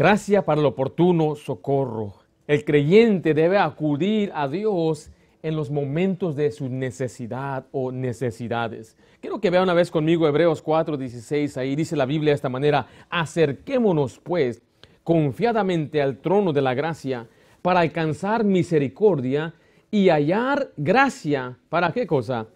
Gracia 0.00 0.46
para 0.46 0.62
el 0.62 0.66
oportuno 0.66 1.36
socorro. 1.36 2.14
El 2.46 2.64
creyente 2.64 3.34
debe 3.34 3.58
acudir 3.58 4.32
a 4.34 4.48
Dios 4.48 5.10
en 5.42 5.56
los 5.56 5.70
momentos 5.70 6.36
de 6.36 6.52
su 6.52 6.70
necesidad 6.70 7.66
o 7.70 7.92
necesidades. 7.92 8.96
Quiero 9.20 9.42
que 9.42 9.50
vea 9.50 9.62
una 9.62 9.74
vez 9.74 9.90
conmigo 9.90 10.26
Hebreos 10.26 10.64
4:16. 10.64 11.58
Ahí 11.58 11.76
dice 11.76 11.96
la 11.96 12.06
Biblia 12.06 12.30
de 12.30 12.36
esta 12.36 12.48
manera, 12.48 12.86
acerquémonos 13.10 14.18
pues 14.20 14.62
confiadamente 15.04 16.00
al 16.00 16.16
trono 16.16 16.54
de 16.54 16.62
la 16.62 16.72
gracia 16.72 17.28
para 17.60 17.80
alcanzar 17.80 18.42
misericordia 18.42 19.52
y 19.90 20.08
hallar 20.08 20.70
gracia. 20.78 21.58
¿Para 21.68 21.92
qué 21.92 22.06
cosa? 22.06 22.46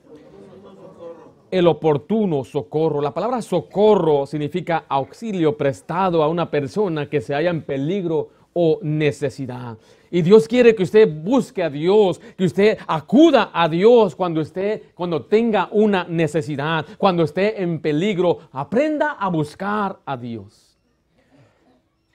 El 1.54 1.68
oportuno 1.68 2.42
socorro. 2.42 3.00
La 3.00 3.14
palabra 3.14 3.40
socorro 3.40 4.26
significa 4.26 4.86
auxilio 4.88 5.56
prestado 5.56 6.20
a 6.20 6.26
una 6.26 6.50
persona 6.50 7.08
que 7.08 7.20
se 7.20 7.32
haya 7.32 7.50
en 7.50 7.62
peligro 7.62 8.30
o 8.54 8.80
necesidad. 8.82 9.78
Y 10.10 10.22
Dios 10.22 10.48
quiere 10.48 10.74
que 10.74 10.82
usted 10.82 11.08
busque 11.08 11.62
a 11.62 11.70
Dios, 11.70 12.20
que 12.36 12.46
usted 12.46 12.78
acuda 12.88 13.52
a 13.54 13.68
Dios 13.68 14.16
cuando 14.16 14.40
usted 14.40 14.82
cuando 14.96 15.26
tenga 15.26 15.68
una 15.70 16.02
necesidad, 16.02 16.84
cuando 16.98 17.22
esté 17.22 17.62
en 17.62 17.78
peligro, 17.78 18.40
aprenda 18.50 19.12
a 19.12 19.28
buscar 19.28 20.00
a 20.04 20.16
Dios. 20.16 20.76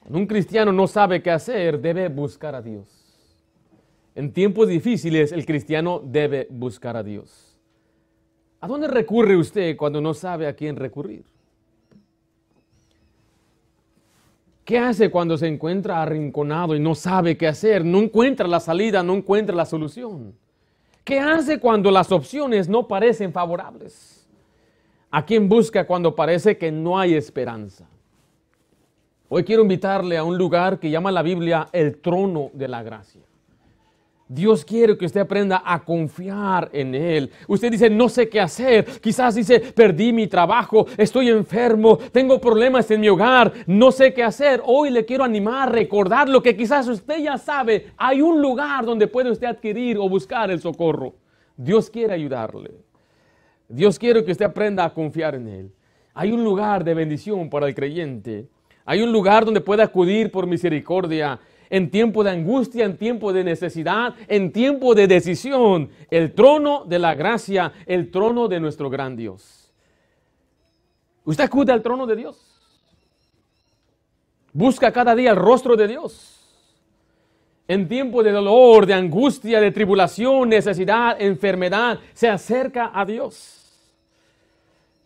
Un 0.10 0.28
cristiano 0.28 0.74
no 0.74 0.86
sabe 0.86 1.22
qué 1.22 1.32
hacer, 1.32 1.80
debe 1.80 2.10
buscar 2.10 2.56
a 2.56 2.62
Dios. 2.62 2.90
En 4.16 4.34
tiempos 4.34 4.68
difíciles 4.68 5.32
el 5.32 5.46
cristiano 5.46 6.02
debe 6.04 6.46
buscar 6.50 6.98
a 6.98 7.04
Dios. 7.04 7.49
¿A 8.62 8.68
dónde 8.68 8.88
recurre 8.88 9.38
usted 9.38 9.78
cuando 9.78 10.02
no 10.02 10.14
sabe 10.14 10.48
a 10.48 10.54
quién 10.54 10.76
recurrir? 10.76 11.24
¿Qué 14.66 14.78
hace 14.78 15.10
cuando 15.10 15.38
se 15.38 15.48
encuentra 15.48 16.02
arrinconado 16.02 16.76
y 16.76 16.80
no 16.80 16.94
sabe 16.94 17.38
qué 17.38 17.48
hacer? 17.48 17.84
No 17.84 18.00
encuentra 18.00 18.48
la 18.48 18.60
salida, 18.60 19.02
no 19.02 19.16
encuentra 19.16 19.56
la 19.56 19.66
solución. 19.66 20.36
¿Qué 21.04 21.20
hace 21.20 21.60
cuando 21.60 21.90
las 21.90 22.12
opciones 22.12 22.70
no 22.70 22.88
parecen 22.88 23.34
favorables? 23.34 24.28
¿A 25.10 25.26
quién 25.26 25.50
busca 25.50 25.88
cuando 25.88 26.14
parece 26.14 26.58
que 26.58 26.72
no 26.72 27.00
hay 27.00 27.16
esperanza? 27.16 27.88
Hoy 29.28 29.44
quiero 29.44 29.64
invitarle 29.64 30.18
a 30.18 30.24
un 30.24 30.38
lugar 30.38 30.80
que 30.80 30.92
llama 30.92 31.12
la 31.12 31.24
Biblia 31.24 31.68
el 31.72 31.98
trono 31.98 32.52
de 32.54 32.68
la 32.68 32.84
gracia. 32.84 33.22
Dios 34.32 34.64
quiere 34.64 34.96
que 34.96 35.08
usted 35.08 35.22
aprenda 35.22 35.64
a 35.66 35.84
confiar 35.84 36.70
en 36.72 36.94
Él. 36.94 37.32
Usted 37.48 37.72
dice, 37.72 37.90
no 37.90 38.08
sé 38.08 38.30
qué 38.30 38.40
hacer. 38.40 38.86
Quizás 39.02 39.34
dice, 39.34 39.60
perdí 39.60 40.14
mi 40.14 40.28
trabajo, 40.28 40.86
estoy 40.98 41.30
enfermo, 41.30 41.98
tengo 41.98 42.40
problemas 42.40 42.92
en 42.92 43.02
mi 43.02 43.10
hogar, 43.10 43.52
no 43.66 43.92
sé 43.92 44.14
qué 44.14 44.22
hacer. 44.22 44.62
Hoy 44.64 44.92
le 44.92 45.04
quiero 45.04 45.24
animar 45.24 45.70
a 45.70 45.72
recordar 45.72 46.30
lo 46.30 46.44
que 46.44 46.56
quizás 46.56 46.88
usted 46.88 47.24
ya 47.24 47.40
sabe. 47.40 47.88
Hay 47.98 48.22
un 48.22 48.40
lugar 48.40 48.86
donde 48.86 49.08
puede 49.08 49.32
usted 49.32 49.48
adquirir 49.48 49.98
o 49.98 50.08
buscar 50.08 50.52
el 50.52 50.62
socorro. 50.62 51.16
Dios 51.58 51.90
quiere 51.90 52.14
ayudarle. 52.14 52.70
Dios 53.68 53.98
quiere 53.98 54.24
que 54.24 54.32
usted 54.32 54.46
aprenda 54.46 54.86
a 54.86 54.94
confiar 54.94 55.34
en 55.34 55.48
Él. 55.48 55.72
Hay 56.14 56.32
un 56.32 56.44
lugar 56.44 56.84
de 56.84 56.94
bendición 56.94 57.50
para 57.50 57.66
el 57.66 57.74
creyente. 57.74 58.48
Hay 58.86 59.02
un 59.02 59.12
lugar 59.12 59.44
donde 59.44 59.62
puede 59.62 59.82
acudir 59.82 60.32
por 60.32 60.46
misericordia 60.46 61.40
en 61.70 61.92
tiempo 61.92 62.24
de 62.24 62.32
angustia, 62.32 62.86
en 62.86 62.98
tiempo 62.98 63.32
de 63.32 63.44
necesidad, 63.44 64.16
en 64.28 64.52
tiempo 64.52 64.96
de 64.96 65.08
decisión. 65.08 65.90
El 66.10 66.34
trono 66.34 66.86
de 66.86 67.00
la 67.00 67.16
gracia, 67.16 67.72
el 67.86 68.10
trono 68.12 68.48
de 68.48 68.60
nuestro 68.60 68.90
gran 68.90 69.16
Dios. 69.16 69.72
¿Usted 71.26 71.44
acude 71.44 71.72
al 71.72 71.82
trono 71.82 72.08
de 72.08 72.16
Dios? 72.16 72.46
Busca 74.52 74.92
cada 74.92 75.14
día 75.16 75.32
el 75.32 75.38
rostro 75.38 75.76
de 75.76 75.88
Dios. 75.88 76.36
En 77.68 77.88
tiempo 77.88 78.24
de 78.24 78.32
dolor, 78.32 78.88
de 78.88 78.96
angustia, 78.96 79.62
de 79.62 79.72
tribulación, 79.72 80.50
necesidad, 80.50 81.22
enfermedad, 81.22 82.00
se 82.14 82.28
acerca 82.28 82.92
a 82.92 83.06
Dios. 83.06 83.60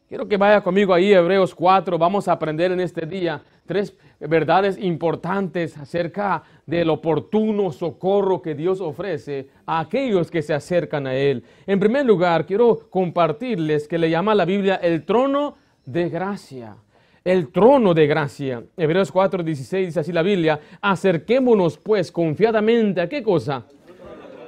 Quiero 0.07 0.27
que 0.27 0.37
vaya 0.37 0.61
conmigo 0.61 0.93
ahí, 0.93 1.11
Hebreos 1.11 1.53
4. 1.53 1.97
Vamos 1.97 2.27
a 2.27 2.33
aprender 2.33 2.71
en 2.71 2.79
este 2.79 3.05
día 3.05 3.41
tres 3.65 3.93
verdades 4.27 4.77
importantes 4.77 5.77
acerca 5.77 6.43
del 6.65 6.89
oportuno 6.89 7.71
socorro 7.71 8.41
que 8.41 8.55
Dios 8.55 8.81
ofrece 8.81 9.49
a 9.65 9.79
aquellos 9.79 10.31
que 10.31 10.41
se 10.41 10.53
acercan 10.53 11.07
a 11.07 11.15
Él. 11.15 11.43
En 11.67 11.79
primer 11.79 12.05
lugar, 12.05 12.45
quiero 12.45 12.89
compartirles 12.89 13.87
que 13.87 13.97
le 13.97 14.09
llama 14.09 14.35
la 14.35 14.45
Biblia 14.45 14.75
el 14.75 15.03
trono 15.03 15.55
de 15.85 16.09
gracia. 16.09 16.75
El 17.23 17.51
trono 17.51 17.93
de 17.93 18.07
gracia. 18.07 18.63
Hebreos 18.75 19.13
4:16 19.13 19.85
dice 19.85 19.99
así 19.99 20.11
la 20.11 20.23
Biblia, 20.23 20.59
acerquémonos 20.81 21.77
pues 21.77 22.11
confiadamente 22.11 23.01
a 23.01 23.07
qué 23.07 23.23
cosa? 23.23 23.65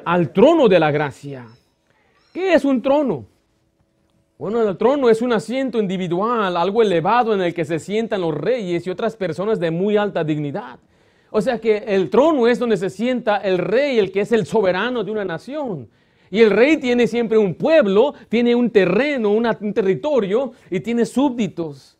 Al 0.03 0.31
trono 0.31 0.67
de 0.67 0.79
la 0.79 0.91
gracia. 0.91 1.45
¿Qué 2.33 2.53
es 2.53 2.65
un 2.65 2.81
trono? 2.81 3.25
Bueno, 4.37 4.67
el 4.67 4.75
trono 4.75 5.09
es 5.09 5.21
un 5.21 5.31
asiento 5.31 5.79
individual, 5.79 6.57
algo 6.57 6.81
elevado 6.81 7.33
en 7.33 7.39
el 7.39 7.53
que 7.53 7.63
se 7.63 7.79
sientan 7.79 8.19
los 8.19 8.35
reyes 8.35 8.85
y 8.85 8.89
otras 8.89 9.15
personas 9.15 9.61
de 9.61 9.71
muy 9.71 9.95
alta 9.95 10.25
dignidad. 10.25 10.77
O 11.31 11.39
sea 11.39 11.57
que 11.59 11.77
el 11.77 12.09
trono 12.09 12.45
es 12.45 12.59
donde 12.59 12.75
se 12.75 12.89
sienta 12.89 13.37
el 13.37 13.57
rey, 13.57 13.97
el 13.97 14.11
que 14.11 14.19
es 14.21 14.33
el 14.33 14.45
soberano 14.45 15.05
de 15.05 15.11
una 15.11 15.23
nación. 15.23 15.87
Y 16.29 16.41
el 16.41 16.49
rey 16.49 16.75
tiene 16.77 17.07
siempre 17.07 17.37
un 17.37 17.55
pueblo, 17.55 18.13
tiene 18.27 18.53
un 18.55 18.69
terreno, 18.71 19.29
un 19.29 19.73
territorio 19.73 20.51
y 20.69 20.81
tiene 20.81 21.05
súbditos. 21.05 21.97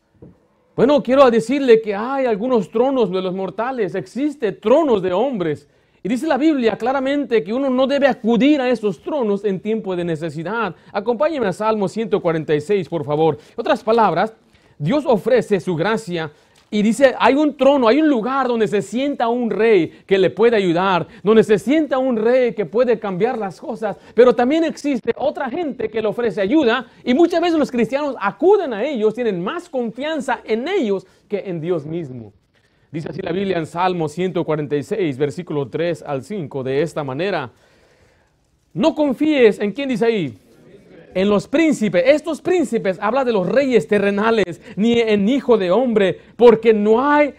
Bueno, 0.75 1.01
quiero 1.01 1.31
decirle 1.31 1.81
que 1.81 1.95
hay 1.95 2.25
algunos 2.25 2.69
tronos 2.69 3.09
de 3.11 3.21
los 3.21 3.33
mortales, 3.33 3.95
existe 3.95 4.51
tronos 4.51 5.01
de 5.01 5.13
hombres, 5.13 5.69
y 6.05 6.07
dice 6.07 6.27
la 6.27 6.37
Biblia 6.37 6.77
claramente 6.77 7.43
que 7.43 7.51
uno 7.51 7.67
no 7.67 7.87
debe 7.87 8.05
acudir 8.05 8.61
a 8.61 8.69
esos 8.69 9.01
tronos 9.01 9.43
en 9.43 9.59
tiempo 9.59 9.95
de 9.95 10.03
necesidad. 10.03 10.75
Acompáñenme 10.93 11.47
a 11.47 11.51
Salmo 11.51 11.87
146, 11.87 12.87
por 12.89 13.03
favor. 13.03 13.39
En 13.49 13.55
otras 13.59 13.83
palabras, 13.83 14.31
Dios 14.77 15.03
ofrece 15.07 15.59
su 15.59 15.75
gracia 15.75 16.31
y 16.69 16.83
dice, 16.83 17.15
hay 17.17 17.33
un 17.33 17.57
trono, 17.57 17.87
hay 17.87 18.01
un 18.01 18.07
lugar 18.07 18.47
donde 18.47 18.67
se 18.67 18.83
sienta 18.83 19.29
un 19.29 19.49
rey 19.49 20.03
que 20.05 20.19
le 20.19 20.29
puede 20.29 20.55
ayudar, 20.55 21.07
donde 21.23 21.43
se 21.43 21.57
sienta 21.57 21.97
un 21.97 22.17
rey 22.17 22.53
que 22.53 22.67
puede 22.67 22.99
cambiar 22.99 23.39
las 23.39 23.59
cosas, 23.59 23.97
pero 24.13 24.35
también 24.35 24.63
existe 24.63 25.11
otra 25.17 25.49
gente 25.49 25.89
que 25.89 26.03
le 26.03 26.07
ofrece 26.07 26.39
ayuda 26.39 26.85
y 27.03 27.15
muchas 27.15 27.41
veces 27.41 27.57
los 27.57 27.71
cristianos 27.71 28.15
acuden 28.21 28.75
a 28.75 28.83
ellos, 28.83 29.15
tienen 29.15 29.43
más 29.43 29.69
confianza 29.69 30.41
en 30.43 30.67
ellos 30.67 31.07
que 31.27 31.39
en 31.47 31.59
Dios 31.59 31.83
mismo. 31.83 32.31
Dice 32.91 33.09
así 33.09 33.21
la 33.21 33.31
Biblia 33.31 33.57
en 33.57 33.65
Salmo 33.65 34.07
146, 34.07 35.17
versículo 35.17 35.67
3 35.67 36.03
al 36.03 36.23
5, 36.23 36.63
de 36.63 36.81
esta 36.81 37.03
manera. 37.03 37.51
No 38.73 38.95
confíes 38.95 39.59
en 39.59 39.71
quién 39.71 39.89
dice 39.89 40.05
ahí. 40.05 40.37
En 41.13 41.29
los 41.29 41.47
príncipes. 41.47 42.03
Estos 42.05 42.41
príncipes 42.41 42.97
habla 43.01 43.23
de 43.23 43.31
los 43.31 43.47
reyes 43.47 43.87
terrenales, 43.87 44.61
ni 44.75 44.99
en 44.99 45.29
hijo 45.29 45.57
de 45.57 45.71
hombre, 45.71 46.19
porque 46.35 46.73
no 46.73 47.09
hay 47.09 47.35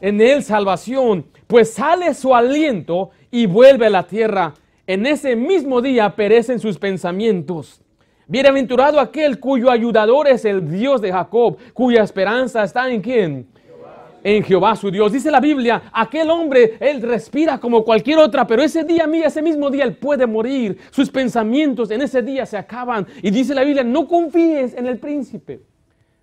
en 0.00 0.20
él 0.20 0.42
salvación, 0.42 1.26
pues 1.46 1.72
sale 1.72 2.14
su 2.14 2.34
aliento 2.34 3.10
y 3.30 3.46
vuelve 3.46 3.86
a 3.86 3.90
la 3.90 4.06
tierra. 4.06 4.54
En 4.86 5.06
ese 5.06 5.36
mismo 5.36 5.80
día 5.80 6.16
perecen 6.16 6.58
sus 6.58 6.78
pensamientos. 6.78 7.80
Bienaventurado 8.26 9.00
aquel 9.00 9.40
cuyo 9.40 9.70
ayudador 9.70 10.28
es 10.28 10.44
el 10.44 10.70
Dios 10.70 11.00
de 11.00 11.12
Jacob, 11.12 11.58
cuya 11.74 12.02
esperanza 12.02 12.62
está 12.62 12.90
en 12.90 13.00
quién? 13.00 13.48
En 14.22 14.42
Jehová 14.42 14.76
su 14.76 14.90
Dios. 14.90 15.12
Dice 15.12 15.30
la 15.30 15.40
Biblia, 15.40 15.82
aquel 15.92 16.30
hombre, 16.30 16.76
él 16.80 17.02
respira 17.02 17.58
como 17.58 17.84
cualquier 17.84 18.18
otra, 18.18 18.46
pero 18.46 18.62
ese 18.62 18.84
día, 18.84 19.06
mí, 19.06 19.22
ese 19.22 19.42
mismo 19.42 19.70
día, 19.70 19.84
él 19.84 19.96
puede 19.96 20.26
morir. 20.26 20.78
Sus 20.90 21.10
pensamientos 21.10 21.90
en 21.90 22.02
ese 22.02 22.22
día 22.22 22.46
se 22.46 22.56
acaban. 22.56 23.06
Y 23.22 23.30
dice 23.30 23.54
la 23.54 23.64
Biblia, 23.64 23.84
no 23.84 24.06
confíes 24.06 24.74
en 24.74 24.86
el 24.86 24.98
príncipe. 24.98 25.60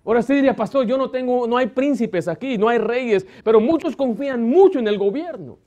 Ahora 0.04 0.20
usted 0.20 0.36
diría, 0.36 0.56
pastor, 0.56 0.86
yo 0.86 0.96
no 0.96 1.10
tengo, 1.10 1.46
no 1.46 1.56
hay 1.56 1.66
príncipes 1.66 2.28
aquí, 2.28 2.56
no 2.56 2.68
hay 2.68 2.78
reyes, 2.78 3.26
pero 3.44 3.60
muchos 3.60 3.94
confían 3.94 4.42
mucho 4.42 4.78
en 4.78 4.88
el 4.88 4.96
gobierno. 4.96 5.58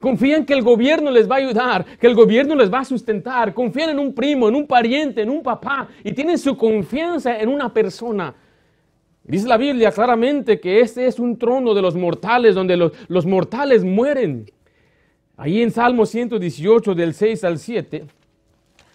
Confían 0.00 0.44
que 0.44 0.52
el 0.52 0.62
gobierno 0.62 1.10
les 1.10 1.30
va 1.30 1.36
a 1.36 1.38
ayudar, 1.38 1.84
que 1.98 2.06
el 2.06 2.14
gobierno 2.14 2.54
les 2.54 2.70
va 2.72 2.80
a 2.80 2.84
sustentar. 2.84 3.54
Confían 3.54 3.90
en 3.90 3.98
un 3.98 4.14
primo, 4.14 4.48
en 4.48 4.54
un 4.54 4.66
pariente, 4.66 5.22
en 5.22 5.30
un 5.30 5.42
papá 5.42 5.88
y 6.04 6.12
tienen 6.12 6.38
su 6.38 6.56
confianza 6.56 7.38
en 7.38 7.48
una 7.48 7.72
persona. 7.72 8.34
Dice 9.28 9.48
la 9.48 9.56
Biblia 9.56 9.90
claramente 9.90 10.60
que 10.60 10.80
este 10.80 11.06
es 11.06 11.18
un 11.18 11.36
trono 11.36 11.74
de 11.74 11.82
los 11.82 11.96
mortales, 11.96 12.54
donde 12.54 12.76
los, 12.76 13.26
mortales 13.26 13.82
mueren. 13.82 14.50
Ahí 15.36 15.62
en 15.62 15.72
Salmo 15.72 16.06
118, 16.06 16.94
del 16.94 17.12
6 17.12 17.42
al 17.42 17.58
7, 17.58 18.04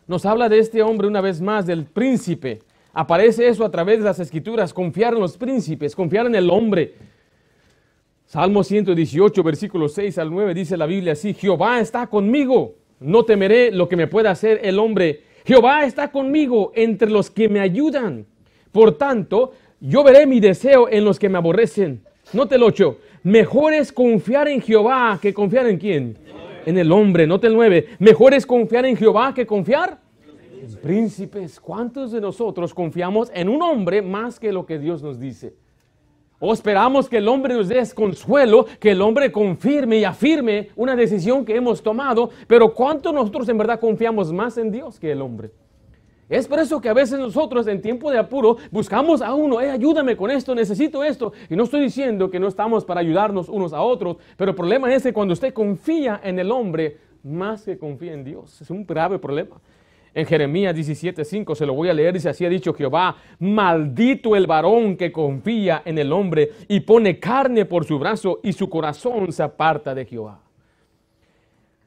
nos 0.07 0.25
habla 0.25 0.47
de 0.47 0.59
este 0.59 0.81
hombre 0.81 1.07
una 1.07 1.19
vez 1.19 1.41
más, 1.41 1.65
del 1.65 1.83
príncipe. 1.85 2.59
Aparece 2.93 3.47
eso 3.47 3.65
a 3.65 3.71
través 3.71 3.99
de 3.99 4.05
las 4.05 4.19
escrituras, 4.19 4.73
confiar 4.73 5.13
en 5.13 5.19
los 5.19 5.37
príncipes, 5.37 5.95
confiar 5.95 6.25
en 6.25 6.35
el 6.35 6.49
hombre. 6.49 6.95
Salmo 8.25 8.63
118, 8.63 9.43
versículo 9.43 9.89
6 9.89 10.17
al 10.17 10.31
9, 10.31 10.53
dice 10.53 10.77
la 10.77 10.85
Biblia 10.85 11.13
así, 11.13 11.33
Jehová 11.33 11.81
está 11.81 12.07
conmigo, 12.07 12.75
no 13.01 13.25
temeré 13.25 13.71
lo 13.71 13.89
que 13.89 13.97
me 13.97 14.07
pueda 14.07 14.31
hacer 14.31 14.61
el 14.63 14.79
hombre. 14.79 15.23
Jehová 15.43 15.83
está 15.83 16.09
conmigo 16.09 16.71
entre 16.73 17.09
los 17.09 17.29
que 17.29 17.49
me 17.49 17.59
ayudan. 17.59 18.25
Por 18.71 18.97
tanto, 18.97 19.51
yo 19.81 20.03
veré 20.03 20.27
mi 20.27 20.39
deseo 20.39 20.87
en 20.87 21.03
los 21.03 21.17
que 21.17 21.27
me 21.27 21.39
aborrecen. 21.39 22.03
Note 22.33 22.55
el 22.55 22.63
8. 22.63 22.97
mejor 23.23 23.73
es 23.73 23.91
confiar 23.91 24.47
en 24.47 24.61
Jehová 24.61 25.17
que 25.19 25.33
confiar 25.33 25.67
en 25.67 25.77
quién? 25.77 26.17
En 26.65 26.77
el 26.77 26.91
hombre, 26.91 27.25
note 27.25 27.47
el 27.47 27.55
9. 27.55 27.87
Mejor 27.97 28.35
es 28.35 28.45
confiar 28.45 28.85
en 28.85 28.95
Jehová 28.95 29.33
que 29.33 29.45
confiar 29.45 29.99
en 30.61 30.75
príncipes. 30.75 31.59
¿Cuántos 31.59 32.11
de 32.11 32.21
nosotros 32.21 32.73
confiamos 32.73 33.31
en 33.33 33.49
un 33.49 33.61
hombre 33.63 34.03
más 34.03 34.39
que 34.39 34.53
lo 34.53 34.67
que 34.67 34.77
Dios 34.77 35.01
nos 35.01 35.19
dice? 35.19 35.55
O 36.39 36.53
esperamos 36.53 37.09
que 37.09 37.17
el 37.17 37.27
hombre 37.27 37.55
nos 37.55 37.67
dé 37.67 37.83
consuelo, 37.93 38.65
que 38.79 38.91
el 38.91 39.01
hombre 39.01 39.31
confirme 39.31 39.97
y 39.97 40.03
afirme 40.03 40.69
una 40.75 40.95
decisión 40.95 41.43
que 41.43 41.55
hemos 41.55 41.81
tomado, 41.81 42.29
pero 42.47 42.73
¿cuánto 42.73 43.11
nosotros 43.11 43.49
en 43.49 43.57
verdad 43.57 43.79
confiamos 43.79 44.31
más 44.31 44.57
en 44.57 44.71
Dios 44.71 44.99
que 44.99 45.11
el 45.11 45.21
hombre? 45.21 45.51
Es 46.31 46.47
por 46.47 46.59
eso 46.59 46.79
que 46.79 46.87
a 46.87 46.93
veces 46.93 47.19
nosotros 47.19 47.67
en 47.67 47.81
tiempo 47.81 48.09
de 48.09 48.17
apuro 48.17 48.55
buscamos 48.71 49.21
a 49.21 49.33
uno, 49.33 49.59
eh, 49.59 49.69
ayúdame 49.69 50.15
con 50.15 50.31
esto, 50.31 50.55
necesito 50.55 51.03
esto. 51.03 51.33
Y 51.49 51.57
no 51.57 51.65
estoy 51.65 51.81
diciendo 51.81 52.31
que 52.31 52.39
no 52.39 52.47
estamos 52.47 52.85
para 52.85 53.01
ayudarnos 53.01 53.49
unos 53.49 53.73
a 53.73 53.81
otros, 53.81 54.15
pero 54.37 54.51
el 54.51 54.55
problema 54.55 54.93
es 54.93 55.03
que 55.03 55.11
cuando 55.11 55.33
usted 55.33 55.53
confía 55.53 56.21
en 56.23 56.39
el 56.39 56.49
hombre 56.49 56.99
más 57.21 57.65
que 57.65 57.77
confía 57.77 58.13
en 58.13 58.23
Dios, 58.23 58.61
es 58.61 58.69
un 58.69 58.85
grave 58.85 59.19
problema. 59.19 59.57
En 60.13 60.25
Jeremías 60.25 60.73
17:5 60.73 61.53
se 61.53 61.65
lo 61.65 61.73
voy 61.73 61.89
a 61.89 61.93
leer, 61.93 62.13
dice 62.13 62.29
así 62.29 62.45
ha 62.45 62.49
dicho 62.49 62.73
Jehová, 62.73 63.17
maldito 63.39 64.33
el 64.33 64.47
varón 64.47 64.95
que 64.95 65.11
confía 65.11 65.81
en 65.83 65.97
el 65.97 66.13
hombre 66.13 66.51
y 66.69 66.79
pone 66.79 67.19
carne 67.19 67.65
por 67.65 67.83
su 67.83 67.99
brazo 67.99 68.39
y 68.41 68.53
su 68.53 68.69
corazón 68.69 69.33
se 69.33 69.43
aparta 69.43 69.93
de 69.93 70.05
Jehová. 70.05 70.39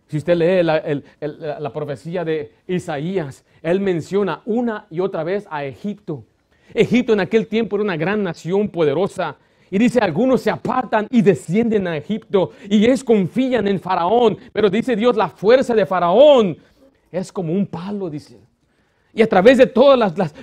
Si 0.06 0.19
usted 0.19 0.37
lee 0.37 0.62
la, 0.62 1.73
profecía 1.73 2.25
de 2.25 2.53
Isaías, 2.67 3.45
él 3.62 3.81
menciona 3.81 4.43
una 4.45 4.87
y 4.91 5.01
otra 5.01 5.25
vez 5.25 5.47
a 5.51 5.65
Egipto. 5.65 6.25
Egipto 6.75 7.15
en 7.15 7.21
aquel 7.21 7.47
tiempo 7.47 7.77
era 7.77 7.85
una 7.85 7.97
gran 7.97 8.23
nación 8.23 8.69
poderosa. 8.69 9.37
Y 9.71 9.79
dice, 9.79 9.99
algunos 10.01 10.43
se 10.43 10.51
apartan 10.51 11.09
y 11.11 11.23
descienden 11.23 11.87
a 11.89 11.97
Egipto 11.97 12.51
y 12.69 12.85
ellos 12.85 13.03
confían 13.03 13.67
en 13.67 13.81
Faraón. 13.81 14.37
Pero 14.53 14.69
dice 14.69 14.95
Dios, 14.95 15.17
la 15.17 15.29
fuerza 15.29 15.75
de 15.75 15.87
Faraón 15.87 16.56
es 17.11 17.33
como 17.33 17.53
un 17.53 17.67
palo, 17.67 18.11
dice. 18.11 18.39
Y 19.15 19.23
a 19.23 19.29
través 19.29 19.59
de 19.59 19.67
todas 19.67 20.17
las, 20.17 20.35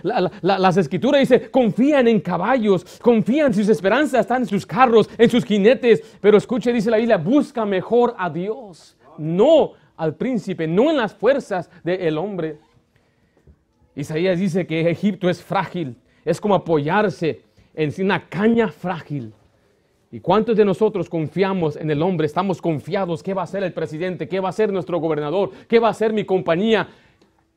las, 0.42 0.78
escrituras 0.78 1.19
dice, 1.19 1.52
confían 1.52 2.08
en 2.08 2.22
caballos, 2.22 3.00
confían, 3.02 3.54
sus 3.54 3.68
esperanzas 3.68 4.22
están 4.22 4.44
en 4.44 4.48
sus 4.48 4.66
carros, 4.66 5.10
en 5.18 5.30
sus 5.30 5.44
jinetes. 5.44 6.02
Pero 6.19 6.38
escuche, 6.38 6.74
dice 6.74 6.90
la 6.90 6.98
Biblia, 6.98 7.18
busca 7.18 7.66
mejor 7.66 8.16
a 8.18 8.30
Dios 8.30 8.98
no 9.18 9.74
al 9.98 10.16
príncipe, 10.16 10.68
no 10.68 10.90
en 10.90 10.98
las 10.98 11.13
fuerzas 11.13 11.69
del 11.84 12.18
hombre. 12.18 12.58
Isaías 13.96 14.40
dice 14.40 14.66
que 14.66 14.90
Egipto 14.90 15.30
es 15.30 15.44
frágil, 15.44 15.96
es 16.25 16.40
como 16.40 16.56
apoyarse 16.56 17.42
en 17.74 17.94
una 18.04 18.28
caña 18.28 18.69
frágil. 18.69 19.34
¿Y 20.12 20.19
cuántos 20.19 20.58
de 20.58 20.66
nosotros 20.66 21.10
confiamos 21.10 21.78
en 21.78 21.90
el 21.90 22.02
hombre? 22.02 22.25
Estamos 22.28 22.62
confiados, 22.62 23.24
¿qué 23.24 23.34
va 23.34 23.44
a 23.44 23.48
ser 23.48 23.63
el 23.63 23.72
presidente? 23.72 24.28
¿Qué 24.28 24.40
va 24.40 24.50
a 24.50 24.54
ser 24.54 24.72
nuestro 24.72 25.00
gobernador? 25.00 25.52
¿Qué 25.68 25.80
va 25.80 25.90
a 25.90 25.94
ser 25.94 26.12
mi 26.12 26.25
compañía? 26.25 26.90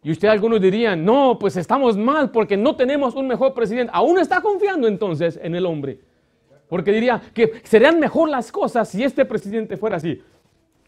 Y 0.04 0.12
usted 0.12 0.28
algunos 0.28 0.60
dirían, 0.60 1.04
no, 1.04 1.38
pues 1.40 1.56
estamos 1.56 1.96
mal 1.96 2.30
porque 2.30 2.56
no 2.56 2.76
tenemos 2.76 3.14
un 3.14 3.26
mejor 3.26 3.54
presidente. 3.54 3.90
Aún 3.92 4.18
está 4.18 4.40
confiando 4.40 4.86
entonces 4.86 5.40
en 5.42 5.54
el 5.54 5.66
hombre. 5.66 5.98
Porque 6.68 6.92
diría 6.92 7.20
que 7.32 7.54
serían 7.64 7.98
mejor 7.98 8.28
las 8.28 8.52
cosas 8.52 8.88
si 8.88 9.02
este 9.02 9.24
presidente 9.24 9.76
fuera 9.76 9.96
así. 9.96 10.22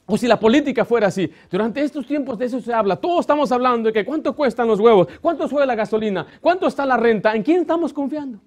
O 0.07 0.17
si 0.17 0.29
la 0.29 0.39
política 0.39 0.85
fuera 0.85 1.09
así, 1.09 1.31
durante 1.51 1.83
estos 1.83 2.07
tiempos 2.07 2.39
de 2.39 2.47
eso 2.47 2.61
se 2.61 2.73
habla, 2.73 2.97
todos 2.97 3.21
estamos 3.21 3.51
hablando 3.51 3.89
de 3.89 3.93
que 3.93 4.05
cuánto 4.05 4.35
cuestan 4.37 4.69
los 4.69 4.79
huevos, 4.79 5.09
cuánto 5.21 5.49
sube 5.49 5.67
la 5.67 5.75
gasolina, 5.75 6.25
cuánto 6.41 6.69
está 6.69 6.87
la 6.87 6.97
renta, 6.97 7.35
¿en 7.35 7.43
quién 7.43 7.63
estamos 7.63 7.93
confiando? 7.93 8.39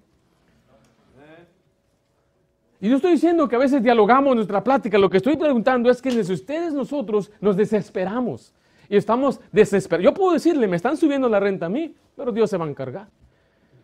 Y 2.80 2.88
no 2.88 2.96
estoy 2.96 3.12
diciendo 3.12 3.46
que 3.46 3.56
a 3.56 3.58
veces 3.58 3.82
dialogamos 3.82 4.34
nuestra 4.34 4.64
plática, 4.64 4.96
lo 4.96 5.10
que 5.10 5.18
estoy 5.18 5.36
preguntando 5.36 5.90
es 5.90 6.00
que 6.00 6.10
desde 6.10 6.32
ustedes 6.32 6.72
nosotros 6.72 7.30
nos 7.38 7.54
desesperamos 7.56 8.54
y 8.88 8.96
estamos 8.96 9.38
desesperados. 9.52 10.04
Yo 10.04 10.14
puedo 10.14 10.32
decirle, 10.32 10.66
me 10.66 10.76
están 10.76 10.96
subiendo 10.96 11.28
la 11.28 11.38
renta 11.38 11.66
a 11.66 11.68
mí, 11.68 11.94
pero 12.16 12.32
Dios 12.32 12.48
se 12.48 12.56
va 12.56 12.64
a 12.64 12.68
encargar. 12.70 13.08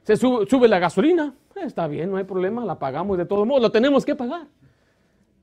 Se 0.03 0.17
sube, 0.17 0.67
la 0.67 0.79
gasolina, 0.79 1.35
está 1.57 1.87
bien, 1.89 2.11
no 2.11 2.17
hay 2.17 2.25
problema, 2.25 2.65
la 2.65 2.79
pagamos 2.79 3.19
de 3.19 3.27
todo 3.27 3.45
modo, 3.45 3.61
lo 3.61 3.71
tenemos 3.71 4.05
que 4.07 4.15
pagar. 4.15 4.47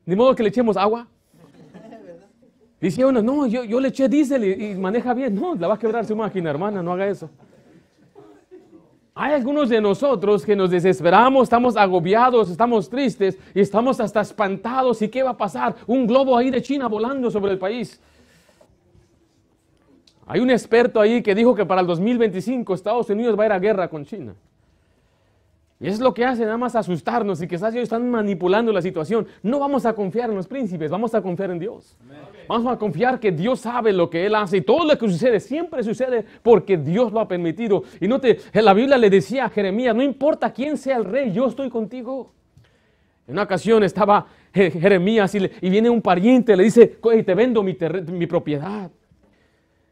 Ni 0.05 0.15
modo 0.15 0.33
que 0.33 0.41
le 0.41 0.49
echemos 0.49 0.75
agua. 0.75 1.07
Dice 2.83 3.05
uno, 3.05 3.21
no, 3.21 3.47
yo, 3.47 3.63
yo 3.63 3.79
le 3.79 3.87
eché 3.87 4.09
diésel 4.09 4.43
y, 4.43 4.75
maneja 4.75 5.13
bien. 5.13 5.33
No, 5.33 5.55
la 5.55 5.69
va 5.69 5.75
a 5.75 5.79
quebrar 5.79 6.05
su 6.05 6.17
máquina, 6.17 6.49
hermana, 6.49 6.83
no 6.83 6.91
haga 6.91 7.07
eso. 7.07 7.29
Hay 9.15 9.31
algunos 9.31 9.69
de 9.69 9.79
nosotros 9.79 10.45
que 10.45 10.53
nos 10.53 10.69
desesperamos, 10.69 11.43
estamos 11.43 11.77
agobiados, 11.77 12.49
estamos 12.49 12.89
tristes 12.89 13.39
y 13.55 13.61
estamos 13.61 14.01
hasta 14.01 14.19
espantados. 14.19 15.01
¿Y 15.01 15.07
qué 15.07 15.23
va 15.23 15.29
a 15.29 15.37
pasar? 15.37 15.73
Un 15.87 16.05
globo 16.05 16.37
ahí 16.37 16.49
de 16.49 16.61
China 16.61 16.89
volando 16.89 17.31
sobre 17.31 17.53
el 17.53 17.57
país. 17.57 18.01
Hay 20.27 20.41
un 20.41 20.49
experto 20.49 20.99
ahí 20.99 21.23
que 21.23 21.33
dijo 21.33 21.55
que 21.55 21.65
para 21.65 21.79
el 21.79 21.87
2025 21.87 22.73
Estados 22.73 23.09
Unidos 23.09 23.39
va 23.39 23.43
a 23.43 23.45
ir 23.45 23.51
a 23.53 23.59
guerra 23.59 23.87
con 23.87 24.03
China. 24.03 24.35
Y 25.79 25.87
es 25.87 25.99
lo 25.99 26.13
que 26.13 26.23
hace 26.23 26.45
nada 26.45 26.57
más 26.57 26.75
asustarnos 26.75 27.41
y 27.41 27.47
quizás 27.47 27.73
ellos 27.73 27.83
están 27.83 28.09
manipulando 28.09 28.71
la 28.71 28.81
situación. 28.81 29.27
No 29.41 29.59
vamos 29.59 29.85
a 29.85 29.93
confiar 29.93 30.29
en 30.29 30.35
los 30.35 30.47
príncipes, 30.47 30.89
vamos 30.89 31.13
a 31.13 31.21
confiar 31.21 31.51
en 31.51 31.59
Dios. 31.59 31.97
Vamos 32.47 32.71
a 32.71 32.77
confiar 32.77 33.19
que 33.19 33.31
Dios 33.31 33.61
sabe 33.61 33.91
lo 33.91 34.09
que 34.09 34.25
Él 34.25 34.35
hace 34.35 34.57
y 34.57 34.61
todo 34.61 34.85
lo 34.85 34.97
que 34.97 35.09
sucede 35.09 35.39
siempre 35.39 35.83
sucede 35.83 36.25
porque 36.41 36.77
Dios 36.77 37.11
lo 37.11 37.19
ha 37.19 37.27
permitido. 37.27 37.83
Y 37.99 38.07
no 38.07 38.21
te, 38.21 38.39
la 38.53 38.73
Biblia 38.73 38.97
le 38.97 39.09
decía 39.09 39.45
a 39.45 39.49
Jeremías, 39.49 39.95
no 39.95 40.03
importa 40.03 40.53
quién 40.53 40.77
sea 40.77 40.97
el 40.97 41.05
rey, 41.05 41.33
yo 41.33 41.47
estoy 41.47 41.69
contigo. 41.69 42.31
En 43.27 43.33
una 43.33 43.43
ocasión 43.43 43.83
estaba 43.83 44.27
Jeremías 44.53 45.33
y, 45.35 45.69
viene 45.69 45.89
un 45.89 46.01
pariente, 46.01 46.55
le 46.55 46.63
dice, 46.63 46.87
te 46.87 47.33
vendo 47.33 47.63
mi, 47.63 47.75
mi 48.07 48.27
propiedad. 48.27 48.91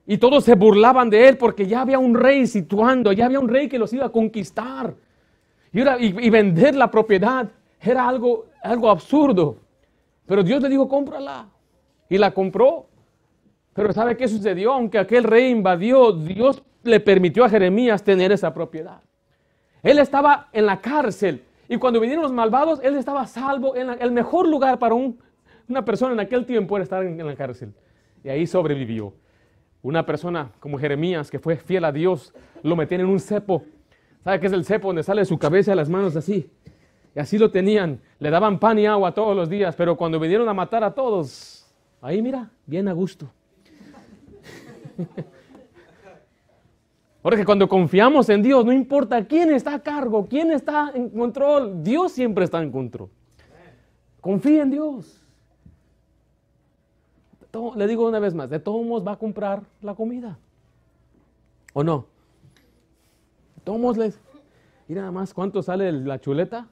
Y 0.06 0.18
todos 0.18 0.44
se 0.44 0.56
burlaban 0.56 1.10
de 1.10 1.28
él 1.28 1.38
porque 1.38 1.66
ya 1.68 1.82
había 1.82 2.00
un 2.00 2.16
rey 2.16 2.46
situando, 2.48 3.12
ya 3.12 3.26
había 3.26 3.40
un 3.40 3.48
rey 3.48 3.68
que 3.68 3.80
los 3.80 3.92
iba 3.94 4.06
a 4.06 4.10
conquistar. 4.10 4.94
Y, 5.74 6.30
vender 6.30 6.76
la 6.76 6.92
propiedad 6.92 7.50
era 7.80 8.08
algo, 8.08 8.48
algo 8.62 8.90
absurdo. 8.90 9.58
Pero 10.26 10.44
Dios 10.44 10.62
le 10.62 10.70
dijo, 10.70 10.88
cómprala. 10.88 11.48
Y 12.10 12.18
la 12.18 12.32
compró. 12.32 12.88
Pero 13.74 13.94
¿sabe 13.94 14.18
qué 14.18 14.28
sucedió? 14.28 14.74
Aunque 14.74 15.00
aquel 15.00 15.24
rey 15.24 15.50
invadió, 15.50 16.12
Dios 16.12 16.62
le 16.84 17.00
permitió 17.00 17.46
a 17.46 17.50
Jeremías 17.50 18.04
tener 18.04 18.32
esa 18.32 18.54
propiedad. 18.54 19.02
Él 19.82 20.00
estaba 20.00 20.50
en 20.52 20.66
la 20.66 20.82
cárcel. 20.82 21.44
Y 21.70 21.78
cuando 21.78 22.00
vinieron 22.02 22.24
los 22.24 22.34
malvados, 22.34 22.82
él 22.84 22.98
estaba 22.98 23.26
salvo. 23.28 23.76
En 23.76 23.90
el 23.90 24.12
mejor 24.12 24.48
lugar 24.48 24.78
para 24.78 24.94
una 24.94 25.86
persona 25.86 26.14
en 26.14 26.20
aquel 26.20 26.46
tiempo 26.46 26.76
era 26.76 26.84
estar 26.84 27.04
en, 27.04 27.26
la 27.26 27.36
cárcel. 27.36 27.74
Y 28.24 28.30
ahí 28.30 28.46
sobrevivió. 28.46 29.14
Una 29.82 30.06
persona 30.06 30.52
como 30.60 30.78
Jeremías, 30.78 31.32
que 31.32 31.40
fue 31.40 31.56
fiel 31.56 31.86
a 31.86 31.92
Dios, 31.92 32.34
lo 32.62 32.76
metían 32.76 33.02
en 33.02 33.08
un 33.08 33.20
cepo 33.20 33.64
¿Sabe 34.24 34.40
qué 34.40 34.48
es 34.48 34.54
el 34.54 34.66
cepo 34.66 34.88
donde 34.88 35.04
sale 35.04 35.26
su 35.26 35.38
cabeza 35.38 35.74
y 35.74 35.76
las 35.76 35.90
manos 35.90 36.16
así? 36.16 36.50
Y 37.16 37.20
así 37.20 37.38
lo 37.38 37.52
tenían. 37.52 38.00
Le 38.20 38.30
daban 38.30 38.60
pan 38.60 38.78
y 38.80 38.86
agua 38.86 39.14
todos 39.14 39.36
los 39.36 39.50
días, 39.50 39.76
pero 39.76 39.98
cuando 39.98 40.20
vinieron 40.20 40.48
a 40.48 40.54
matar 40.54 40.84
a 40.84 40.94
todos, 40.94 41.66
ahí 42.02 42.22
mira, 42.22 42.52
bien 42.66 42.88
a 42.88 42.94
gusto. 42.94 43.30
Porque 47.22 47.46
cuando 47.46 47.68
confiamos 47.68 48.30
en 48.30 48.42
Dios, 48.42 48.66
no 48.66 48.74
importa 48.74 49.26
quién 49.26 49.52
está 49.52 49.76
a 49.76 49.80
cargo, 49.80 50.26
quién 50.28 50.52
está 50.52 50.92
en 50.94 51.10
control, 51.10 51.84
Dios 51.84 52.12
siempre 52.12 52.46
está 52.46 52.62
en 52.64 52.72
control. 52.72 53.10
Confía 54.20 54.64
en 54.64 54.72
Dios. 54.72 55.22
le 57.76 57.88
digo 57.88 58.08
una 58.08 58.20
vez 58.20 58.34
más, 58.34 58.50
de 58.50 58.60
todos 58.60 58.84
modos 58.86 59.06
va 59.06 59.14
a 59.14 59.18
comprar 59.18 59.62
la 59.82 59.94
comida. 59.94 60.40
¿O 61.74 61.84
no? 61.84 62.08
Tómosles. 63.64 64.20
Y 64.88 64.94
nada 64.94 65.12
más, 65.12 65.34
¿cuánto 65.34 65.62
sale 65.62 65.92
la 65.92 66.20
chuleta? 66.20 66.68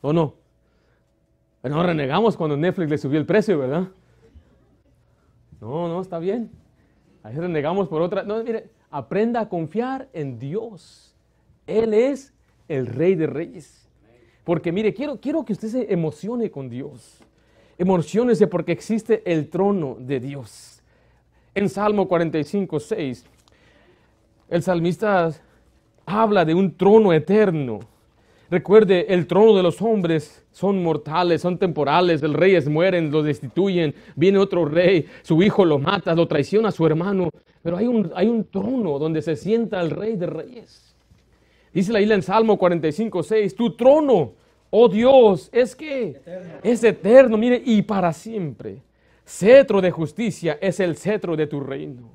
¿O 0.00 0.12
no? 0.12 0.34
No 1.62 1.82
renegamos 1.82 2.36
cuando 2.36 2.56
Netflix 2.56 2.90
le 2.90 2.98
subió 2.98 3.18
el 3.18 3.24
precio, 3.24 3.58
¿verdad? 3.58 3.88
No, 5.60 5.88
no, 5.88 6.00
está 6.02 6.18
bien. 6.18 6.50
Ahí 7.22 7.34
renegamos 7.36 7.88
por 7.88 8.02
otra. 8.02 8.22
No, 8.22 8.44
mire, 8.44 8.68
aprenda 8.90 9.40
a 9.40 9.48
confiar 9.48 10.08
en 10.12 10.38
Dios. 10.38 11.16
Él 11.66 11.94
es 11.94 12.34
el 12.68 12.86
Rey 12.86 13.14
de 13.14 13.26
Reyes. 13.26 13.88
Porque 14.44 14.72
mire, 14.72 14.92
quiero, 14.92 15.18
quiero 15.18 15.42
que 15.44 15.54
usted 15.54 15.68
se 15.68 15.92
emocione 15.92 16.50
con 16.50 16.68
Dios. 16.68 17.20
Emocionese 17.78 18.46
porque 18.46 18.72
existe 18.72 19.22
el 19.24 19.48
trono 19.48 19.96
de 19.98 20.20
Dios. 20.20 20.73
En 21.54 21.68
Salmo 21.68 22.08
45, 22.08 22.80
6, 22.80 23.24
el 24.50 24.62
salmista 24.62 25.30
habla 26.04 26.44
de 26.44 26.52
un 26.52 26.76
trono 26.76 27.12
eterno. 27.12 27.78
Recuerde, 28.50 29.06
el 29.08 29.26
trono 29.28 29.56
de 29.56 29.62
los 29.62 29.80
hombres 29.80 30.44
son 30.50 30.82
mortales, 30.82 31.42
son 31.42 31.56
temporales, 31.56 32.22
los 32.22 32.34
reyes 32.34 32.68
mueren, 32.68 33.10
los 33.10 33.24
destituyen, 33.24 33.94
viene 34.16 34.38
otro 34.38 34.64
rey, 34.64 35.06
su 35.22 35.42
hijo 35.42 35.64
lo 35.64 35.78
mata, 35.78 36.14
lo 36.14 36.26
traiciona 36.26 36.68
a 36.70 36.72
su 36.72 36.84
hermano, 36.86 37.30
pero 37.62 37.76
hay 37.76 37.86
un, 37.86 38.10
hay 38.16 38.26
un 38.26 38.44
trono 38.44 38.98
donde 38.98 39.22
se 39.22 39.36
sienta 39.36 39.80
el 39.80 39.90
rey 39.90 40.16
de 40.16 40.26
reyes. 40.26 40.94
Dice 41.72 41.92
la 41.92 42.00
isla 42.00 42.16
en 42.16 42.22
Salmo 42.22 42.58
45, 42.58 43.22
6, 43.22 43.54
tu 43.54 43.76
trono, 43.76 44.32
oh 44.70 44.88
Dios, 44.88 45.48
es 45.52 45.74
que 45.74 46.20
es 46.64 46.82
eterno, 46.82 47.36
mire, 47.36 47.62
y 47.64 47.82
para 47.82 48.12
siempre. 48.12 48.82
Cetro 49.24 49.80
de 49.80 49.90
justicia 49.90 50.58
es 50.60 50.80
el 50.80 50.96
cetro 50.96 51.36
de 51.36 51.46
tu 51.46 51.60
reino. 51.60 52.10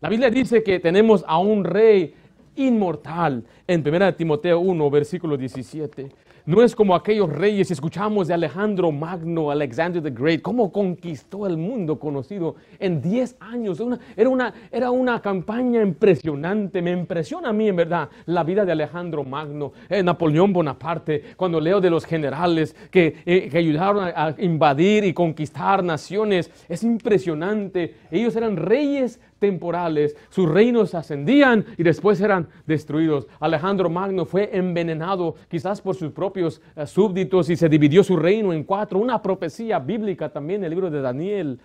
La 0.00 0.08
Biblia 0.08 0.30
dice 0.30 0.62
que 0.62 0.80
tenemos 0.80 1.24
a 1.26 1.38
un 1.38 1.64
rey 1.64 2.14
inmortal 2.56 3.44
en 3.66 3.86
1 3.86 4.14
Timoteo 4.14 4.60
1, 4.60 4.90
versículo 4.90 5.36
17. 5.36 6.08
No 6.48 6.62
es 6.62 6.74
como 6.74 6.94
aquellos 6.94 7.28
reyes, 7.28 7.70
escuchamos 7.70 8.26
de 8.26 8.32
Alejandro 8.32 8.90
Magno, 8.90 9.50
Alexander 9.50 10.02
the 10.02 10.08
Great, 10.08 10.40
cómo 10.40 10.72
conquistó 10.72 11.46
el 11.46 11.58
mundo 11.58 11.98
conocido 11.98 12.54
en 12.78 13.02
10 13.02 13.36
años. 13.38 13.78
era, 14.16 14.30
una, 14.30 14.54
era 14.72 14.90
una 14.90 15.20
campaña 15.20 15.82
impresionante, 15.82 16.80
me 16.80 16.92
impresiona 16.92 17.50
a 17.50 17.52
mí 17.52 17.68
en 17.68 17.76
verdad 17.76 18.08
la 18.24 18.44
vida 18.44 18.64
de 18.64 18.72
Alejandro 18.72 19.24
Magno, 19.24 19.74
eh, 19.90 20.02
Napoleón 20.02 20.54
Bonaparte, 20.54 21.22
cuando 21.36 21.60
leo 21.60 21.82
de 21.82 21.90
los 21.90 22.06
generales 22.06 22.74
que, 22.90 23.16
eh, 23.26 23.50
que 23.50 23.58
ayudaron 23.58 24.04
a, 24.04 24.28
a 24.28 24.34
invadir 24.38 25.04
y 25.04 25.12
conquistar 25.12 25.84
naciones, 25.84 26.50
es 26.66 26.82
impresionante. 26.82 27.94
Ellos 28.10 28.34
eran 28.36 28.56
reyes 28.56 29.20
temporales. 29.38 30.16
Sus 30.28 30.48
reinos 30.48 30.94
ascendían 30.94 31.64
y 31.76 31.82
después 31.82 32.20
eran 32.20 32.48
destruidos. 32.66 33.26
Alejandro 33.40 33.90
Magno 33.90 34.24
fue 34.24 34.50
envenenado 34.52 35.34
quizás 35.48 35.80
por 35.80 35.94
sus 35.94 36.12
propios 36.12 36.60
eh, 36.76 36.86
súbditos 36.86 37.50
y 37.50 37.56
se 37.56 37.68
dividió 37.68 38.02
su 38.02 38.16
reino 38.16 38.52
en 38.52 38.64
cuatro. 38.64 38.98
Una 38.98 39.22
profecía 39.22 39.78
bíblica 39.78 40.28
también 40.28 40.60
en 40.60 40.64
el 40.64 40.70
libro 40.70 40.90
de 40.90 41.00
Daniel 41.00 41.60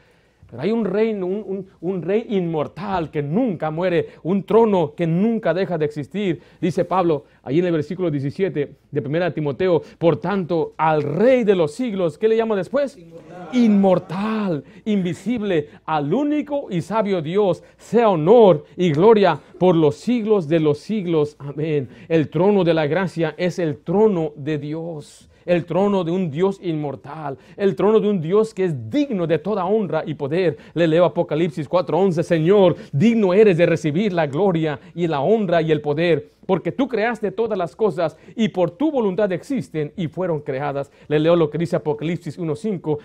hay 0.57 0.72
un 0.72 0.86
reino, 0.86 1.25
un, 1.25 2.01
rey 2.01 2.25
inmortal 2.29 3.10
que 3.10 3.22
nunca 3.22 3.72
muere, 3.72 4.10
un 4.24 4.43
trono 4.43 4.93
que 4.95 5.07
nunca 5.07 5.53
deja 5.53 5.77
de 5.77 5.86
existir. 5.86 6.41
Dice 6.62 6.86
Pablo 6.86 7.25
ahí 7.43 7.60
en 7.60 7.65
el 7.65 7.72
versículo 7.72 8.12
17 8.12 8.75
de 8.91 9.00
1 9.00 9.33
Timoteo, 9.33 9.81
por 9.98 10.17
tanto, 10.17 10.74
al 10.77 11.03
rey 11.03 11.43
de 11.43 11.55
los 11.55 11.74
siglos, 11.74 12.17
¿qué 12.17 12.27
le 12.27 12.38
llama 12.38 12.55
después? 12.55 12.98
Inmortal. 12.98 13.50
inmortal, 13.53 14.63
invisible, 14.86 15.69
al 15.86 16.13
único 16.13 16.67
y 16.69 16.81
sabio 16.81 17.22
Dios, 17.22 17.63
sea 17.77 18.10
honor 18.10 18.65
y 18.77 18.91
gloria 18.91 19.39
por 19.60 19.75
los 19.75 19.95
siglos 19.95 20.48
de 20.48 20.60
los 20.60 20.79
siglos. 20.79 21.36
Amén. 21.39 21.89
El 22.07 22.29
trono 22.29 22.63
de 22.63 22.74
la 22.74 22.88
gracia 22.88 23.33
es 23.38 23.60
el 23.60 23.77
trono 23.77 24.33
de 24.36 24.57
Dios 24.57 25.29
el 25.46 25.66
trono 25.66 26.04
de 26.04 26.12
un 26.12 26.30
Dios 26.32 26.60
inmortal, 26.62 27.38
el 27.58 27.76
trono 27.76 28.00
de 28.00 28.10
un 28.10 28.22
Dios 28.22 28.54
que 28.54 28.66
es 28.66 28.90
digno 28.90 29.28
de 29.28 29.40
toda 29.40 29.66
honra 29.66 30.04
y 30.06 30.14
poder. 30.14 30.58
Le 30.74 30.88
leo 30.88 31.06
Apocalipsis 31.06 31.70
4:11, 31.70 32.24
Señor, 32.24 32.76
digno 32.92 33.34
eres 33.34 33.58
de 33.58 33.66
recibir 33.66 34.14
la 34.14 34.28
gloria 34.28 34.80
y 34.96 35.08
la 35.08 35.22
honra 35.22 35.62
y 35.62 35.72
el 35.72 35.82
poder, 35.82 36.30
porque 36.46 36.72
tú 36.72 36.88
creaste 36.88 37.32
todas 37.32 37.58
las 37.58 37.76
cosas 37.76 38.18
y 38.36 38.50
por 38.50 38.72
tu 38.72 38.92
voluntad 38.92 39.32
existen 39.32 39.94
y 39.96 40.08
fueron 40.08 40.42
creadas. 40.42 40.92
Le 41.08 41.20
leo 41.20 41.36
lo 41.36 41.50
que 41.50 41.58
dice 41.58 41.76
Apocalipsis 41.76 42.40
1:5. 42.40 43.00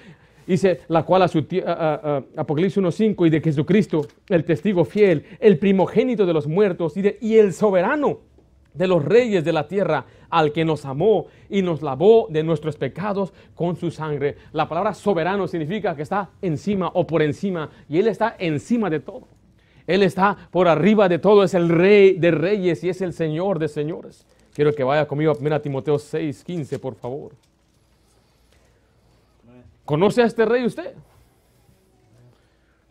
Dice, 0.47 0.80
la 0.88 1.02
cual 1.02 1.21
a 1.21 1.28
su 1.28 1.40
Apocalipsis 2.37 2.83
1.5 2.83 3.26
y 3.26 3.30
de 3.30 3.42
Jesucristo, 3.42 4.07
el 4.30 4.45
testigo 4.45 4.87
fiel, 4.87 5.25
el 5.40 5.59
primogénito 5.59 6.25
de 6.25 6.33
los 6.33 6.47
muertos 6.47 6.97
y, 6.97 7.02
y 7.21 7.37
el 7.37 7.52
soberano 7.52 8.21
de 8.78 8.87
los 8.87 9.04
reyes 9.04 9.44
de 9.44 9.52
la 9.52 9.66
tierra, 9.66 10.06
al 10.30 10.52
que 10.52 10.64
nos 10.64 10.85
amó 10.85 11.26
y 11.50 11.62
nos 11.62 11.82
lavó 11.82 12.28
de 12.30 12.42
nuestros 12.42 12.76
pecados 12.76 13.32
con 13.54 13.76
su 13.76 13.90
sangre. 13.90 14.37
La 14.52 14.68
palabra 14.68 14.94
soberano 14.94 15.49
significa 15.49 15.97
que 15.97 16.02
está 16.02 16.30
encima 16.40 16.90
o 16.94 17.06
por 17.06 17.20
encima, 17.20 17.68
y 17.88 17.99
Él 17.99 18.08
está 18.08 18.37
encima 18.38 18.88
de 18.88 19.00
todo. 19.00 19.26
Él 19.87 20.02
está 20.02 20.37
por 20.50 20.68
arriba 20.68 21.08
de 21.08 21.18
todo, 21.18 21.42
es 21.42 21.54
el 21.54 21.68
rey 21.68 22.12
de 22.12 22.30
reyes 22.30 22.85
y 22.85 22.88
es 22.88 23.00
el 23.00 23.12
señor 23.12 23.58
de 23.58 23.68
señores. 23.68 24.25
Quiero 24.54 24.73
que 24.75 24.85
vaya 24.85 25.06
conmigo 25.06 25.32
a 25.32 25.61
Timoteo 25.61 25.99
6, 25.99 26.44
15, 26.44 26.78
por 26.78 26.94
favor. 26.94 27.32
¿Conoce 29.85 30.23
a 30.23 30.26
este 30.26 30.44
rey 30.44 30.66
usted? 30.66 30.94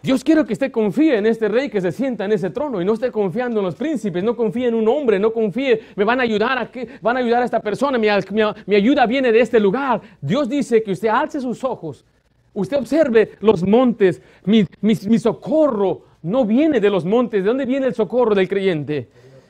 Dios 0.08 0.24
quiere 0.24 0.46
que 0.46 0.54
usted 0.54 0.72
confíe 0.72 1.18
en 1.18 1.26
este 1.26 1.50
rey 1.50 1.70
que 1.70 1.82
se 1.82 1.92
sienta 1.92 2.24
en 2.24 2.32
ese 2.32 2.50
trono 2.50 2.82
y 2.82 2.86
no 2.86 2.94
esté 2.94 3.12
confiando 3.12 3.60
en 3.60 3.66
los 3.66 3.76
príncipes, 3.76 4.24
no 4.24 4.38
confíe 4.38 4.70
en 4.70 4.74
un 4.74 4.88
hombre, 4.88 5.20
no 5.20 5.34
confíe, 5.34 5.82
me 5.98 6.06
van 6.06 6.22
a 6.22 6.24
ayudar 6.24 6.58
a 6.58 6.72
que 6.72 6.88
van 7.02 7.18
a 7.18 7.20
ayudar 7.20 7.42
a 7.42 7.46
esta 7.46 7.60
persona, 7.60 7.98
mi, 7.98 8.08
ayuda 8.08 9.06
viene 9.06 9.34
de 9.34 9.42
este 9.42 9.60
lugar. 9.60 10.00
Dios 10.22 10.48
dice 10.48 10.82
que 10.82 10.94
usted 10.94 11.10
alce 11.10 11.42
sus 11.42 11.62
ojos, 11.62 12.06
usted 12.54 12.78
observe 12.78 13.34
los 13.42 13.68
montes, 13.68 14.22
mi, 14.46 14.66
mi 14.80 15.20
socorro 15.20 16.04
no 16.22 16.46
viene 16.46 16.80
de 16.80 16.90
los 16.90 17.04
montes, 17.04 17.44
¿de 17.44 17.48
dónde 17.50 17.66
viene 17.66 17.88
el 17.88 17.94
socorro 17.94 18.34
del 18.34 18.48
creyente? 18.48 19.10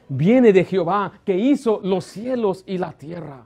Viene 0.09 0.51
de 0.51 0.65
Jehová 0.65 1.19
que 1.23 1.37
hizo 1.37 1.81
los 1.83 2.03
cielos 2.03 2.63
y 2.65 2.79
la 2.79 2.93
tierra. 2.93 3.43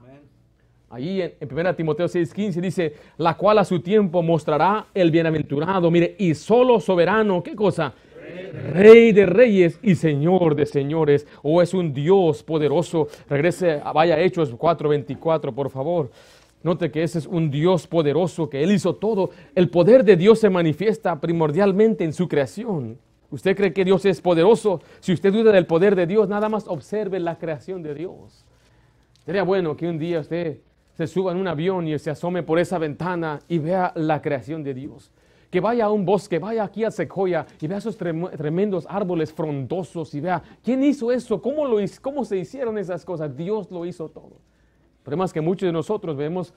Ahí 0.92 1.22
en, 1.22 1.32
1 1.50 1.74
Timoteo 1.74 2.06
6:15 2.06 2.60
dice, 2.60 2.94
la 3.16 3.34
cual 3.34 3.58
a 3.58 3.64
su 3.64 3.80
tiempo 3.80 4.22
mostrará 4.22 4.88
el 4.92 5.10
bienaventurado, 5.10 5.90
mire, 5.90 6.14
y 6.18 6.34
solo 6.34 6.80
soberano, 6.80 7.42
¿qué 7.42 7.56
cosa? 7.56 7.94
Rey 8.74 9.12
de 9.12 9.24
reyes 9.24 9.78
y 9.82 9.94
Señor 9.94 10.54
de 10.54 10.66
señores, 10.66 11.26
o 11.42 11.62
es 11.62 11.72
un 11.72 11.94
Dios 11.94 12.42
poderoso. 12.42 13.08
Regrese, 13.26 13.80
vaya 13.94 14.20
Hechos 14.20 14.54
4:24, 14.54 15.54
por 15.54 15.70
favor. 15.70 16.10
Note 16.62 16.90
que 16.90 17.02
ese 17.02 17.20
es 17.20 17.26
un 17.26 17.50
Dios 17.50 17.86
poderoso, 17.86 18.50
que 18.50 18.62
Él 18.62 18.70
hizo 18.72 18.94
todo. 18.94 19.30
El 19.54 19.70
poder 19.70 20.04
de 20.04 20.16
Dios 20.16 20.40
se 20.40 20.50
manifiesta 20.50 21.18
primordialmente 21.18 22.04
en 22.04 22.12
su 22.12 22.28
creación. 22.28 22.98
¿Usted 23.30 23.56
cree 23.56 23.72
que 23.72 23.86
Dios 23.86 24.04
es 24.04 24.20
poderoso? 24.20 24.82
Si 25.00 25.14
usted 25.14 25.32
duda 25.32 25.52
del 25.52 25.64
poder 25.64 25.96
de 25.96 26.06
Dios, 26.06 26.28
nada 26.28 26.50
más 26.50 26.68
observe 26.68 27.18
la 27.18 27.38
creación 27.38 27.82
de 27.82 27.94
Dios. 27.94 28.44
Sería 29.24 29.42
bueno 29.42 29.74
que 29.74 29.88
un 29.88 29.98
día 29.98 30.20
usted 30.20 30.58
se 30.94 31.06
suba 31.06 31.32
en 31.32 31.38
un 31.38 31.48
avión 31.48 31.88
y 31.88 31.98
se 31.98 32.10
asome 32.10 32.42
por 32.42 32.58
esa 32.58 32.78
ventana 32.78 33.40
y 33.48 33.58
vea 33.58 33.92
la 33.94 34.20
creación 34.20 34.62
de 34.62 34.74
Dios. 34.74 35.10
Que 35.50 35.60
vaya 35.60 35.86
a 35.86 35.90
un 35.90 36.04
bosque, 36.04 36.38
vaya 36.38 36.64
aquí 36.64 36.84
a 36.84 36.90
Sequoia 36.90 37.46
y 37.60 37.66
vea 37.66 37.78
esos 37.78 37.96
tremendos 37.96 38.86
árboles 38.88 39.32
frondosos 39.32 40.14
y 40.14 40.20
vea 40.20 40.42
quién 40.62 40.82
hizo 40.82 41.12
eso, 41.12 41.42
cómo, 41.42 41.66
lo, 41.66 41.76
cómo 42.00 42.24
se 42.24 42.38
hicieron 42.38 42.78
esas 42.78 43.04
cosas. 43.04 43.36
Dios 43.36 43.70
lo 43.70 43.84
hizo 43.84 44.08
todo. 44.08 44.40
Pero 45.02 45.16
más 45.16 45.32
que 45.32 45.40
muchos 45.40 45.66
de 45.66 45.72
nosotros 45.72 46.16
vemos 46.16 46.54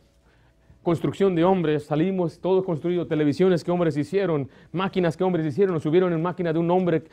construcción 0.85 1.33
de 1.33 1.43
hombres, 1.43 1.85
salimos 1.85 2.39
todo 2.39 2.63
construido, 2.63 3.07
televisiones 3.07 3.63
que 3.63 3.71
hombres 3.71 3.97
hicieron, 3.97 4.47
máquinas 4.71 5.17
que 5.17 5.23
hombres 5.23 5.45
hicieron, 5.45 5.81
subieron 5.81 6.13
en 6.13 6.21
máquina 6.21 6.53
de 6.53 6.59
un 6.59 6.69
hombre, 6.69 7.03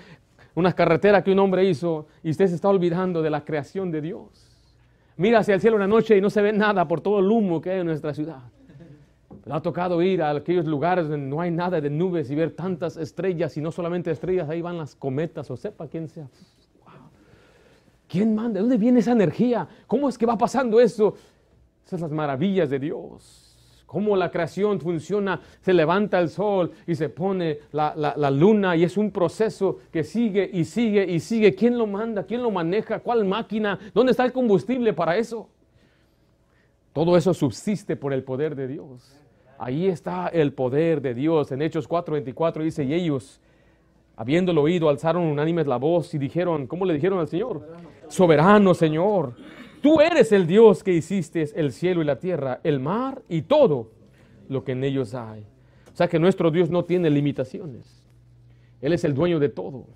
una 0.55 0.75
carretera 0.75 1.25
que 1.25 1.33
un 1.33 1.39
hombre 1.39 1.65
hizo 1.65 2.07
y 2.23 2.31
usted 2.31 2.49
se 2.49 2.55
está 2.55 2.69
olvidando 2.69 3.23
de 3.23 3.31
la 3.31 3.45
creación 3.45 3.91
de 3.91 4.03
Dios. 4.03 4.52
Mira 5.23 5.39
hacia 5.39 5.55
el 5.55 5.61
cielo 5.61 5.77
una 5.77 5.87
noche 5.87 6.17
y 6.17 6.21
no 6.21 6.31
se 6.31 6.43
ve 6.43 6.53
nada 6.53 6.89
por 6.89 7.01
todo 7.01 7.21
el 7.21 7.31
humo 7.31 7.61
que 7.61 7.71
hay 7.71 7.79
en 7.79 7.87
nuestra 7.87 8.13
ciudad. 8.13 8.41
Me 9.47 9.55
ha 9.55 9.61
tocado 9.61 10.03
ir 10.03 10.21
a 10.21 10.31
aquellos 10.31 10.67
lugares 10.67 11.09
donde 11.09 11.25
no 11.25 11.41
hay 11.41 11.53
nada 11.53 11.81
de 11.81 11.89
nubes 11.89 12.29
y 12.33 12.35
ver 12.35 12.57
tantas 12.57 12.97
estrellas 12.97 13.57
y 13.57 13.61
no 13.61 13.71
solamente 13.71 14.11
estrellas, 14.11 14.51
ahí 14.51 14.61
van 14.61 14.79
las 14.79 14.97
cometas 14.97 15.49
o 15.49 15.57
sepa 15.57 15.87
quién 15.87 16.09
sea. 16.09 16.27
¿Quién 18.09 18.35
manda? 18.35 18.55
¿De 18.55 18.61
dónde 18.63 18.77
viene 18.79 18.99
esa 18.99 19.13
energía? 19.13 19.69
¿Cómo 19.87 20.09
es 20.09 20.19
que 20.19 20.27
va 20.27 20.37
pasando 20.37 20.81
eso? 20.81 21.15
Esas 21.87 22.01
son 22.01 22.09
las 22.09 22.17
maravillas 22.17 22.69
de 22.69 22.81
Dios 22.81 23.42
cómo 23.93 24.17
la 24.17 24.31
creación 24.31 24.81
funciona, 24.81 25.39
se 25.61 25.75
levanta 25.75 26.19
el 26.19 26.31
sol 26.31 26.73
y 26.87 26.95
se 26.95 27.11
pone 27.11 27.59
la, 27.73 28.31
luna 28.31 28.75
y 28.75 28.85
es 28.85 28.97
un 28.97 29.11
proceso 29.11 29.81
que 29.93 30.03
sigue 30.03 30.49
y 30.51 30.65
sigue 30.65 31.05
y 31.05 31.21
sigue. 31.21 31.55
¿Quién 31.55 31.77
lo 31.77 31.87
manda? 31.87 32.25
¿Quién 32.25 32.43
lo 32.43 32.51
maneja? 32.51 33.01
¿Cuál 33.01 33.27
máquina? 33.27 33.79
¿Dónde 33.93 34.13
está 34.13 34.25
el 34.25 34.33
combustible 34.33 34.95
para 34.95 35.19
eso? 35.19 35.47
Todo 36.95 37.19
eso 37.19 37.35
subsiste 37.35 37.95
por 37.95 38.15
el 38.15 38.25
poder 38.25 38.57
de 38.57 38.67
Dios. 38.67 39.15
Ahí 39.59 39.89
está 39.89 40.29
el 40.29 40.55
poder 40.55 41.03
de 41.03 41.13
Dios. 41.13 41.53
En 41.53 41.61
Hechos 41.61 41.87
4:24 41.87 42.63
dice, 42.63 42.85
y 42.85 42.95
ellos, 42.95 43.43
habiéndolo 44.17 44.63
oído, 44.63 44.89
alzaron 44.89 45.25
unánimes 45.25 45.67
la 45.67 45.77
voz 45.77 46.15
y 46.15 46.19
dijeron, 46.19 46.67
¿cómo 46.67 46.87
le 46.87 46.95
dijeron 46.95 47.19
al 47.19 47.29
Señor? 47.29 47.69
Soberano 48.09 48.73
Señor 48.73 49.35
Tú 49.83 50.01
eres 50.01 50.31
el 50.31 50.47
Dios 50.47 50.85
que 50.85 50.93
hiciste 50.93 51.45
el 51.57 51.73
cielo 51.73 52.03
y 52.03 52.05
la 52.05 52.21
tierra, 52.21 52.61
el 52.63 52.79
mar 52.79 53.21
y 53.29 53.43
todo 53.43 53.91
lo 54.49 54.63
que 54.63 54.73
en 54.73 54.85
ellos 54.85 55.13
hay. 55.15 55.45
O 55.93 55.97
sea 55.97 56.07
que 56.09 56.21
nuestro 56.21 56.53
Dios 56.53 56.71
no 56.71 56.85
tiene 56.85 57.11
limitaciones. 57.11 58.07
Él 58.81 58.93
es 58.93 59.03
el 59.03 59.13
dueño 59.13 59.41
de 59.41 59.49
todo. 59.49 59.87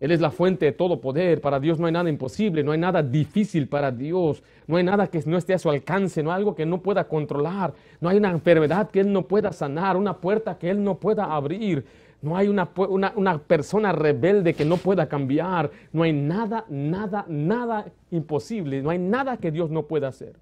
Él 0.00 0.10
es 0.10 0.20
la 0.20 0.32
fuente 0.32 0.66
de 0.66 0.72
todo 0.72 1.00
poder. 1.00 1.40
Para 1.40 1.60
Dios 1.60 1.78
no 1.78 1.86
hay 1.86 1.92
nada 1.92 2.10
imposible, 2.10 2.64
no 2.64 2.72
hay 2.72 2.78
nada 2.78 3.00
difícil 3.00 3.68
para 3.68 3.92
Dios. 3.92 4.42
No 4.66 4.76
hay 4.76 4.82
nada 4.82 5.06
que 5.06 5.22
no 5.24 5.38
esté 5.38 5.54
a 5.54 5.58
su 5.60 5.70
alcance, 5.70 6.24
no 6.24 6.32
hay 6.32 6.38
algo 6.38 6.56
que 6.56 6.66
no 6.66 6.82
pueda 6.82 7.04
controlar. 7.06 7.72
No 8.00 8.08
hay 8.08 8.16
una 8.16 8.32
enfermedad 8.32 8.90
que 8.90 8.98
Él 8.98 9.12
no 9.12 9.28
pueda 9.28 9.52
sanar, 9.52 9.96
una 9.96 10.20
puerta 10.20 10.58
que 10.58 10.68
Él 10.68 10.82
no 10.82 10.98
pueda 10.98 11.32
abrir. 11.32 11.84
No 12.22 12.36
hay 12.36 12.46
una, 12.46 12.72
persona 13.38 13.90
rebelde 13.90 14.54
que 14.54 14.64
no 14.64 14.76
pueda 14.76 15.08
cambiar. 15.08 15.72
No 15.92 16.04
hay 16.04 16.12
nada, 16.12 16.64
nada, 16.68 17.24
nada 17.28 17.86
imposible. 18.12 18.80
No 18.80 18.90
hay 18.90 18.98
nada 18.98 19.36
que 19.36 19.50
Dios 19.50 19.70
no 19.70 19.82
pueda 19.82 20.06
hacer. 20.06 20.36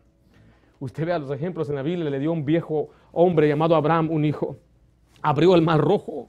Usted 0.78 1.06
vea 1.06 1.18
los 1.18 1.30
ejemplos 1.30 1.70
en 1.70 1.76
la 1.76 1.82
Biblia. 1.82 2.10
Le 2.10 2.18
dio 2.18 2.32
un 2.32 2.44
viejo 2.44 2.90
hombre 3.12 3.48
llamado 3.48 3.74
Abraham 3.74 4.10
un 4.10 4.26
hijo. 4.26 4.58
Abrió 5.22 5.54
el 5.54 5.62
mar 5.62 5.80
rojo. 5.80 6.28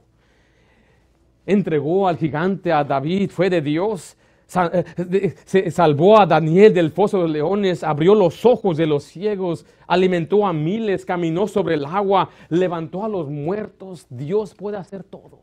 Entregó 1.46 2.08
al 2.08 2.16
gigante 2.16 2.72
a 2.72 2.86
David. 2.86 3.30
Fue 3.30 3.50
de 3.50 3.62
Dios. 3.62 4.16
Eh, 4.54 5.72
salvó 5.72 6.20
a 6.20 6.26
Daniel 6.26 6.74
del 6.74 6.92
foso 6.92 7.22
de 7.24 7.30
leones, 7.30 7.84
abrió 7.84 8.16
los 8.16 8.46
ojos 8.46 8.78
de 8.78 8.86
los 8.86 9.04
ciegos, 9.04 9.66
alimentó 9.88 10.46
a 10.46 10.54
miles, 10.54 11.06
caminó 11.06 11.48
sobre 11.48 11.76
el 11.76 11.86
agua, 11.86 12.30
levantó 12.50 13.06
a 13.06 13.10
los 13.10 13.30
muertos. 13.30 14.06
Dios 14.10 14.54
puede 14.54 14.78
hacer 14.78 15.04
todo. 15.04 15.40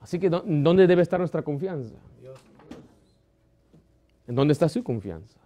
Así 0.00 0.18
que, 0.18 0.28
¿dónde 0.28 0.86
debe 0.86 1.02
estar 1.02 1.20
nuestra 1.20 1.42
confianza? 1.42 1.94
¿En 4.26 4.34
dónde 4.34 4.52
está 4.52 4.68
su 4.68 4.82
confianza? 4.82 5.38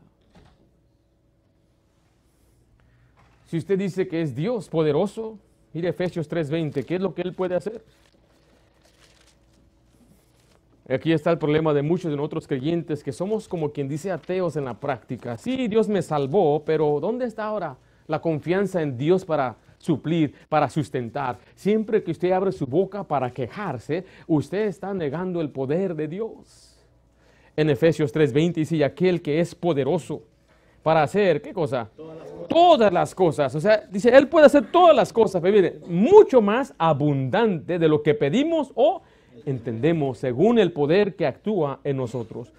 Si 3.46 3.56
usted 3.56 3.78
dice 3.78 4.08
que 4.08 4.22
es 4.22 4.34
Dios 4.34 4.68
poderoso, 4.68 5.38
mire 5.72 5.88
Efesios 5.88 6.28
3:20, 6.28 6.84
¿qué 6.84 6.96
es 6.96 7.00
lo 7.00 7.14
que 7.14 7.22
Él 7.22 7.32
puede 7.32 7.54
hacer? 7.54 7.84
Aquí 10.88 11.12
está 11.12 11.32
el 11.32 11.38
problema 11.38 11.74
de 11.74 11.82
muchos 11.82 12.12
de 12.12 12.16
nosotros 12.16 12.46
creyentes 12.46 13.02
que 13.02 13.10
somos 13.10 13.48
como 13.48 13.72
quien 13.72 13.88
dice 13.88 14.12
ateos 14.12 14.56
en 14.56 14.64
la 14.64 14.74
práctica. 14.74 15.36
Sí, 15.36 15.66
Dios 15.66 15.88
me 15.88 16.00
salvó, 16.00 16.64
pero 16.64 17.00
¿dónde 17.00 17.26
está 17.26 17.44
ahora 17.44 17.76
la 18.06 18.20
confianza 18.20 18.80
en 18.80 18.96
Dios 18.96 19.24
para 19.24 19.56
suplir, 19.78 20.32
para 20.48 20.70
sustentar? 20.70 21.38
Siempre 21.56 22.04
que 22.04 22.12
usted 22.12 22.30
abre 22.30 22.52
su 22.52 22.68
boca 22.68 23.02
para 23.02 23.32
quejarse, 23.32 24.04
usted 24.28 24.66
está 24.66 24.94
negando 24.94 25.40
el 25.40 25.50
poder 25.50 25.96
de 25.96 26.06
Dios. 26.06 26.78
En 27.56 27.68
Efesios 27.68 28.14
3:20 28.14 28.52
dice, 28.54 28.84
aquel 28.84 29.22
que 29.22 29.40
es 29.40 29.56
poderoso 29.56 30.22
para 30.84 31.02
hacer, 31.02 31.42
¿qué 31.42 31.52
cosa? 31.52 31.90
Todas 31.96 32.16
las 32.16 32.30
cosas. 32.30 32.48
Todas 32.48 32.92
las 32.92 33.14
cosas. 33.16 33.54
O 33.56 33.60
sea, 33.60 33.84
dice, 33.90 34.16
Él 34.16 34.28
puede 34.28 34.46
hacer 34.46 34.70
todas 34.70 34.94
las 34.94 35.12
cosas, 35.12 35.42
pero 35.42 35.52
mire, 35.52 35.80
mucho 35.88 36.40
más 36.40 36.72
abundante 36.78 37.80
de 37.80 37.88
lo 37.88 38.04
que 38.04 38.14
pedimos 38.14 38.70
o 38.76 39.02
entendemos 39.44 40.18
según 40.18 40.58
el 40.58 40.72
poder 40.72 41.14
que 41.14 41.26
actúa 41.26 41.80
en 41.84 41.96
nosotros. 41.96 42.52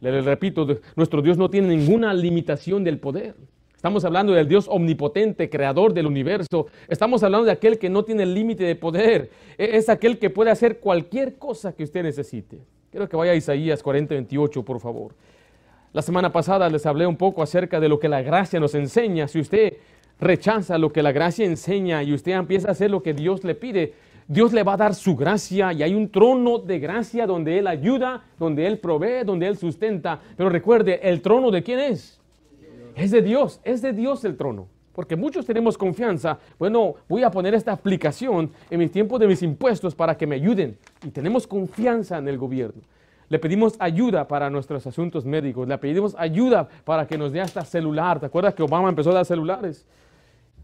Le, 0.00 0.20
repito, 0.22 0.66
nuestro 0.96 1.22
Dios 1.22 1.38
no 1.38 1.50
tiene 1.50 1.68
ninguna 1.68 2.14
limitación 2.14 2.84
del 2.84 2.98
poder. 2.98 3.34
Estamos 3.74 4.04
hablando 4.04 4.32
del 4.32 4.48
Dios 4.48 4.66
omnipotente, 4.68 5.48
creador 5.48 5.94
del 5.94 6.06
universo. 6.06 6.66
Estamos 6.88 7.22
hablando 7.22 7.46
de 7.46 7.52
aquel 7.52 7.78
que 7.78 7.88
no 7.88 8.04
tiene 8.04 8.26
límite 8.26 8.64
de 8.64 8.74
poder. 8.74 9.30
E, 9.56 9.76
es 9.76 9.88
aquel 9.88 10.18
que 10.18 10.30
puede 10.30 10.50
hacer 10.50 10.80
cualquier 10.80 11.36
cosa 11.36 11.72
que 11.72 11.84
usted 11.84 12.02
necesite. 12.02 12.58
Quiero 12.90 13.08
que 13.08 13.16
vaya 13.16 13.32
a 13.32 13.36
Isaías 13.36 13.82
40, 13.82 14.14
28, 14.14 14.64
por 14.64 14.80
favor. 14.80 15.14
La 15.92 16.02
semana 16.02 16.32
pasada 16.32 16.68
les 16.68 16.86
hablé 16.86 17.06
un 17.06 17.16
poco 17.16 17.42
acerca 17.42 17.80
de 17.80 17.88
lo 17.88 18.00
que 18.00 18.08
la 18.08 18.22
gracia 18.22 18.58
nos 18.58 18.74
enseña. 18.74 19.28
Si 19.28 19.38
usted 19.38 19.74
rechaza 20.20 20.76
lo 20.78 20.92
que 20.92 21.02
la 21.02 21.12
gracia 21.12 21.46
enseña 21.46 22.02
y 22.02 22.12
usted 22.12 22.32
empieza 22.32 22.68
a 22.68 22.72
hacer 22.72 22.90
lo 22.90 23.02
que 23.02 23.14
Dios 23.14 23.44
le 23.44 23.54
pide, 23.54 23.94
Dios 24.30 24.52
le 24.52 24.62
va 24.62 24.74
a 24.74 24.76
dar 24.76 24.94
su 24.94 25.16
gracia 25.16 25.72
y 25.72 25.82
hay 25.82 25.94
un 25.94 26.10
trono 26.10 26.58
de 26.58 26.78
gracia 26.78 27.26
donde 27.26 27.58
Él 27.58 27.66
ayuda, 27.66 28.22
donde 28.38 28.66
Él 28.66 28.78
provee, 28.78 29.24
donde 29.24 29.46
Él 29.46 29.56
sustenta. 29.56 30.20
Pero 30.36 30.50
recuerde, 30.50 31.00
¿el 31.02 31.22
trono 31.22 31.50
de 31.50 31.62
quién 31.62 31.80
es? 31.80 32.20
Es 32.94 33.10
de 33.10 33.22
Dios, 33.22 33.58
es 33.64 33.80
de 33.80 33.94
Dios 33.94 34.26
el 34.26 34.36
trono. 34.36 34.68
Porque 34.94 35.16
muchos 35.16 35.46
tenemos 35.46 35.78
confianza, 35.78 36.38
bueno, 36.58 36.96
voy 37.08 37.22
a 37.22 37.30
poner 37.30 37.54
esta 37.54 37.72
aplicación 37.72 38.50
en 38.68 38.78
mi 38.78 38.88
tiempo 38.88 39.18
de 39.18 39.26
mis 39.26 39.42
impuestos 39.42 39.94
para 39.94 40.14
que 40.18 40.26
me 40.26 40.34
ayuden. 40.34 40.76
Y 41.02 41.08
tenemos 41.08 41.46
confianza 41.46 42.18
en 42.18 42.28
el 42.28 42.36
gobierno. 42.36 42.82
Le 43.30 43.38
pedimos 43.38 43.76
ayuda 43.78 44.28
para 44.28 44.50
nuestros 44.50 44.86
asuntos 44.86 45.24
médicos, 45.24 45.66
le 45.66 45.78
pedimos 45.78 46.14
ayuda 46.18 46.68
para 46.84 47.06
que 47.06 47.16
nos 47.16 47.32
dé 47.32 47.40
hasta 47.40 47.64
celular. 47.64 48.20
¿Te 48.20 48.26
acuerdas 48.26 48.54
que 48.54 48.62
Obama 48.62 48.90
empezó 48.90 49.10
a 49.10 49.14
dar 49.14 49.24
celulares? 49.24 49.86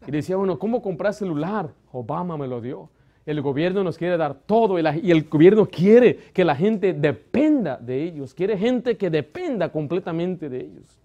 Y 0.06 0.11
decía 0.11 0.37
bueno, 0.37 0.59
¿cómo 0.59 0.83
comprar 0.83 1.14
celular? 1.14 1.71
Obama 1.92 2.37
me 2.37 2.47
lo 2.47 2.61
dio. 2.61 2.90
El 3.26 3.40
gobierno 3.40 3.83
nos 3.83 3.97
quiere 3.97 4.16
dar 4.19 4.35
todo 4.35 4.78
y, 4.78 5.11
el 5.11 5.25
gobierno 5.25 5.66
quiere 5.66 6.16
que 6.33 6.45
la 6.45 6.54
gente 6.54 6.93
dependa 6.93 7.78
de 7.78 8.02
ellos, 8.02 8.35
quiere 8.35 8.59
gente 8.59 8.97
que 8.99 9.09
dependa 9.09 9.71
completamente 9.73 10.50
de 10.50 10.61
ellos. 10.61 10.99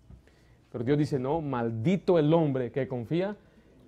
Pero 0.72 0.84
Dios 0.84 0.98
dice, 0.98 1.18
no, 1.18 1.40
maldito 1.42 2.20
el 2.20 2.34
hombre 2.34 2.72
que 2.72 2.88
confía 2.88 3.36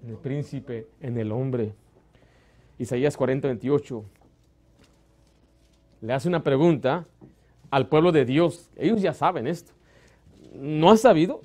en 0.03 0.11
el 0.11 0.17
príncipe, 0.17 0.88
en 1.01 1.17
el 1.17 1.31
hombre. 1.31 1.73
Isaías 2.79 3.17
40, 3.17 3.48
28. 3.50 4.05
Le 6.01 6.13
hace 6.13 6.27
una 6.27 6.41
pregunta 6.41 7.05
al 7.70 7.87
pueblo 7.87 8.11
de 8.11 8.25
Dios. 8.25 8.70
Ellos 8.77 9.01
ya 9.01 9.13
saben 9.13 9.46
esto. 9.46 9.74
¿No 10.55 10.89
has 10.89 11.01
sabido? 11.01 11.41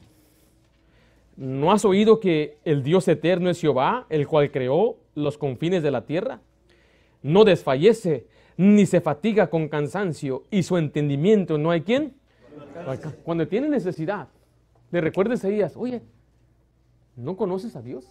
¿No 1.37 1.73
has 1.73 1.85
oído 1.85 2.21
que 2.21 2.57
el 2.65 2.83
Dios 2.83 3.07
eterno 3.09 3.51
es 3.51 3.61
Jehová, 3.61 4.07
el 4.09 4.27
cual 4.27 4.51
creó 4.51 4.97
los 5.15 5.37
confines 5.37 5.83
de 5.83 5.91
la 5.91 6.07
tierra? 6.07 6.41
No 7.27 7.45
desfallece, 7.45 8.27
ni 8.57 8.87
se 8.87 9.01
fatiga 9.01 9.49
con 9.49 9.69
cansancio, 9.69 10.45
y 10.51 10.63
su 10.63 10.79
entendimiento 10.79 11.59
no 11.59 11.71
hay 11.71 11.83
quien. 11.83 12.15
Cuando 13.25 13.49
tiene 13.49 13.69
necesidad, 13.69 14.29
le 14.91 15.01
recuerdes 15.01 15.45
a 15.45 15.49
ellas, 15.49 15.75
oye, 15.77 16.03
¿no 17.17 17.37
conoces 17.37 17.75
a 17.75 17.83
Dios? 17.83 18.07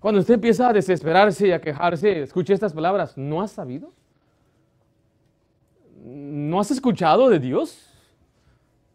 Cuando 0.00 0.20
usted 0.20 0.34
empieza 0.34 0.68
a 0.68 0.72
desesperarse 0.72 1.48
y 1.48 1.52
a 1.52 1.60
quejarse, 1.60 2.22
escuche 2.22 2.52
estas 2.52 2.74
palabras, 2.74 3.16
¿no 3.16 3.40
has 3.40 3.52
sabido? 3.52 3.92
¿No 6.04 6.60
has 6.60 6.70
escuchado 6.70 7.30
de 7.30 7.38
Dios? 7.38 7.90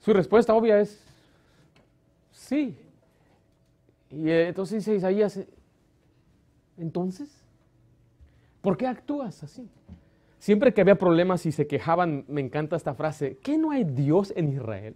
Su 0.01 0.13
respuesta 0.13 0.53
obvia 0.53 0.79
es, 0.79 1.01
sí. 2.31 2.77
Y 4.11 4.29
entonces 4.29 4.85
dice 4.85 4.95
Isaías, 4.95 5.39
entonces, 6.77 7.38
¿Por 8.61 8.77
qué 8.77 8.87
actúas 8.87 9.43
así? 9.43 9.69
Siempre 10.37 10.73
que 10.73 10.81
había 10.81 10.97
problemas 10.97 11.45
y 11.45 11.51
se 11.51 11.67
quejaban, 11.67 12.25
me 12.27 12.41
encanta 12.41 12.75
esta 12.75 12.93
frase, 12.93 13.37
¿qué 13.43 13.57
no 13.57 13.71
hay 13.71 13.83
Dios 13.83 14.33
en 14.35 14.49
Israel? 14.49 14.95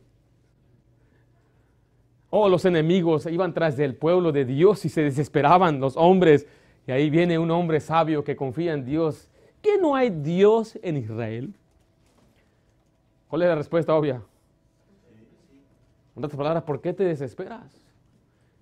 Oh, 2.29 2.49
los 2.49 2.65
enemigos 2.65 3.25
iban 3.27 3.53
tras 3.53 3.77
del 3.77 3.95
pueblo 3.95 4.31
de 4.31 4.45
Dios 4.45 4.85
y 4.85 4.89
se 4.89 5.03
desesperaban 5.03 5.79
los 5.79 5.95
hombres. 5.97 6.47
Y 6.87 6.91
ahí 6.91 7.09
viene 7.09 7.37
un 7.37 7.51
hombre 7.51 7.79
sabio 7.79 8.23
que 8.23 8.35
confía 8.35 8.73
en 8.73 8.85
Dios. 8.85 9.29
¿Qué 9.61 9.77
no 9.77 9.95
hay 9.95 10.09
Dios 10.09 10.79
en 10.81 10.97
Israel? 10.97 11.53
¿Cuál 13.27 13.43
es 13.43 13.47
la 13.49 13.55
respuesta 13.55 13.93
obvia? 13.93 14.21
En 16.15 16.23
otras 16.23 16.37
palabras, 16.37 16.63
¿por 16.63 16.81
qué 16.81 16.93
te 16.93 17.03
desesperas? 17.03 17.75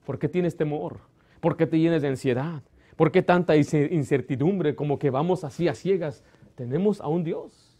¿Por 0.06 0.20
qué 0.20 0.28
tienes 0.28 0.58
temor? 0.58 1.00
¿Por 1.40 1.56
qué 1.56 1.66
te 1.66 1.80
llenas 1.80 2.02
de 2.02 2.10
ansiedad? 2.10 2.62
¿Por 2.96 3.12
qué 3.12 3.22
tanta 3.22 3.56
incertidumbre 3.56 4.76
como 4.76 5.00
que 5.00 5.10
vamos 5.10 5.44
así 5.44 5.68
a 5.68 5.76
ciegas? 5.76 6.24
Tenemos 6.56 7.02
a 7.02 7.08
un 7.08 7.24
Dios. 7.24 7.78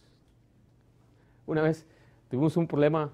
Una 1.46 1.62
vez 1.62 1.86
tuvimos 2.30 2.56
un 2.58 2.68
problema, 2.68 3.12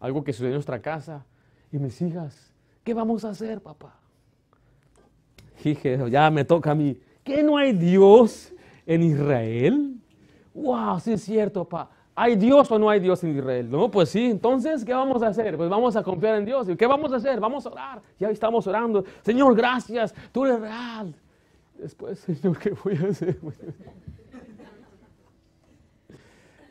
algo 0.00 0.24
que 0.24 0.32
sucedió 0.32 0.50
en 0.50 0.54
nuestra 0.54 0.82
casa, 0.82 1.24
y 1.72 1.78
mis 1.78 2.00
hijas, 2.02 2.52
¿qué 2.82 2.94
vamos 2.94 3.24
a 3.24 3.30
hacer, 3.30 3.60
papá? 3.60 3.94
Dije, 5.62 5.98
ya 6.10 6.30
me 6.30 6.44
toca 6.44 6.72
a 6.72 6.74
mí. 6.74 6.98
¿Qué 7.22 7.42
no 7.42 7.56
hay 7.56 7.72
Dios 7.72 8.52
en 8.86 9.02
Israel? 9.02 10.00
¡Wow! 10.54 10.98
Sí 11.00 11.12
es 11.12 11.22
cierto, 11.22 11.64
papá. 11.64 11.90
¿Hay 12.22 12.36
Dios 12.36 12.70
o 12.70 12.78
no 12.78 12.90
hay 12.90 13.00
Dios 13.00 13.24
en 13.24 13.34
Israel? 13.34 13.70
No, 13.70 13.90
pues 13.90 14.10
sí, 14.10 14.26
entonces, 14.26 14.84
¿qué 14.84 14.92
vamos 14.92 15.22
a 15.22 15.28
hacer? 15.28 15.56
Pues 15.56 15.70
vamos 15.70 15.96
a 15.96 16.02
confiar 16.02 16.36
en 16.36 16.44
Dios. 16.44 16.68
¿Y 16.68 16.76
qué 16.76 16.86
vamos 16.86 17.10
a 17.14 17.16
hacer? 17.16 17.40
Vamos 17.40 17.64
a 17.64 17.70
orar. 17.70 18.02
Ya 18.18 18.28
estamos 18.28 18.66
orando. 18.66 19.06
Señor, 19.22 19.56
gracias, 19.56 20.14
tú 20.30 20.44
eres 20.44 20.60
real. 20.60 21.14
Después, 21.78 22.18
Señor, 22.42 22.58
¿qué 22.58 22.74
voy 22.84 22.98
a 23.02 23.08
hacer? 23.08 23.38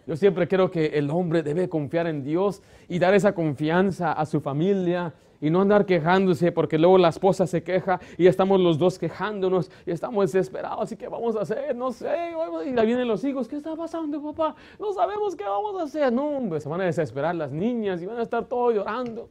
Yo 0.06 0.16
siempre 0.16 0.48
creo 0.48 0.70
que 0.70 0.86
el 0.86 1.10
hombre 1.10 1.42
debe 1.42 1.68
confiar 1.68 2.06
en 2.06 2.24
Dios 2.24 2.62
y 2.88 3.00
dar 3.00 3.16
esa 3.16 3.34
confianza 3.34 4.12
a 4.12 4.28
su 4.28 4.42
familia 4.42 5.16
y 5.41 5.49
no 5.49 5.62
andar 5.62 5.86
quejándose 5.86 6.52
porque 6.52 6.78
luego 6.78 6.97
la 6.97 7.10
esposa 7.10 7.47
se 7.47 7.63
queja 7.63 7.99
y 8.17 8.28
estamos 8.28 8.60
los 8.60 8.78
dos 8.78 8.99
quejándonos 8.99 9.71
y 9.86 9.91
estamos 9.91 10.32
desesperados. 10.32 10.84
Así 10.84 10.95
que 10.95 11.08
vamos 11.08 11.36
a 11.36 11.41
hacer, 11.41 11.75
no 11.75 11.91
sé. 11.91 12.34
Y 12.65 12.71
la 12.71 12.84
vienen 12.84 13.08
los 13.08 13.23
hijos, 13.23 13.47
¿qué 13.47 13.56
está 13.56 13.75
pasando, 13.75 14.21
papá? 14.21 14.56
No 14.80 14.93
sabemos 14.93 15.36
qué 15.36 15.43
vamos 15.43 15.80
a 15.80 15.84
hacer. 15.84 16.12
No, 16.12 16.30
hombre, 16.30 16.60
se 16.60 16.69
van 16.69 16.82
a 16.82 16.86
desesperar 16.86 17.36
las 17.36 17.52
niñas 17.52 18.02
y 18.02 18.06
van 18.06 18.17
a 18.17 18.23
estar 18.23 18.45
todos 18.45 18.73
llorando 18.73 19.30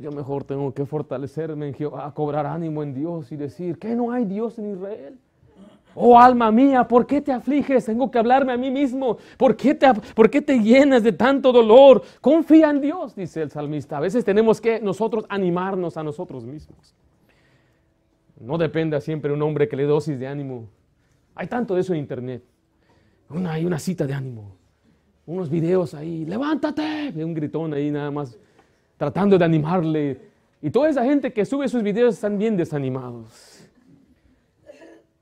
yo 0.00 0.12
mejor 0.12 0.44
tengo 0.44 0.72
que 0.74 0.84
fortalecerme 0.84 1.68
en 1.68 1.74
Jehová, 1.74 2.12
cobrar 2.14 2.46
ánimo 2.46 2.82
en 2.82 2.94
Dios 2.94 3.32
y 3.32 3.36
decir, 3.36 3.78
que 3.78 3.94
no 3.94 4.12
hay 4.12 4.24
Dios 4.24 4.58
en 4.58 4.72
Israel. 4.72 5.18
Oh 5.98 6.20
alma 6.20 6.52
mía, 6.52 6.86
¿por 6.86 7.06
qué 7.06 7.22
te 7.22 7.32
afliges? 7.32 7.86
Tengo 7.86 8.10
que 8.10 8.18
hablarme 8.18 8.52
a 8.52 8.58
mí 8.58 8.70
mismo. 8.70 9.16
¿Por 9.38 9.56
qué, 9.56 9.74
te, 9.74 9.86
¿Por 10.14 10.28
qué 10.28 10.42
te 10.42 10.58
llenas 10.58 11.02
de 11.02 11.12
tanto 11.12 11.52
dolor? 11.52 12.02
Confía 12.20 12.68
en 12.68 12.82
Dios, 12.82 13.16
dice 13.16 13.40
el 13.40 13.50
salmista. 13.50 13.96
A 13.96 14.00
veces 14.00 14.22
tenemos 14.22 14.60
que 14.60 14.78
nosotros 14.78 15.24
animarnos 15.30 15.96
a 15.96 16.02
nosotros 16.02 16.44
mismos. 16.44 16.94
No 18.38 18.58
dependa 18.58 19.00
siempre 19.00 19.32
un 19.32 19.40
hombre 19.40 19.68
que 19.68 19.76
le 19.76 19.84
dosis 19.84 20.18
de 20.18 20.26
ánimo. 20.26 20.68
Hay 21.34 21.46
tanto 21.46 21.74
de 21.74 21.80
eso 21.80 21.94
en 21.94 22.00
internet. 22.00 22.44
Una, 23.30 23.52
hay 23.52 23.64
una 23.64 23.78
cita 23.78 24.06
de 24.06 24.12
ánimo. 24.12 24.54
Unos 25.24 25.48
videos 25.48 25.94
ahí. 25.94 26.26
Levántate. 26.26 27.10
un 27.24 27.32
gritón 27.32 27.72
ahí 27.72 27.90
nada 27.90 28.10
más 28.10 28.38
tratando 28.98 29.38
de 29.38 29.46
animarle. 29.46 30.20
Y 30.60 30.70
toda 30.70 30.90
esa 30.90 31.04
gente 31.04 31.32
que 31.32 31.46
sube 31.46 31.68
sus 31.68 31.82
videos 31.82 32.16
están 32.16 32.36
bien 32.36 32.54
desanimados. 32.54 33.55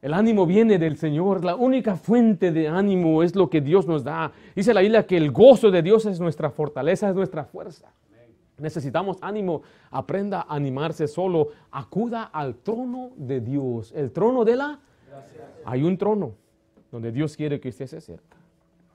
El 0.05 0.13
ánimo 0.13 0.45
viene 0.45 0.79
del 0.79 0.99
Señor. 0.99 1.47
La 1.47 1.57
única 1.57 1.97
fuente 1.97 2.53
de 2.53 2.69
ánimo 2.69 3.23
es 3.23 3.35
lo 3.35 3.49
que 3.49 3.63
Dios 3.63 3.87
nos 3.87 4.05
da. 4.05 4.31
Dice 4.55 4.75
la 4.75 4.83
Biblia 4.83 5.07
que 5.07 5.17
el 5.17 5.31
gozo 5.31 5.71
de 5.71 5.81
Dios 5.81 6.05
es 6.05 6.21
nuestra 6.21 6.51
fortaleza, 6.51 7.09
es 7.09 7.15
nuestra 7.15 7.47
fuerza. 7.47 7.91
Necesitamos 8.59 9.17
ánimo. 9.23 9.63
Aprenda 9.91 10.43
a 10.43 10.57
animarse 10.57 11.09
solo. 11.09 11.49
Acuda 11.71 12.25
al 12.25 12.57
trono 12.57 13.13
de 13.17 13.41
Dios. 13.41 13.93
El 13.97 14.13
trono 14.13 14.45
de 14.45 14.57
la... 14.57 14.79
Hay 15.65 15.83
un 15.83 15.97
trono 15.97 16.35
donde 16.93 17.11
Dios 17.11 17.35
quiere 17.35 17.59
que 17.59 17.71
usted 17.71 17.87
se 17.87 17.97
acerque. 17.97 18.37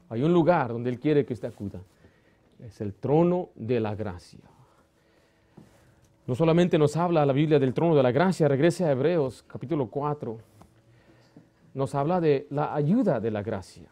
Hay 0.10 0.22
un 0.22 0.32
lugar 0.32 0.72
donde 0.72 0.92
Él 0.92 1.00
quiere 1.00 1.26
que 1.26 1.34
usted 1.34 1.48
acuda. 1.48 1.82
Es 2.64 2.82
el 2.82 2.94
trono 2.94 3.50
de 3.56 3.80
la 3.80 3.96
gracia. 3.96 4.42
No 6.28 6.36
solamente 6.36 6.78
nos 6.78 6.96
habla 6.96 7.26
la 7.26 7.34
Biblia 7.34 7.58
del 7.58 7.74
trono 7.74 7.96
de 7.96 8.04
la 8.04 8.12
gracia, 8.12 8.48
regrese 8.48 8.86
a 8.86 8.92
Hebreos 8.92 9.44
capítulo 9.48 9.88
4. 9.88 10.59
Nos 11.80 11.96
habla 11.96 12.20
de 12.20 12.46
la 12.50 12.76
ayuda 12.76 13.22
de 13.22 13.32
la 13.32 13.42
gracia. 13.42 13.88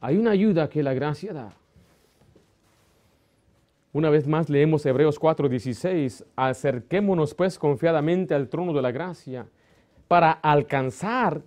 Hay 0.00 0.16
una 0.16 0.32
ayuda 0.32 0.68
que 0.68 0.82
la 0.82 0.94
gracia 0.94 1.32
da. 1.32 1.52
Una 3.92 4.10
vez 4.10 4.26
más 4.26 4.50
leemos 4.50 4.84
Hebreos 4.84 5.20
4:16, 5.20 6.24
acerquémonos 6.34 7.34
pues 7.34 7.56
confiadamente 7.56 8.34
al 8.34 8.48
trono 8.48 8.72
de 8.72 8.82
la 8.82 8.90
gracia 8.90 9.46
para 10.08 10.32
alcanzar 10.32 11.40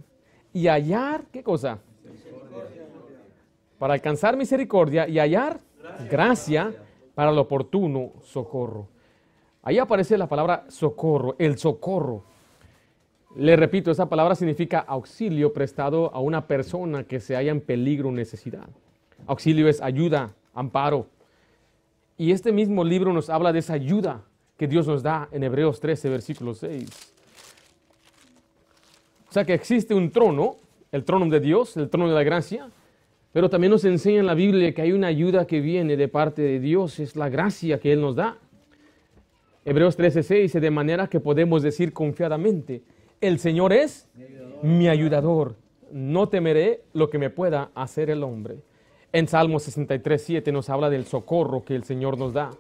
y 0.53 0.67
hallar, 0.67 1.25
¿qué 1.33 1.43
cosa? 1.43 1.79
Para 3.77 3.95
alcanzar 3.95 4.37
misericordia 4.37 5.05
y 5.05 5.19
hallar 5.19 5.59
gracia 6.09 6.73
para 7.13 7.31
el 7.31 7.37
oportuno 7.39 8.13
socorro. 8.23 8.87
Ahí 9.63 9.79
aparece 9.79 10.17
la 10.17 10.29
palabra 10.29 10.63
socorro, 10.69 11.35
el 11.39 11.57
socorro. 11.57 12.34
Le 13.35 13.55
repito, 13.57 13.91
esa 13.91 14.07
palabra 14.07 14.35
significa 14.35 14.79
auxilio 14.79 15.51
prestado 15.51 16.13
a 16.13 16.19
una 16.19 16.47
persona 16.47 17.03
que 17.03 17.19
se 17.19 17.35
haya 17.35 17.51
en 17.51 17.59
peligro 17.59 18.09
o 18.09 18.11
necesidad. 18.11 18.67
Auxilio 19.27 19.67
es 19.67 19.81
ayuda, 19.81 20.33
amparo, 20.53 21.07
y 22.17 22.31
este 22.31 22.53
mismo 22.53 22.83
libro 22.83 23.11
nos 23.11 23.29
habla 23.29 23.51
de 23.51 23.59
esa 23.59 23.73
ayuda 23.73 24.23
que 24.57 24.67
Dios 24.67 24.87
nos 24.87 25.03
da 25.03 25.27
en 25.31 25.43
Hebreos 25.43 25.81
13, 25.81 26.09
versículo 26.09 26.53
6. 26.53 26.89
O 29.29 29.33
sea 29.33 29.43
que 29.43 29.53
existe 29.53 29.93
un 29.93 30.11
trono, 30.11 30.55
el 30.93 31.03
trono 31.03 31.27
de 31.27 31.41
Dios, 31.41 31.75
el 31.75 31.89
trono 31.89 32.07
de 32.07 32.15
la 32.15 32.23
gracia, 32.23 32.69
pero 33.33 33.49
también 33.49 33.71
nos 33.71 33.83
enseña 33.83 34.21
en 34.21 34.27
la 34.27 34.33
Biblia 34.33 34.73
que 34.73 34.81
hay 34.81 34.93
una 34.93 35.07
ayuda 35.07 35.45
que 35.45 35.59
viene 35.59 35.97
de 35.97 36.07
parte 36.07 36.41
de 36.41 36.61
Dios, 36.61 37.01
es 37.01 37.17
la 37.17 37.27
gracia 37.27 37.81
que 37.81 37.91
Él 37.91 37.99
nos 37.99 38.15
da. 38.15 38.37
Hebreos 39.65 39.97
13:6 39.99 40.41
dice, 40.43 40.59
de 40.61 40.71
manera 40.71 41.07
que 41.07 41.19
podemos 41.19 41.63
decir 41.63 41.91
confiadamente, 41.91 42.81
el 43.21 43.39
Señor 43.39 43.73
es 43.73 44.07
mi 44.61 44.87
ayudador, 44.87 45.55
no 45.91 46.29
temeré 46.29 46.83
lo 46.93 47.09
que 47.09 47.17
me 47.17 47.29
pueda 47.29 47.71
hacer 47.75 48.09
el 48.09 48.23
hombre. 48.23 48.57
En 49.11 49.27
Salmo 49.27 49.59
63, 49.59 50.21
7 50.21 50.51
nos 50.51 50.69
habla 50.69 50.89
del 50.89 51.05
socorro 51.05 51.63
que 51.63 51.75
el 51.75 51.83
Señor 51.83 52.17
nos 52.17 52.33
da. 52.33 52.51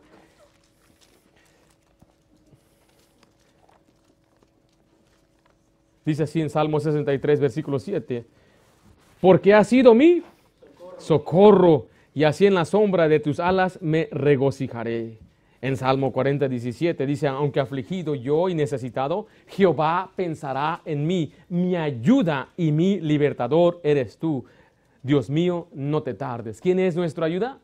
Dice 6.05 6.23
así 6.23 6.39
en 6.39 6.49
Salmo 6.49 6.79
63, 6.79 7.39
versículo 7.39 7.79
7, 7.79 8.25
porque 9.19 9.53
ha 9.53 9.63
sido 9.63 9.95
mi 9.95 10.21
socorro 10.97 11.87
y 12.13 12.23
así 12.23 12.45
en 12.45 12.53
la 12.53 12.63
sombra 12.63 13.07
de 13.09 13.19
tus 13.19 13.39
alas 13.39 13.79
me 13.81 14.07
regocijaré. 14.11 15.24
En 15.65 15.77
Salmo 15.77 16.11
40, 16.11 16.47
17 16.47 17.07
dice, 17.07 17.27
aunque 17.27 17.59
afligido 17.59 18.13
yo 18.13 18.49
y 18.49 18.53
necesitado, 18.53 19.25
Jehová 19.47 20.11
pensará 20.15 20.83
en 20.85 21.07
mí, 21.07 21.31
mi 21.49 21.75
ayuda 21.75 22.49
y 22.55 22.71
mi 22.71 22.99
libertador 22.99 23.79
eres 23.81 24.19
tú. 24.19 24.45
Dios 25.01 25.27
mío, 25.27 25.65
no 25.73 26.03
te 26.03 26.13
tardes. 26.13 26.61
¿Quién 26.61 26.77
es 26.77 26.95
nuestra 26.95 27.25
ayuda? 27.25 27.57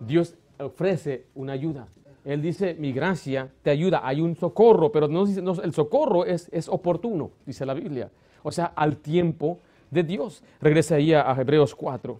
Dios 0.00 0.34
ofrece 0.58 1.26
una 1.34 1.52
ayuda. 1.52 1.88
Él 2.24 2.40
dice, 2.40 2.72
mi 2.72 2.94
gracia 2.94 3.50
te 3.60 3.68
ayuda, 3.68 4.00
hay 4.02 4.22
un 4.22 4.34
socorro, 4.34 4.90
pero 4.90 5.08
no, 5.08 5.26
dice, 5.26 5.42
el 5.62 5.74
socorro 5.74 6.24
es, 6.24 6.48
es 6.52 6.70
oportuno, 6.70 7.32
dice 7.44 7.66
la 7.66 7.74
Biblia. 7.74 8.10
O 8.42 8.50
sea, 8.50 8.64
al 8.64 8.96
tiempo 8.96 9.58
de 9.90 10.04
Dios. 10.04 10.42
Regresa 10.58 10.94
ahí 10.94 11.12
a, 11.12 11.30
a 11.30 11.38
Hebreos 11.38 11.74
4. 11.74 12.18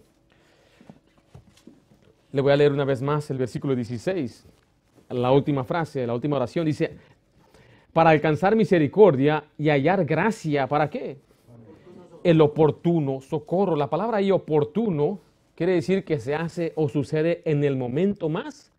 Le 2.33 2.41
voy 2.41 2.51
a 2.51 2.55
leer 2.55 2.71
una 2.71 2.85
vez 2.85 3.01
más 3.01 3.31
el 3.31 3.39
versículo 3.39 3.75
16, 3.75 4.45
la 5.09 5.31
última 5.31 5.63
frase, 5.63 6.05
la 6.05 6.13
última 6.13 6.35
oración. 6.35 6.65
Dice, 6.65 6.97
para 7.93 8.11
alcanzar 8.11 8.55
misericordia 8.55 9.43
y 9.57 9.69
hallar 9.69 10.05
gracia, 10.05 10.67
¿para 10.67 10.89
qué? 10.89 11.17
el 12.23 12.41
oportuno 12.41 13.21
socorro. 13.21 13.75
La 13.75 13.89
palabra 13.89 14.17
ahí 14.17 14.31
oportuno 14.31 15.19
quiere 15.55 15.73
decir 15.73 16.03
que 16.03 16.19
se 16.19 16.35
hace 16.35 16.73
o 16.75 16.89
sucede 16.89 17.41
en 17.45 17.63
el 17.63 17.75
momento 17.75 18.29
más 18.29 18.71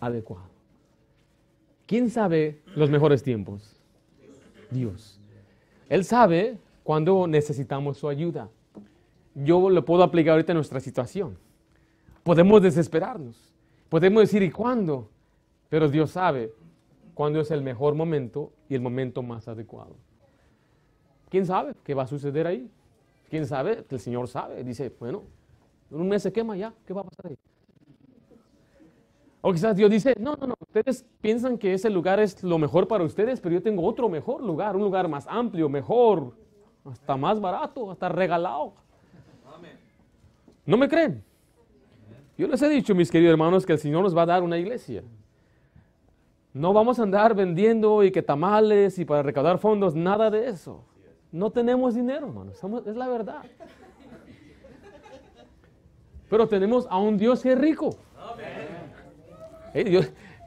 adecuado. 0.00 0.48
¿Quién 1.86 2.10
sabe 2.10 2.60
los 2.74 2.90
mejores 2.90 3.22
tiempos? 3.22 3.76
Dios. 4.70 5.20
Él 5.88 6.04
sabe 6.04 6.58
cuando 6.82 7.26
necesitamos 7.26 7.98
su 7.98 8.08
ayuda. 8.08 8.48
Yo 9.34 9.70
lo 9.70 9.84
puedo 9.84 10.02
aplicar 10.02 10.32
ahorita 10.32 10.52
en 10.52 10.56
nuestra 10.56 10.80
situación. 10.80 11.38
Podemos 12.24 12.62
desesperarnos. 12.62 13.52
Podemos 13.88 14.22
decir, 14.22 14.42
¿y 14.42 14.50
cuándo? 14.50 15.08
Pero 15.68 15.88
Dios 15.88 16.10
sabe 16.10 16.52
cuándo 17.14 17.40
es 17.40 17.50
el 17.50 17.62
mejor 17.62 17.94
momento 17.94 18.52
y 18.68 18.74
el 18.74 18.80
momento 18.80 19.22
más 19.22 19.48
adecuado. 19.48 19.96
¿Quién 21.28 21.46
sabe 21.46 21.74
qué 21.82 21.94
va 21.94 22.04
a 22.04 22.06
suceder 22.06 22.46
ahí? 22.46 22.70
¿Quién 23.28 23.46
sabe? 23.46 23.84
El 23.88 24.00
Señor 24.00 24.28
sabe. 24.28 24.62
Dice, 24.62 24.92
bueno, 25.00 25.24
en 25.90 26.00
un 26.00 26.08
mes 26.08 26.22
se 26.22 26.32
quema 26.32 26.56
ya, 26.56 26.72
¿qué 26.86 26.92
va 26.92 27.00
a 27.00 27.04
pasar 27.04 27.26
ahí? 27.26 27.38
O 29.40 29.52
quizás 29.52 29.76
Dios 29.76 29.90
dice, 29.90 30.14
no, 30.18 30.34
no, 30.36 30.48
no, 30.48 30.54
ustedes 30.60 31.04
piensan 31.20 31.56
que 31.56 31.72
ese 31.72 31.88
lugar 31.88 32.18
es 32.18 32.42
lo 32.42 32.58
mejor 32.58 32.88
para 32.88 33.04
ustedes, 33.04 33.40
pero 33.40 33.54
yo 33.54 33.62
tengo 33.62 33.84
otro 33.84 34.08
mejor 34.08 34.42
lugar, 34.42 34.74
un 34.74 34.82
lugar 34.82 35.08
más 35.08 35.26
amplio, 35.28 35.68
mejor, 35.68 36.32
hasta 36.84 37.16
más 37.16 37.40
barato, 37.40 37.90
hasta 37.90 38.08
regalado. 38.08 38.74
¿No 40.64 40.76
me 40.76 40.88
creen? 40.88 41.22
Yo 42.36 42.48
les 42.48 42.60
he 42.60 42.68
dicho, 42.68 42.94
mis 42.94 43.10
queridos 43.10 43.32
hermanos, 43.32 43.64
que 43.64 43.72
el 43.72 43.78
Señor 43.78 44.02
nos 44.02 44.16
va 44.16 44.22
a 44.22 44.26
dar 44.26 44.42
una 44.42 44.58
iglesia. 44.58 45.04
No 46.56 46.72
vamos 46.72 46.98
a 46.98 47.02
andar 47.02 47.34
vendiendo 47.34 48.02
y 48.02 48.10
que 48.10 48.22
tamales 48.22 48.98
y 48.98 49.04
para 49.04 49.22
recaudar 49.22 49.58
fondos, 49.58 49.94
nada 49.94 50.30
de 50.30 50.48
eso. 50.48 50.86
No 51.30 51.50
tenemos 51.50 51.94
dinero, 51.94 52.28
hermano. 52.28 52.50
es 52.86 52.96
la 52.96 53.08
verdad. 53.08 53.42
Pero 56.30 56.48
tenemos 56.48 56.86
a 56.88 56.98
un 56.98 57.18
Dios 57.18 57.42
que 57.42 57.52
es 57.52 57.58
rico. 57.58 57.90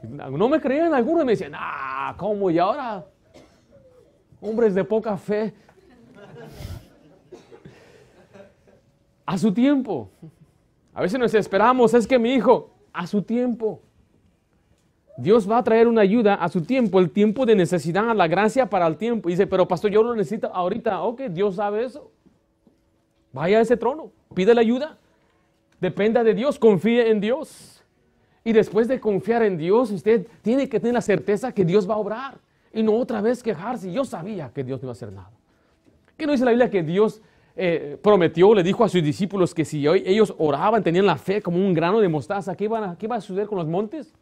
no 0.08 0.48
me 0.48 0.60
creían 0.60 0.92
algunos, 0.94 1.24
me 1.24 1.30
decían, 1.30 1.52
ah, 1.54 2.12
¿cómo? 2.18 2.50
Y 2.50 2.58
ahora, 2.58 3.06
hombres 4.40 4.74
de 4.74 4.82
poca 4.82 5.16
fe. 5.16 5.54
A 9.24 9.38
su 9.38 9.54
tiempo. 9.54 10.10
A 10.92 11.02
veces 11.02 11.20
nos 11.20 11.32
esperamos, 11.34 11.94
es 11.94 12.04
que 12.04 12.18
mi 12.18 12.34
hijo, 12.34 12.74
a 12.92 13.06
su 13.06 13.22
tiempo. 13.22 13.80
Dios 15.20 15.48
va 15.48 15.58
a 15.58 15.62
traer 15.62 15.86
una 15.86 16.00
ayuda 16.00 16.34
a 16.34 16.48
su 16.48 16.62
tiempo, 16.62 16.98
el 16.98 17.10
tiempo 17.10 17.44
de 17.44 17.54
necesidad, 17.54 18.16
la 18.16 18.26
gracia 18.26 18.70
para 18.70 18.86
el 18.86 18.96
tiempo. 18.96 19.28
Y 19.28 19.32
dice, 19.32 19.46
pero 19.46 19.68
pastor, 19.68 19.90
yo 19.90 20.02
lo 20.02 20.14
necesito 20.14 20.50
ahorita. 20.54 21.02
Ok, 21.02 21.22
Dios 21.30 21.56
sabe 21.56 21.84
eso. 21.84 22.10
Vaya 23.30 23.58
a 23.58 23.60
ese 23.60 23.76
trono, 23.76 24.10
pide 24.34 24.54
la 24.54 24.62
ayuda. 24.62 24.96
Dependa 25.78 26.24
de 26.24 26.32
Dios, 26.32 26.58
confíe 26.58 27.10
en 27.10 27.20
Dios. 27.20 27.82
Y 28.44 28.54
después 28.54 28.88
de 28.88 28.98
confiar 28.98 29.42
en 29.42 29.58
Dios, 29.58 29.90
usted 29.90 30.26
tiene 30.40 30.70
que 30.70 30.80
tener 30.80 30.94
la 30.94 31.02
certeza 31.02 31.52
que 31.52 31.66
Dios 31.66 31.88
va 31.88 31.94
a 31.94 31.98
obrar. 31.98 32.38
Y 32.72 32.82
no 32.82 32.94
otra 32.94 33.20
vez 33.20 33.42
quejarse. 33.42 33.92
Yo 33.92 34.06
sabía 34.06 34.50
que 34.54 34.64
Dios 34.64 34.80
no 34.80 34.86
iba 34.86 34.92
a 34.92 34.92
hacer 34.92 35.12
nada. 35.12 35.30
¿Qué 36.16 36.24
no 36.24 36.32
dice 36.32 36.46
la 36.46 36.52
Biblia 36.52 36.70
que 36.70 36.82
Dios 36.82 37.20
eh, 37.56 37.98
prometió, 38.02 38.54
le 38.54 38.62
dijo 38.62 38.84
a 38.84 38.88
sus 38.88 39.02
discípulos 39.02 39.54
que 39.54 39.66
si 39.66 39.86
ellos 39.86 40.34
oraban, 40.38 40.82
tenían 40.82 41.04
la 41.04 41.16
fe 41.16 41.42
como 41.42 41.58
un 41.58 41.74
grano 41.74 42.00
de 42.00 42.08
mostaza, 42.08 42.56
¿qué, 42.56 42.64
iban 42.64 42.84
a, 42.84 42.96
qué 42.96 43.04
iba 43.04 43.16
a 43.16 43.20
suceder 43.20 43.46
con 43.46 43.58
los 43.58 43.66
montes? 43.66 44.14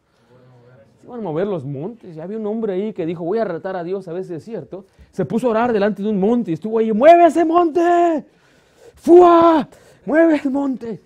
Van 1.09 1.19
a 1.19 1.23
mover 1.23 1.47
los 1.47 1.65
montes. 1.65 2.15
Ya 2.15 2.23
había 2.23 2.37
un 2.37 2.45
hombre 2.45 2.73
ahí 2.73 2.93
que 2.93 3.05
dijo, 3.05 3.23
voy 3.23 3.39
a 3.39 3.45
retar 3.45 3.75
a 3.75 3.83
Dios 3.83 4.07
a 4.07 4.13
veces 4.13 4.31
es 4.37 4.43
cierto. 4.43 4.85
Se 5.11 5.25
puso 5.25 5.47
a 5.47 5.49
orar 5.51 5.73
delante 5.73 6.01
de 6.01 6.09
un 6.09 6.19
monte 6.19 6.51
y 6.51 6.53
estuvo 6.53 6.79
ahí, 6.79 6.91
mueve 6.93 7.25
ese 7.25 7.43
monte. 7.43 8.25
¡Fua! 8.95 9.67
Mueve 10.05 10.41
el 10.43 10.51
monte. 10.51 11.01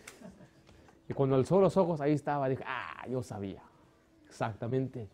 Y 1.09 1.13
cuando 1.13 1.35
alzó 1.35 1.59
los 1.59 1.75
ojos, 1.77 1.99
ahí 2.01 2.13
estaba. 2.13 2.47
Dije, 2.47 2.63
ah, 2.65 3.05
yo 3.09 3.23
sabía. 3.23 3.61
Exactamente. 4.27 5.09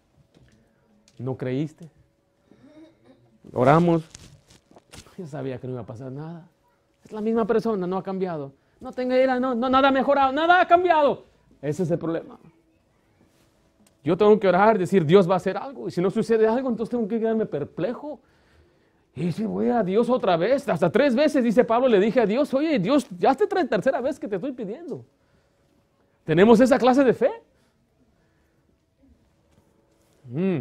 ¿No 1.17 1.35
creíste? 1.35 1.89
Oramos. 3.53 4.03
Yo 5.17 5.27
sabía 5.27 5.59
que 5.59 5.67
no 5.67 5.73
iba 5.73 5.81
a 5.81 5.85
pasar 5.85 6.11
nada. 6.11 6.47
Es 7.03 7.11
la 7.11 7.21
misma 7.21 7.45
persona, 7.45 7.87
no 7.87 7.97
ha 7.97 8.03
cambiado. 8.03 8.53
No 8.79 8.93
tenga 8.93 9.21
ira, 9.21 9.39
no, 9.39 9.55
no, 9.55 9.69
nada 9.69 9.89
ha 9.89 9.91
mejorado, 9.91 10.31
nada 10.31 10.61
ha 10.61 10.67
cambiado. 10.67 11.25
Ese 11.61 11.83
es 11.83 11.91
el 11.91 11.99
problema. 11.99 12.39
Yo 14.03 14.15
tengo 14.15 14.39
que 14.39 14.47
orar, 14.47 14.77
decir, 14.77 15.05
Dios 15.05 15.29
va 15.29 15.33
a 15.33 15.37
hacer 15.37 15.57
algo. 15.57 15.87
Y 15.87 15.91
si 15.91 16.01
no 16.01 16.09
sucede 16.09 16.47
algo, 16.47 16.69
entonces 16.69 16.91
tengo 16.91 17.07
que 17.07 17.19
quedarme 17.19 17.45
perplejo. 17.45 18.19
Y 19.15 19.25
dice, 19.25 19.45
voy 19.45 19.69
a 19.69 19.83
Dios 19.83 20.09
otra 20.09 20.37
vez. 20.37 20.67
Hasta 20.69 20.89
tres 20.89 21.15
veces, 21.15 21.43
dice 21.43 21.63
Pablo, 21.63 21.87
le 21.87 21.99
dije 21.99 22.21
a 22.21 22.25
Dios, 22.25 22.53
oye, 22.53 22.79
Dios, 22.79 23.07
ya 23.17 23.31
es 23.31 23.39
la 23.53 23.65
tercera 23.65 23.99
vez 23.99 24.19
que 24.19 24.27
te 24.27 24.35
estoy 24.35 24.53
pidiendo. 24.53 25.03
¿Tenemos 26.23 26.59
esa 26.59 26.77
clase 26.77 27.03
de 27.03 27.13
fe? 27.13 27.31
Mm. 30.29 30.59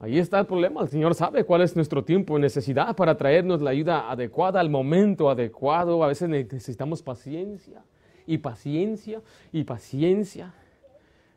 Ahí 0.00 0.18
está 0.18 0.40
el 0.40 0.46
problema. 0.46 0.82
El 0.82 0.88
Señor 0.88 1.14
sabe 1.14 1.44
cuál 1.44 1.62
es 1.62 1.74
nuestro 1.74 2.04
tiempo 2.04 2.34
de 2.34 2.40
necesidad 2.40 2.94
para 2.94 3.16
traernos 3.16 3.62
la 3.62 3.70
ayuda 3.70 4.10
adecuada 4.10 4.60
al 4.60 4.68
momento 4.68 5.30
adecuado. 5.30 6.04
A 6.04 6.08
veces 6.08 6.28
necesitamos 6.28 7.00
paciencia 7.02 7.82
y 8.26 8.38
paciencia 8.38 9.22
y 9.52 9.64
paciencia. 9.64 10.52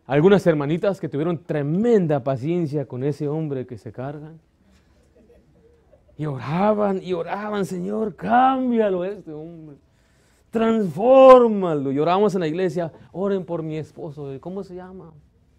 Algunas 0.08 0.48
hermanitas 0.48 1.02
que 1.02 1.10
tuvieron 1.10 1.44
tremenda 1.44 2.24
paciencia 2.24 2.88
con 2.88 3.04
ese 3.04 3.28
hombre 3.28 3.68
que 3.68 3.78
se 3.78 3.92
cargan. 3.92 4.40
Y 6.18 6.26
oraban 6.26 7.04
y 7.04 7.12
oraban, 7.12 7.66
Señor, 7.66 8.16
cámbialo 8.16 9.04
este 9.04 9.34
hombre. 9.34 9.76
Transfórmalo. 10.50 11.92
Y 11.92 12.00
oramos 12.00 12.34
en 12.36 12.40
la 12.40 12.48
iglesia, 12.48 12.92
oren 13.12 13.44
por 13.46 13.62
mi 13.62 13.76
esposo. 13.76 14.30
¿Cómo 14.40 14.64
se 14.64 14.76
llama? 14.76 15.12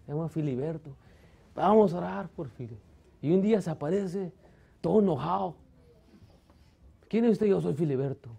Se 0.05 0.11
llama 0.11 0.27
Filiberto. 0.29 0.89
Vamos 1.55 1.93
a 1.93 1.99
orar 1.99 2.27
por 2.29 2.49
Filiberto. 2.49 2.83
Y 3.21 3.31
un 3.31 3.43
día 3.43 3.61
se 3.61 3.69
aparece 3.69 4.31
todo 4.81 4.99
enojado. 4.99 5.55
¿Quién 7.07 7.25
es 7.25 7.33
usted? 7.33 7.45
Yo 7.45 7.61
soy 7.61 7.75
Filiberto. 7.75 8.29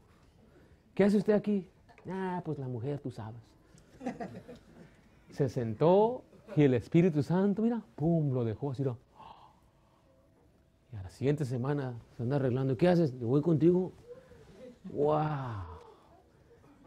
¿Qué 0.93 1.05
hace 1.05 1.19
usted 1.19 1.35
aquí? 1.35 1.69
Ah, 2.11 2.43
pues 2.45 2.59
la 2.59 2.67
mujer, 2.67 2.99
tú 2.99 3.13
sabes. 3.13 3.41
Se 5.33 5.49
sentó 5.49 6.23
y 6.57 6.63
el 6.63 6.75
Espíritu 6.75 7.23
Santo, 7.23 7.63
mira, 7.63 7.83
pum, 7.95 8.33
lo 8.33 8.45
dejó 8.45 8.73
así. 8.73 8.83
Y 10.93 10.97
a 10.97 11.03
la 11.03 11.11
siguiente 11.11 11.45
semana 11.45 11.95
se 12.17 12.23
anda 12.23 12.37
arreglando. 12.37 12.77
¿Qué 12.77 12.89
haces? 12.89 13.17
Yo 13.19 13.29
voy 13.29 13.43
contigo. 13.43 13.93
¡Wow! 14.93 15.71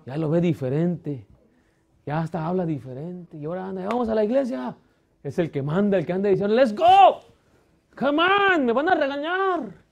Ya 0.06 0.18
lo 0.18 0.30
ve 0.30 0.42
diferente. 0.42 1.26
Ya 2.06 2.20
hasta 2.20 2.46
habla 2.46 2.66
diferente. 2.66 3.38
Y 3.38 3.46
ahora 3.46 3.68
anda, 3.68 3.86
vamos 3.88 4.10
a 4.10 4.16
la 4.16 4.26
iglesia. 4.26 4.76
Es 5.24 5.40
el 5.40 5.52
que 5.52 5.62
manda, 5.62 5.98
el 5.98 6.06
que 6.06 6.12
anda 6.12 6.30
diciendo, 6.30 6.54
¡Let's 6.54 6.76
go! 6.76 7.22
¡Come 7.98 8.22
on! 8.22 8.66
¡Me 8.66 8.74
van 8.74 8.90
a 8.90 8.96
regañar! 8.96 9.84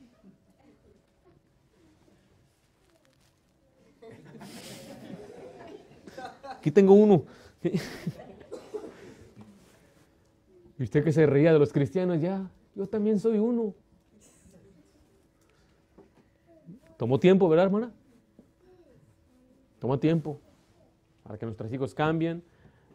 Aquí 6.49 6.69
tengo 6.69 6.93
uno. 6.93 7.23
Y 10.81 10.83
usted 10.83 11.03
que 11.03 11.11
se 11.11 11.27
reía 11.27 11.53
de 11.53 11.59
los 11.59 11.71
cristianos, 11.71 12.19
ya, 12.21 12.49
yo 12.73 12.87
también 12.87 13.19
soy 13.19 13.37
uno. 13.37 13.75
Tomó 16.97 17.19
tiempo, 17.19 17.47
¿verdad, 17.47 17.67
hermana? 17.67 17.91
Tomó 19.77 19.99
tiempo 19.99 20.39
para 21.21 21.37
que 21.37 21.45
nuestros 21.45 21.71
hijos 21.71 21.93
cambien, 21.93 22.41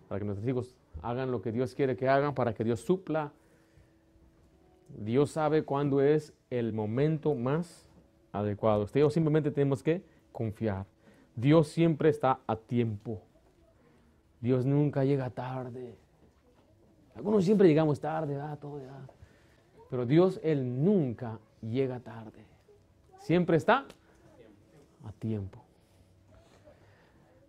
para 0.09 0.19
que 0.19 0.25
nuestros 0.25 0.49
hijos 0.49 0.75
hagan 1.01 1.31
lo 1.31 1.41
que 1.41 1.53
Dios 1.53 1.77
quiere 1.77 1.95
que 1.95 2.09
hagan, 2.09 2.35
para 2.35 2.55
que 2.55 2.65
Dios 2.65 2.81
supla. 2.81 3.33
Dios 4.99 5.31
sabe 5.31 5.63
cuándo 5.63 6.01
es 6.01 6.35
el 6.51 6.73
momento 6.73 7.37
más 7.37 7.87
adecuado. 8.33 8.83
Usted 8.83 8.99
y 8.99 9.03
yo 9.03 9.11
simplemente 9.11 9.53
tenemos 9.53 9.85
que 9.85 10.03
confiar. 10.33 10.87
Dios 11.37 11.69
siempre 11.69 12.09
está 12.09 12.41
a 12.49 12.57
tiempo. 12.57 13.23
Dios 14.41 14.67
nunca 14.67 15.05
llega 15.05 15.31
tarde. 15.31 15.95
Algunos 17.17 17.45
siempre 17.45 17.67
llegamos 17.67 17.99
tarde, 17.99 18.39
ah, 18.41 18.57
todo 18.61 18.79
ya. 18.79 19.07
Pero 19.89 20.05
Dios, 20.05 20.39
Él 20.43 20.85
nunca 20.85 21.39
llega 21.63 22.01
tarde. 22.01 22.45
Siempre 23.19 23.57
está 23.57 23.87
a 25.05 25.13
tiempo. 25.13 25.63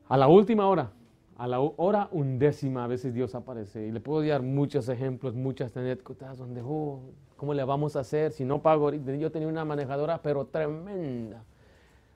A 0.08 0.18
la 0.18 0.28
última 0.28 0.68
hora, 0.68 0.92
a 1.38 1.48
la 1.48 1.60
hora 1.60 2.08
undécima, 2.12 2.86
a 2.86 2.88
veces 2.88 3.14
Dios 3.14 3.36
aparece. 3.36 3.88
Y 3.88 3.92
le 3.92 4.00
puedo 4.00 4.26
dar 4.26 4.42
muchos 4.42 4.88
ejemplos, 4.88 5.36
muchas 5.36 5.76
anécdotas 5.76 6.38
donde, 6.38 6.62
oh, 6.64 7.02
¿cómo 7.36 7.54
le 7.54 7.64
vamos 7.64 7.96
a 7.96 8.00
hacer 8.00 8.32
si 8.32 8.46
no 8.46 8.62
pago? 8.62 8.92
Yo 8.92 9.32
tenía 9.32 9.48
una 9.48 9.66
manejadora, 9.66 10.22
pero 10.22 10.46
tremenda. 10.46 11.44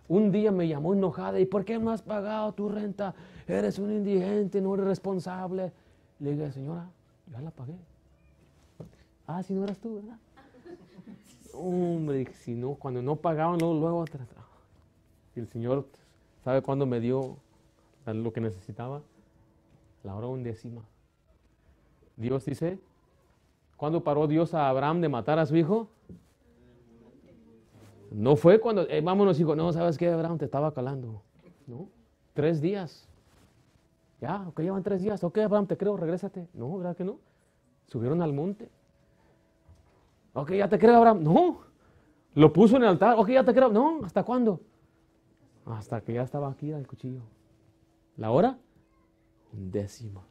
Un 0.07 0.31
día 0.31 0.51
me 0.51 0.67
llamó 0.67 0.93
enojada, 0.93 1.39
¿y 1.39 1.45
por 1.45 1.65
qué 1.65 1.77
no 1.79 1.91
has 1.91 2.01
pagado 2.01 2.53
tu 2.53 2.69
renta? 2.69 3.13
Eres 3.47 3.77
un 3.79 3.91
indigente, 3.91 4.61
no 4.61 4.73
eres 4.73 4.87
responsable. 4.87 5.71
Le 6.19 6.31
dije, 6.31 6.51
señora, 6.51 6.89
ya 7.31 7.41
la 7.41 7.51
pagué. 7.51 7.75
Ah, 9.27 9.41
si 9.43 9.53
no 9.53 9.63
eras 9.63 9.79
tú, 9.79 9.95
¿verdad? 9.95 10.17
Hombre, 11.53 12.31
si 12.33 12.53
no, 12.53 12.75
cuando 12.75 13.01
no 13.01 13.15
pagaban, 13.15 13.59
luego, 13.59 13.73
luego 13.75 14.05
Y 15.35 15.39
el 15.39 15.47
Señor, 15.47 15.87
¿sabe 16.43 16.61
cuándo 16.61 16.85
me 16.85 16.99
dio 16.99 17.37
lo 18.05 18.33
que 18.33 18.41
necesitaba? 18.41 19.01
La 20.03 20.15
hora 20.15 20.27
undécima. 20.27 20.81
Dios 22.17 22.45
dice, 22.45 22.79
¿cuándo 23.77 24.03
paró 24.03 24.27
Dios 24.27 24.53
a 24.53 24.69
Abraham 24.69 25.01
de 25.01 25.09
matar 25.09 25.39
a 25.39 25.45
su 25.45 25.55
hijo? 25.55 25.89
No 28.11 28.35
fue 28.35 28.59
cuando, 28.59 28.87
eh, 28.89 29.01
vámonos 29.01 29.39
hijo, 29.39 29.55
no, 29.55 29.71
¿sabes 29.71 29.97
qué, 29.97 30.09
Abraham? 30.09 30.37
Te 30.37 30.45
estaba 30.45 30.73
calando. 30.73 31.21
No, 31.67 31.87
tres 32.33 32.59
días. 32.61 33.07
Ya, 34.21 34.47
ok, 34.47 34.59
llevan 34.61 34.83
tres 34.83 35.01
días. 35.01 35.23
Ok, 35.23 35.39
Abraham, 35.39 35.65
te 35.65 35.75
creo, 35.75 35.97
regrésate. 35.97 36.47
No, 36.53 36.77
¿verdad 36.77 36.95
que 36.95 37.03
no? 37.03 37.19
Subieron 37.87 38.21
al 38.21 38.31
monte. 38.31 38.69
Ok, 40.33 40.51
ya 40.51 40.69
te 40.69 40.77
creo, 40.77 40.95
Abraham. 40.95 41.23
No. 41.23 41.61
Lo 42.35 42.53
puso 42.53 42.77
en 42.77 42.83
el 42.83 42.89
altar. 42.89 43.15
Ok, 43.17 43.29
ya 43.29 43.43
te 43.43 43.53
creo. 43.53 43.69
No, 43.69 43.99
¿hasta 44.05 44.23
cuándo? 44.23 44.61
Hasta 45.65 46.01
que 46.01 46.13
ya 46.13 46.21
estaba 46.21 46.49
aquí 46.49 46.71
el 46.71 46.87
cuchillo. 46.87 47.21
¿La 48.15 48.29
hora? 48.31 48.57
Undécima. 49.53 50.21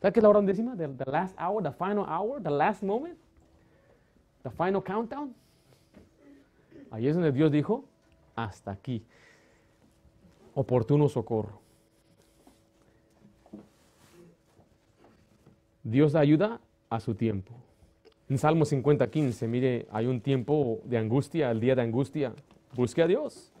¿Sabes 0.00 0.12
qué 0.12 0.20
es 0.20 0.22
la 0.24 0.28
hora 0.28 0.40
undécima? 0.40 0.76
The, 0.76 0.88
the 0.88 1.10
last 1.10 1.38
hour, 1.40 1.62
the 1.62 1.72
final 1.72 2.04
hour, 2.04 2.42
the 2.42 2.50
last 2.50 2.82
moment, 2.82 3.16
the 4.42 4.50
final 4.50 4.82
countdown. 4.82 5.34
Ahí 6.90 7.06
es 7.06 7.14
donde 7.14 7.32
Dios 7.32 7.50
dijo, 7.50 7.84
hasta 8.34 8.72
aquí. 8.72 9.06
Oportuno 10.54 11.08
socorro. 11.08 11.65
Dios 15.86 16.16
ayuda 16.16 16.60
a 16.90 16.98
su 16.98 17.14
tiempo. 17.14 17.52
En 18.28 18.38
Salmo 18.38 18.64
50, 18.64 19.08
15, 19.08 19.46
mire, 19.46 19.86
hay 19.92 20.06
un 20.06 20.20
tiempo 20.20 20.80
de 20.82 20.98
angustia, 20.98 21.48
el 21.52 21.60
día 21.60 21.76
de 21.76 21.82
angustia. 21.82 22.32
Busque 22.74 23.02
a 23.02 23.06
Dios. 23.06 23.52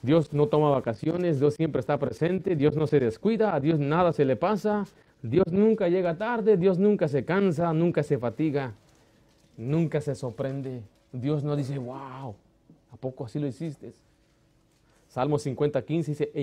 Dios 0.00 0.32
no 0.32 0.46
toma 0.46 0.70
vacaciones, 0.70 1.38
Dios 1.38 1.52
siempre 1.52 1.80
está 1.80 1.98
presente, 1.98 2.56
Dios 2.56 2.76
no 2.76 2.86
se 2.86 2.98
descuida, 2.98 3.54
a 3.54 3.60
Dios 3.60 3.78
nada 3.78 4.14
se 4.14 4.24
le 4.24 4.36
pasa, 4.36 4.86
Dios 5.20 5.46
nunca 5.50 5.90
llega 5.90 6.16
tarde, 6.16 6.56
Dios 6.56 6.78
nunca 6.78 7.06
se 7.06 7.26
cansa, 7.26 7.74
nunca 7.74 8.02
se 8.02 8.16
fatiga, 8.16 8.72
nunca 9.58 10.00
se 10.00 10.14
sorprende. 10.14 10.80
Dios 11.12 11.44
no 11.44 11.56
dice, 11.56 11.76
wow, 11.76 12.34
¿a 12.90 12.96
poco 12.98 13.26
así 13.26 13.38
lo 13.38 13.46
hiciste? 13.46 13.92
Salmo 15.08 15.38
50, 15.38 15.82
15 15.82 16.10
dice, 16.10 16.30
e 16.32 16.40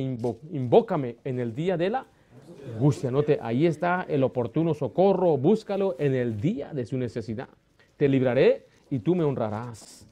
invócame 0.51 1.15
en 1.23 1.39
el 1.39 1.55
día 1.55 1.75
de 1.75 1.89
la 1.89 2.05
angustia. 2.73 3.11
Note, 3.11 3.39
ahí 3.41 3.65
está 3.65 4.05
el 4.07 4.23
oportuno 4.23 4.73
socorro, 4.73 5.37
búscalo 5.37 5.95
en 5.99 6.13
el 6.15 6.39
día 6.39 6.73
de 6.73 6.85
su 6.85 6.97
necesidad. 6.97 7.49
Te 7.97 8.07
libraré 8.07 8.67
y 8.89 8.99
tú 8.99 9.15
me 9.15 9.23
honrarás. 9.23 10.07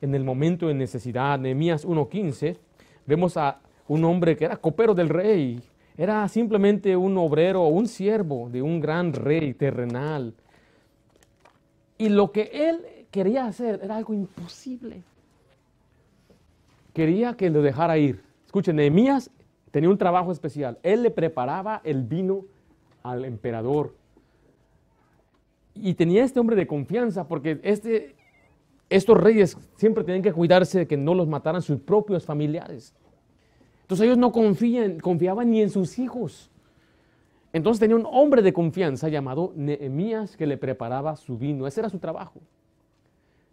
En 0.00 0.14
el 0.14 0.24
momento 0.24 0.68
de 0.68 0.74
necesidad, 0.74 1.38
Nehemías 1.38 1.86
1.15, 1.86 2.56
vemos 3.06 3.36
a 3.36 3.60
un 3.88 4.04
hombre 4.04 4.36
que 4.36 4.44
era 4.44 4.56
copero 4.56 4.94
del 4.94 5.08
rey. 5.08 5.60
Era 5.96 6.26
simplemente 6.28 6.96
un 6.96 7.18
obrero, 7.18 7.66
un 7.66 7.88
siervo 7.88 8.48
de 8.48 8.62
un 8.62 8.80
gran 8.80 9.12
rey 9.12 9.54
terrenal. 9.54 10.34
Y 11.96 12.08
lo 12.08 12.30
que 12.30 12.50
él 12.52 12.80
quería 13.10 13.46
hacer 13.46 13.80
era 13.82 13.96
algo 13.96 14.14
imposible. 14.14 15.02
Quería 16.94 17.34
que 17.34 17.50
lo 17.50 17.62
dejara 17.62 17.98
ir. 17.98 18.22
Escuchen, 18.46 18.76
Nehemías 18.76 19.30
tenía 19.70 19.90
un 19.90 19.98
trabajo 19.98 20.32
especial. 20.32 20.78
Él 20.82 21.02
le 21.02 21.10
preparaba 21.10 21.80
el 21.84 22.02
vino 22.02 22.44
al 23.02 23.24
emperador. 23.24 23.94
Y 25.74 25.94
tenía 25.94 26.24
este 26.24 26.40
hombre 26.40 26.56
de 26.56 26.66
confianza 26.66 27.28
porque 27.28 27.60
este, 27.62 28.16
estos 28.90 29.16
reyes 29.16 29.56
siempre 29.76 30.04
tenían 30.04 30.22
que 30.22 30.32
cuidarse 30.32 30.80
de 30.80 30.86
que 30.86 30.96
no 30.96 31.14
los 31.14 31.28
mataran 31.28 31.62
sus 31.62 31.80
propios 31.80 32.24
familiares. 32.24 32.94
Entonces 33.82 34.04
ellos 34.04 34.18
no 34.18 34.32
confían, 34.32 34.98
confiaban 34.98 35.50
ni 35.50 35.62
en 35.62 35.70
sus 35.70 35.98
hijos. 35.98 36.50
Entonces 37.52 37.80
tenía 37.80 37.96
un 37.96 38.06
hombre 38.10 38.42
de 38.42 38.52
confianza 38.52 39.08
llamado 39.08 39.52
Nehemías 39.56 40.36
que 40.36 40.46
le 40.46 40.58
preparaba 40.58 41.16
su 41.16 41.38
vino. 41.38 41.66
Ese 41.66 41.80
era 41.80 41.88
su 41.88 41.98
trabajo. 41.98 42.40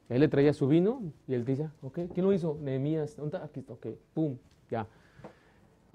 Él 0.10 0.19
le 0.19 0.28
traía 0.28 0.54
su 0.54 0.67
vino 0.67 1.01
y 1.28 1.34
él 1.34 1.45
decía, 1.45 1.71
ok, 1.82 1.99
¿quién 2.13 2.25
lo 2.25 2.34
hizo? 2.34 2.58
Nehemías. 2.62 3.17
Aquí 3.41 3.62
está, 3.62 3.73
ok, 3.73 3.88
pum, 4.13 4.38
ya. 4.69 4.88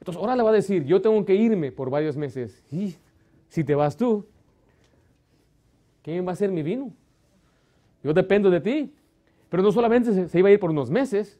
Entonces 0.01 0.21
ahora 0.21 0.35
le 0.35 0.43
va 0.43 0.51
a 0.51 0.55
decir, 0.55 0.85
yo 0.85 1.01
tengo 1.01 1.25
que 1.25 1.35
irme 1.35 1.71
por 1.71 1.91
varios 1.91 2.17
meses. 2.17 2.65
Y 2.73 2.97
si 3.49 3.63
te 3.63 3.77
vas 3.77 3.97
tú, 3.97 4.27
¿quién 6.03 6.27
va 6.27 6.33
a 6.33 6.37
ser 6.37 6.51
mi 6.51 6.63
vino? 6.63 6.93
yo 8.03 8.13
dependo 8.13 8.51
de 8.51 8.61
ti. 8.61 8.95
Pero 9.49 9.63
no 9.63 9.73
solamente 9.73 10.29
se, 10.29 10.39
iba 10.39 10.49
a 10.49 10.53
ir 10.53 10.61
por 10.61 10.71
unos 10.71 10.91
meses, 10.91 11.39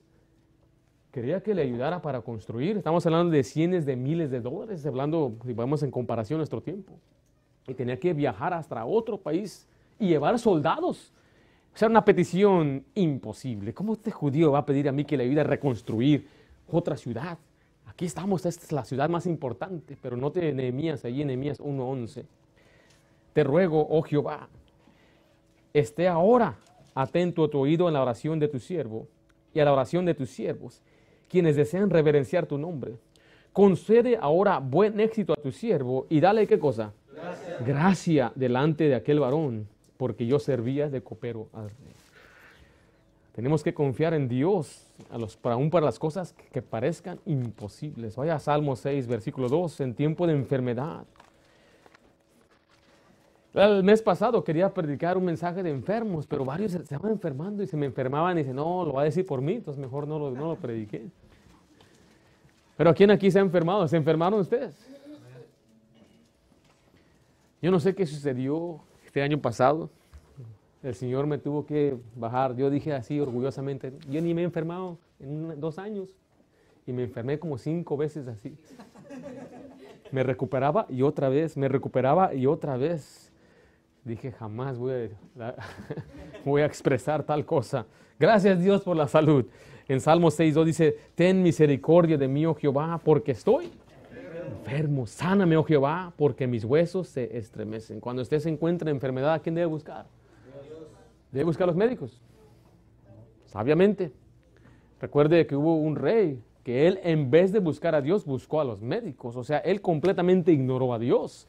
quería 1.13 1.41
que 1.43 1.55
le 1.55 1.63
ayudara 1.63 2.03
para 2.03 2.21
construir. 2.21 2.77
Estamos 2.77 3.07
hablando 3.07 3.31
de 3.31 3.45
cientos 3.45 3.85
de 3.85 3.95
miles 3.95 4.31
de 4.31 4.41
dólares, 4.41 4.85
hablando, 4.85 5.37
si 5.45 5.53
vamos 5.53 5.83
en 5.83 5.91
comparación 5.91 6.39
nuestro 6.39 6.61
tiempo. 6.61 6.93
Y 7.69 7.75
tenía 7.75 7.99
que 7.99 8.13
viajar 8.13 8.53
hasta 8.53 8.85
otro 8.85 9.17
país 9.17 9.69
y 9.99 10.09
llevar 10.09 10.39
soldados. 10.39 11.13
O 11.73 11.79
sea, 11.79 11.89
una 11.89 12.05
petición 12.05 12.85
imposible. 12.95 13.73
¿Cómo 13.73 13.93
este 13.93 14.11
judío 14.11 14.51
va 14.51 14.59
a 14.59 14.67
pedir 14.67 14.89
a 14.89 14.93
mí 14.93 15.05
que 15.05 15.17
le 15.17 15.23
ayude 15.25 15.43
a 15.43 15.45
reconstruir 15.45 16.27
otra 16.69 16.97
ciudad? 16.97 17.39
Aquí 18.01 18.07
estamos, 18.07 18.47
esta 18.47 18.65
es 18.65 18.73
la 18.73 18.87
ciudad 18.87 19.11
más 19.11 19.27
importante, 19.27 19.95
pero 20.01 20.17
no 20.17 20.33
te 20.33 20.55
Nehemías, 20.55 21.05
ahí 21.05 21.21
en 21.21 21.27
Nehemías 21.27 21.61
1.11. 21.61 22.25
Te 23.35 23.45
ruego, 23.45 23.87
oh 23.91 24.01
Jehová, 24.01 24.49
esté 25.75 26.09
ahora 26.09 26.57
atento 26.95 27.45
a 27.45 27.51
tu 27.51 27.59
oído 27.59 27.89
en 27.89 27.93
la 27.93 28.01
oración 28.01 28.39
de 28.39 28.49
tu 28.49 28.59
siervo 28.59 29.07
y 29.53 29.61
a 29.61 29.67
la 29.67 29.75
oración 29.75 30.07
de 30.07 30.15
tus 30.15 30.31
siervos, 30.31 30.81
quienes 31.29 31.57
desean 31.57 31.91
reverenciar 31.91 32.47
tu 32.47 32.57
nombre. 32.57 32.95
Concede 33.53 34.17
ahora 34.19 34.61
buen 34.61 34.99
éxito 34.99 35.35
a 35.35 35.43
tu 35.43 35.53
siervo 35.53 36.07
y 36.09 36.21
dale 36.21 36.47
qué 36.47 36.59
cosa? 36.59 36.95
Gracia. 37.13 37.59
Gracia 37.61 38.33
delante 38.35 38.85
de 38.85 38.95
aquel 38.95 39.21
varón, 39.21 39.69
porque 39.99 40.27
yo 40.27 40.39
servía 40.39 40.89
de 40.89 41.03
copero 41.03 41.51
al 41.53 41.69
rey. 41.69 41.93
Tenemos 43.33 43.63
que 43.63 43.73
confiar 43.73 44.13
en 44.15 44.29
Dios 44.29 44.87
a 45.11 45.19
para 45.41 45.55
aún 45.55 45.71
para 45.71 45.87
las 45.87 45.99
cosas 45.99 46.35
que, 46.53 46.63
parezcan 46.63 47.21
imposibles. 47.27 48.17
Vaya 48.17 48.35
a 48.35 48.39
Salmo 48.41 48.77
6, 48.77 49.07
versículo 49.07 49.49
2, 49.49 49.81
en 49.81 49.95
tiempo 49.95 50.27
de 50.27 50.33
enfermedad. 50.33 51.05
El 53.55 53.83
mes 53.83 54.03
pasado 54.03 54.45
quería 54.45 54.73
predicar 54.73 55.17
un 55.17 55.25
mensaje 55.25 55.63
de 55.63 55.71
enfermos, 55.71 56.27
pero 56.27 56.45
varios 56.45 56.73
se 56.73 56.79
estaban 56.79 57.13
enfermando 57.13 57.63
y 57.63 57.67
se 57.67 57.77
me 57.77 57.87
enfermaban 57.87 58.37
y 58.37 58.43
dice, 58.43 58.55
no, 58.55 58.85
lo 58.85 58.95
va 58.95 59.03
a 59.03 59.05
decir 59.05 59.27
por 59.27 59.41
mí, 59.41 59.55
entonces 59.55 59.81
mejor 59.81 60.07
no 60.07 60.19
lo, 60.19 60.31
no 60.31 60.49
lo 60.49 60.57
prediqué. 60.57 61.09
Pero 62.77 62.95
¿quién 62.95 63.11
aquí 63.11 63.31
se 63.31 63.39
ha 63.39 63.43
enfermado? 63.43 63.87
¿Se 63.89 63.97
enfermaron 63.97 64.41
ustedes? 64.41 64.75
Yo 67.61 67.71
no 67.71 67.79
sé 67.79 67.95
qué 67.95 68.07
sucedió 68.07 68.81
este 69.05 69.23
año 69.23 69.39
pasado. 69.41 69.91
El 70.83 70.95
Señor 70.95 71.27
me 71.27 71.39
tuvo 71.39 71.67
que 71.67 71.97
bajar. 72.17 72.57
Yo 72.57 72.71
dije 72.71 72.95
así 72.95 73.21
orgullosamente, 73.21 73.93
yo 74.09 74.21
ni 74.21 74.33
me 74.33 74.43
he 74.43 74.45
enfermado 74.45 74.99
en 75.19 75.61
dos 75.61 75.79
años. 75.79 76.17
Y 76.87 76.93
me 76.93 77.05
enfermé 77.05 77.39
como 77.39 77.59
cinco 77.59 77.97
veces 77.97 78.27
así. 78.27 78.57
Me 80.11 80.23
recuperaba 80.23 80.87
y 80.89 81.03
otra 81.03 81.29
vez, 81.29 81.57
me 81.57 81.69
recuperaba 81.69 82.35
y 82.35 82.47
otra 82.47 82.77
vez. 82.77 83.31
Dije, 84.05 84.33
jamás 84.33 84.79
voy 84.79 85.11
a, 85.39 86.65
expresar 86.65 87.23
tal 87.23 87.45
cosa. 87.45 87.87
Gracias 88.19 88.61
Dios 88.61 88.83
por 88.83 88.97
la 88.97 89.07
salud. 89.07 89.45
En 89.87 90.01
Salmo 90.01 90.29
6.2 90.29 90.65
dice, 90.65 90.97
ten 91.15 91.43
misericordia 91.43 92.17
de 92.17 92.29
mí, 92.29 92.47
oh 92.47 92.55
Jehová, 92.55 93.01
porque 93.05 93.33
estoy 93.33 93.71
enfermo. 94.47 95.07
Sáname, 95.07 95.57
oh 95.57 95.65
Jehová, 95.65 96.13
porque 96.17 96.47
mis 96.47 96.65
huesos 96.65 97.09
se 97.09 97.37
estremecen. 97.37 98.01
Cuando 98.01 98.23
usted 98.23 98.39
se 98.41 98.49
encuentra 98.49 98.91
en 98.91 98.97
enfermedad, 98.97 99.35
¿a 99.35 99.39
quién 99.39 99.55
debe 99.55 99.67
buscar? 99.67 100.07
Debe 101.33 101.45
buscar 101.45 101.65
a 101.65 101.67
los 101.69 101.77
médicos. 101.77 102.21
Sabiamente. 103.47 104.13
Recuerde 105.01 105.47
que 105.47 105.57
hubo 105.57 105.77
un 105.77 105.97
rey 105.97 106.43
que 106.63 106.87
él 106.87 107.01
en 107.03 107.31
vez 107.31 107.53
de 107.53 107.59
buscar 107.59 107.95
a 107.95 108.03
Dios 108.03 108.27
buscó 108.27 108.61
a 108.61 108.65
los 108.65 108.83
médicos. 108.83 109.37
O 109.37 109.45
sea, 109.45 109.59
él 109.59 109.81
completamente 109.81 110.53
ignoró 110.53 110.93
a 110.93 110.99
Dios. 110.99 111.49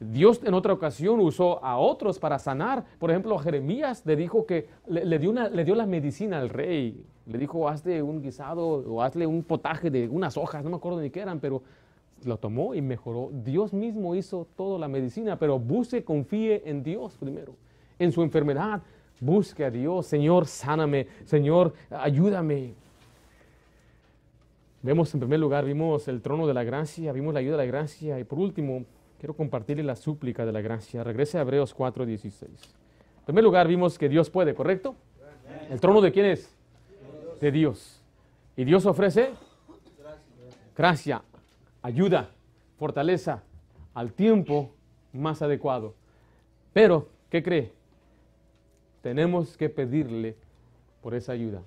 Dios 0.00 0.40
en 0.44 0.54
otra 0.54 0.72
ocasión 0.72 1.18
usó 1.18 1.62
a 1.64 1.76
otros 1.78 2.18
para 2.18 2.38
sanar. 2.38 2.84
Por 2.98 3.10
ejemplo, 3.10 3.34
a 3.36 3.42
Jeremías 3.42 4.06
le 4.06 4.14
dijo 4.14 4.46
que 4.46 4.68
le, 4.86 5.18
dio 5.18 5.32
le 5.32 5.64
dio 5.64 5.74
la 5.74 5.86
medicina 5.86 6.38
al 6.38 6.50
rey. 6.50 7.04
Le 7.26 7.36
dijo, 7.36 7.68
hazle 7.68 8.02
un 8.02 8.22
guisado 8.22 8.66
o 8.66 9.02
hazle 9.02 9.26
un 9.26 9.42
potaje 9.42 9.90
de 9.90 10.08
unas 10.08 10.36
hojas, 10.36 10.62
no 10.64 10.70
me 10.70 10.76
acuerdo 10.76 11.00
ni 11.00 11.10
qué 11.10 11.20
eran, 11.20 11.40
pero 11.40 11.62
lo 12.24 12.38
tomó 12.38 12.74
y 12.74 12.80
mejoró. 12.80 13.30
Dios 13.44 13.72
mismo 13.72 14.14
hizo 14.14 14.46
toda 14.56 14.78
la 14.78 14.88
medicina, 14.88 15.38
pero 15.38 15.58
busque, 15.58 16.04
confíe 16.04 16.62
en 16.64 16.82
Dios 16.82 17.16
primero. 17.18 17.54
En 17.98 18.12
su 18.12 18.22
enfermedad, 18.22 18.82
Busque 19.20 19.64
a 19.64 19.70
Dios, 19.70 20.06
Señor, 20.06 20.46
sáname, 20.46 21.08
Señor, 21.24 21.74
ayúdame. 21.90 22.74
Vemos 24.82 25.12
en 25.12 25.20
primer 25.20 25.40
lugar, 25.40 25.64
vimos 25.64 26.06
el 26.06 26.22
trono 26.22 26.46
de 26.46 26.54
la 26.54 26.62
gracia, 26.62 27.12
vimos 27.12 27.34
la 27.34 27.40
ayuda 27.40 27.56
de 27.56 27.64
la 27.64 27.70
gracia 27.70 28.20
y 28.20 28.24
por 28.24 28.38
último, 28.38 28.84
quiero 29.18 29.34
compartirle 29.34 29.82
la 29.82 29.96
súplica 29.96 30.46
de 30.46 30.52
la 30.52 30.60
gracia. 30.60 31.02
Regrese 31.02 31.38
a 31.38 31.40
Hebreos 31.40 31.74
4:16. 31.74 32.44
En 32.44 33.24
primer 33.24 33.44
lugar, 33.44 33.66
vimos 33.66 33.98
que 33.98 34.08
Dios 34.08 34.30
puede, 34.30 34.54
¿correcto? 34.54 34.94
¿El 35.68 35.80
trono 35.80 36.00
de 36.00 36.12
quién 36.12 36.26
es? 36.26 36.54
De 37.40 37.50
Dios. 37.50 38.00
Y 38.56 38.64
Dios 38.64 38.86
ofrece 38.86 39.30
gracia, 40.76 41.22
ayuda, 41.82 42.30
fortaleza 42.78 43.42
al 43.94 44.12
tiempo 44.12 44.70
más 45.12 45.42
adecuado. 45.42 45.94
Pero, 46.72 47.08
¿qué 47.30 47.42
cree? 47.42 47.77
Tenemos 49.08 49.56
que 49.56 49.70
pedirle 49.70 50.36
por 51.00 51.14
esa 51.14 51.32
ayuda. 51.32 51.62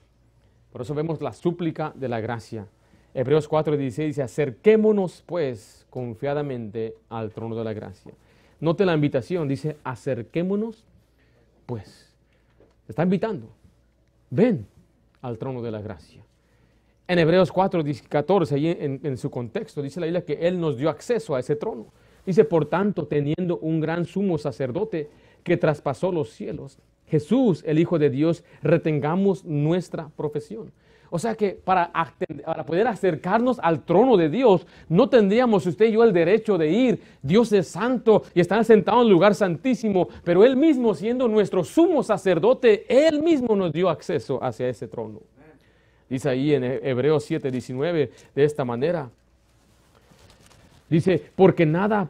Por 0.71 0.83
eso 0.83 0.93
vemos 0.93 1.23
la 1.23 1.33
súplica 1.33 1.91
de 1.95 2.07
la 2.07 2.19
gracia. 2.19 2.67
Hebreos 3.15 3.49
4:16 3.49 4.05
dice, 4.05 4.21
acerquémonos 4.21 5.23
pues 5.25 5.87
confiadamente 5.89 6.93
al 7.09 7.31
trono 7.31 7.55
de 7.55 7.63
la 7.63 7.73
gracia. 7.73 8.13
Note 8.59 8.85
la 8.85 8.93
invitación, 8.93 9.47
dice, 9.47 9.77
acerquémonos 9.83 10.85
pues. 11.65 12.13
está 12.87 13.01
invitando. 13.01 13.49
Ven 14.29 14.67
al 15.23 15.39
trono 15.39 15.63
de 15.63 15.71
la 15.71 15.81
gracia. 15.81 16.23
En 17.07 17.17
Hebreos 17.17 17.51
4:14, 17.51 18.51
ahí 18.51 18.67
en, 18.67 18.99
en 19.01 19.17
su 19.17 19.31
contexto, 19.31 19.81
dice 19.81 19.99
la 19.99 20.05
Biblia 20.05 20.23
que 20.23 20.47
Él 20.47 20.59
nos 20.59 20.77
dio 20.77 20.91
acceso 20.91 21.33
a 21.33 21.39
ese 21.39 21.55
trono. 21.55 21.87
Dice, 22.23 22.45
por 22.45 22.67
tanto, 22.67 23.07
teniendo 23.07 23.57
un 23.57 23.79
gran 23.79 24.05
sumo 24.05 24.37
sacerdote 24.37 25.09
que 25.43 25.57
traspasó 25.57 26.11
los 26.11 26.29
cielos, 26.29 26.77
Jesús, 27.11 27.61
el 27.67 27.77
Hijo 27.77 27.99
de 27.99 28.09
Dios, 28.09 28.43
retengamos 28.63 29.43
nuestra 29.43 30.07
profesión. 30.15 30.71
O 31.09 31.19
sea 31.19 31.35
que 31.35 31.49
para, 31.49 31.91
poder 32.65 32.87
acercarnos 32.87 33.59
al 33.59 33.83
trono 33.83 34.15
de 34.15 34.29
Dios, 34.29 34.65
no 34.87 35.09
tendríamos 35.09 35.65
usted 35.65 35.87
y 35.87 35.91
yo 35.91 36.05
el 36.05 36.13
derecho 36.13 36.57
de 36.57 36.69
ir. 36.69 37.01
Dios 37.21 37.51
es 37.51 37.67
santo 37.67 38.23
y 38.33 38.39
está 38.39 38.63
sentado 38.63 39.01
en 39.01 39.07
el 39.07 39.11
lugar 39.11 39.35
santísimo, 39.35 40.07
pero 40.23 40.45
Él 40.45 40.55
mismo, 40.55 40.95
siendo 40.95 41.27
nuestro 41.27 41.65
sumo 41.65 42.01
sacerdote, 42.01 42.85
Él 42.87 43.21
mismo 43.21 43.57
nos 43.57 43.73
dio 43.73 43.89
acceso 43.89 44.41
hacia 44.41 44.69
ese 44.69 44.87
trono. 44.87 45.19
Dice 46.09 46.29
ahí 46.29 46.53
en 46.53 46.63
Hebreos 46.63 47.25
7, 47.25 47.51
19, 47.51 48.11
de 48.33 48.43
esta 48.45 48.63
manera. 48.63 49.09
Dice, 50.89 51.21
porque 51.35 51.65
nada, 51.65 52.09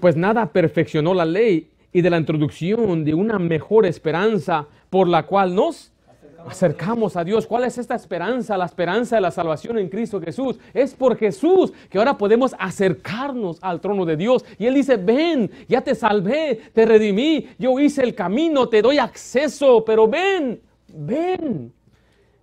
pues 0.00 0.16
nada 0.16 0.46
perfeccionó 0.46 1.14
la 1.14 1.24
ley 1.24 1.68
y 1.92 2.00
de 2.02 2.10
la 2.10 2.18
introducción 2.18 3.04
de 3.04 3.14
una 3.14 3.38
mejor 3.38 3.86
esperanza 3.86 4.66
por 4.90 5.08
la 5.08 5.24
cual 5.24 5.54
nos 5.54 5.92
acercamos 6.46 7.16
a 7.16 7.24
Dios. 7.24 7.46
¿Cuál 7.46 7.64
es 7.64 7.78
esta 7.78 7.94
esperanza? 7.94 8.56
La 8.56 8.66
esperanza 8.66 9.16
de 9.16 9.22
la 9.22 9.30
salvación 9.30 9.78
en 9.78 9.88
Cristo 9.88 10.20
Jesús. 10.20 10.58
Es 10.72 10.94
por 10.94 11.16
Jesús 11.16 11.72
que 11.90 11.98
ahora 11.98 12.16
podemos 12.16 12.54
acercarnos 12.58 13.58
al 13.60 13.80
trono 13.80 14.04
de 14.04 14.16
Dios. 14.16 14.44
Y 14.58 14.66
Él 14.66 14.74
dice, 14.74 14.96
ven, 14.96 15.50
ya 15.68 15.80
te 15.80 15.94
salvé, 15.94 16.60
te 16.72 16.84
redimí, 16.84 17.48
yo 17.58 17.78
hice 17.78 18.02
el 18.02 18.14
camino, 18.14 18.68
te 18.68 18.82
doy 18.82 18.98
acceso, 18.98 19.84
pero 19.84 20.08
ven, 20.08 20.60
ven. 20.88 21.72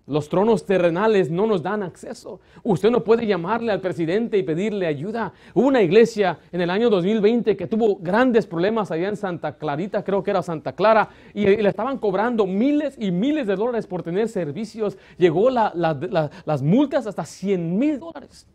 Los 0.05 0.27
tronos 0.27 0.65
terrenales 0.65 1.31
no 1.31 1.47
nos 1.47 1.63
dan 1.63 1.81
acceso. 1.81 2.41
Usted 2.61 2.91
no 2.91 3.05
puede 3.05 3.25
llamarle 3.25 3.71
al 3.71 3.79
presidente 3.79 4.37
y 4.37 4.43
pedirle 4.43 4.85
ayuda. 4.85 5.31
Hubo 5.53 5.67
una 5.67 5.81
iglesia 5.81 6.39
en 6.51 6.59
el 6.59 6.69
año 6.69 6.89
2020 6.89 7.55
que 7.55 7.67
tuvo 7.67 7.95
grandes 7.95 8.45
problemas 8.45 8.91
allá 8.91 9.07
en 9.07 9.15
Santa 9.15 9.57
Clarita, 9.57 10.03
creo 10.03 10.21
que 10.21 10.31
era 10.31 10.43
Santa 10.43 10.73
Clara, 10.73 11.07
y, 11.33 11.45
le 11.45 11.69
estaban 11.69 11.99
cobrando 11.99 12.45
miles 12.45 12.95
y 12.99 13.11
miles 13.11 13.47
de 13.47 13.55
dólares 13.55 13.87
por 13.87 14.03
tener 14.03 14.27
servicios. 14.27 14.97
Llegó 15.17 15.49
las 15.49 16.61
multas 16.61 17.07
hasta 17.07 17.23
100 17.23 17.77
mil 17.77 17.97
dólares 17.97 18.45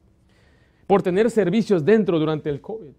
por 0.87 1.03
tener 1.03 1.31
servicios 1.31 1.83
dentro 1.83 2.19
durante 2.19 2.51
el 2.51 2.61
COVID. 2.61 2.93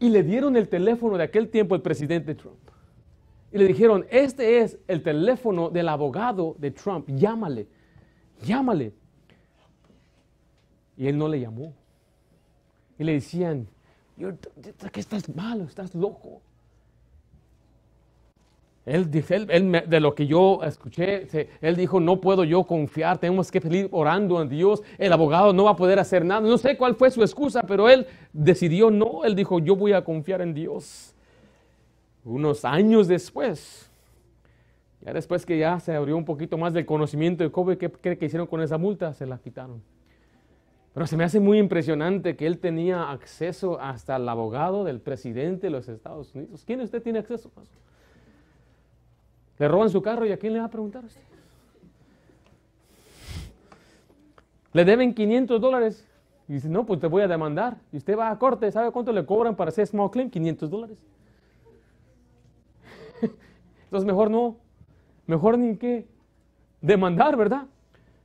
Y 0.00 0.08
le 0.08 0.24
dieron 0.24 0.56
el 0.56 0.68
teléfono 0.68 1.16
de 1.16 1.24
aquel 1.24 1.48
tiempo 1.48 1.76
el 1.76 1.82
presidente 1.82 2.34
Trump. 2.34 2.58
Y 3.52 3.58
le 3.58 3.66
dijeron, 3.66 4.06
este 4.10 4.60
es 4.60 4.78
el 4.88 5.02
teléfono 5.02 5.70
del 5.70 5.88
abogado 5.88 6.56
de 6.58 6.70
Trump, 6.70 7.08
llámale, 7.08 7.68
llámale. 8.42 8.92
Y 10.96 11.06
él 11.06 11.16
no 11.16 11.28
le 11.28 11.40
llamó. 11.40 11.74
Y 12.98 13.04
le 13.04 13.12
decían, 13.12 13.68
que 14.92 15.00
estás 15.00 15.34
malo, 15.34 15.64
estás 15.64 15.94
loco. 15.94 16.40
Él, 18.86 19.10
él, 19.48 19.82
de 19.88 20.00
lo 20.00 20.14
que 20.14 20.28
yo 20.28 20.62
escuché, 20.62 21.26
él 21.60 21.74
dijo, 21.74 21.98
no 21.98 22.20
puedo 22.20 22.44
yo 22.44 22.62
confiar, 22.62 23.18
tenemos 23.18 23.50
que 23.50 23.60
pedir 23.60 23.88
orando 23.90 24.38
a 24.38 24.44
Dios, 24.44 24.80
el 24.96 25.12
abogado 25.12 25.52
no 25.52 25.64
va 25.64 25.72
a 25.72 25.76
poder 25.76 25.98
hacer 25.98 26.24
nada. 26.24 26.40
No 26.40 26.56
sé 26.56 26.76
cuál 26.76 26.94
fue 26.94 27.10
su 27.10 27.20
excusa, 27.22 27.62
pero 27.64 27.88
él 27.88 28.06
decidió 28.32 28.90
no, 28.92 29.24
él 29.24 29.34
dijo, 29.34 29.58
yo 29.58 29.74
voy 29.74 29.92
a 29.92 30.04
confiar 30.04 30.40
en 30.40 30.54
Dios. 30.54 31.15
Unos 32.26 32.64
años 32.64 33.06
después, 33.06 33.88
ya 35.00 35.12
después 35.12 35.46
que 35.46 35.56
ya 35.56 35.78
se 35.78 35.94
abrió 35.94 36.16
un 36.16 36.24
poquito 36.24 36.58
más 36.58 36.74
del 36.74 36.84
conocimiento 36.84 37.44
de 37.44 37.52
Kobe, 37.52 37.78
¿qué 37.78 37.88
cree 37.88 38.18
que 38.18 38.26
hicieron 38.26 38.48
con 38.48 38.60
esa 38.60 38.78
multa? 38.78 39.14
Se 39.14 39.26
la 39.26 39.38
quitaron. 39.38 39.80
Pero 40.92 41.06
se 41.06 41.16
me 41.16 41.22
hace 41.22 41.38
muy 41.38 41.58
impresionante 41.58 42.34
que 42.34 42.48
él 42.48 42.58
tenía 42.58 43.12
acceso 43.12 43.78
hasta 43.80 44.16
el 44.16 44.28
abogado 44.28 44.82
del 44.82 44.98
presidente 44.98 45.68
de 45.68 45.70
los 45.70 45.88
Estados 45.88 46.34
Unidos. 46.34 46.64
¿Quién 46.66 46.80
usted 46.80 47.00
tiene 47.00 47.20
acceso? 47.20 47.48
Le 49.58 49.68
roban 49.68 49.88
su 49.88 50.02
carro 50.02 50.26
y 50.26 50.32
a 50.32 50.36
quién 50.36 50.52
le 50.52 50.58
va 50.58 50.64
a 50.64 50.70
preguntar 50.70 51.04
usted? 51.04 51.20
Le 54.72 54.84
deben 54.84 55.14
500 55.14 55.60
dólares. 55.60 56.04
Y 56.48 56.54
dice, 56.54 56.68
no, 56.68 56.84
pues 56.84 56.98
te 56.98 57.06
voy 57.06 57.22
a 57.22 57.28
demandar. 57.28 57.76
Y 57.92 57.98
usted 57.98 58.18
va 58.18 58.30
a 58.30 58.38
corte, 58.38 58.72
¿sabe 58.72 58.90
cuánto 58.90 59.12
le 59.12 59.24
cobran 59.24 59.54
para 59.54 59.68
hacer 59.68 59.86
small 59.86 60.10
claim? 60.10 60.28
500 60.28 60.68
dólares. 60.68 60.98
Entonces 63.84 64.06
mejor 64.06 64.30
no, 64.30 64.56
mejor 65.26 65.58
ni 65.58 65.76
qué 65.76 66.06
demandar, 66.80 67.36
¿verdad? 67.36 67.66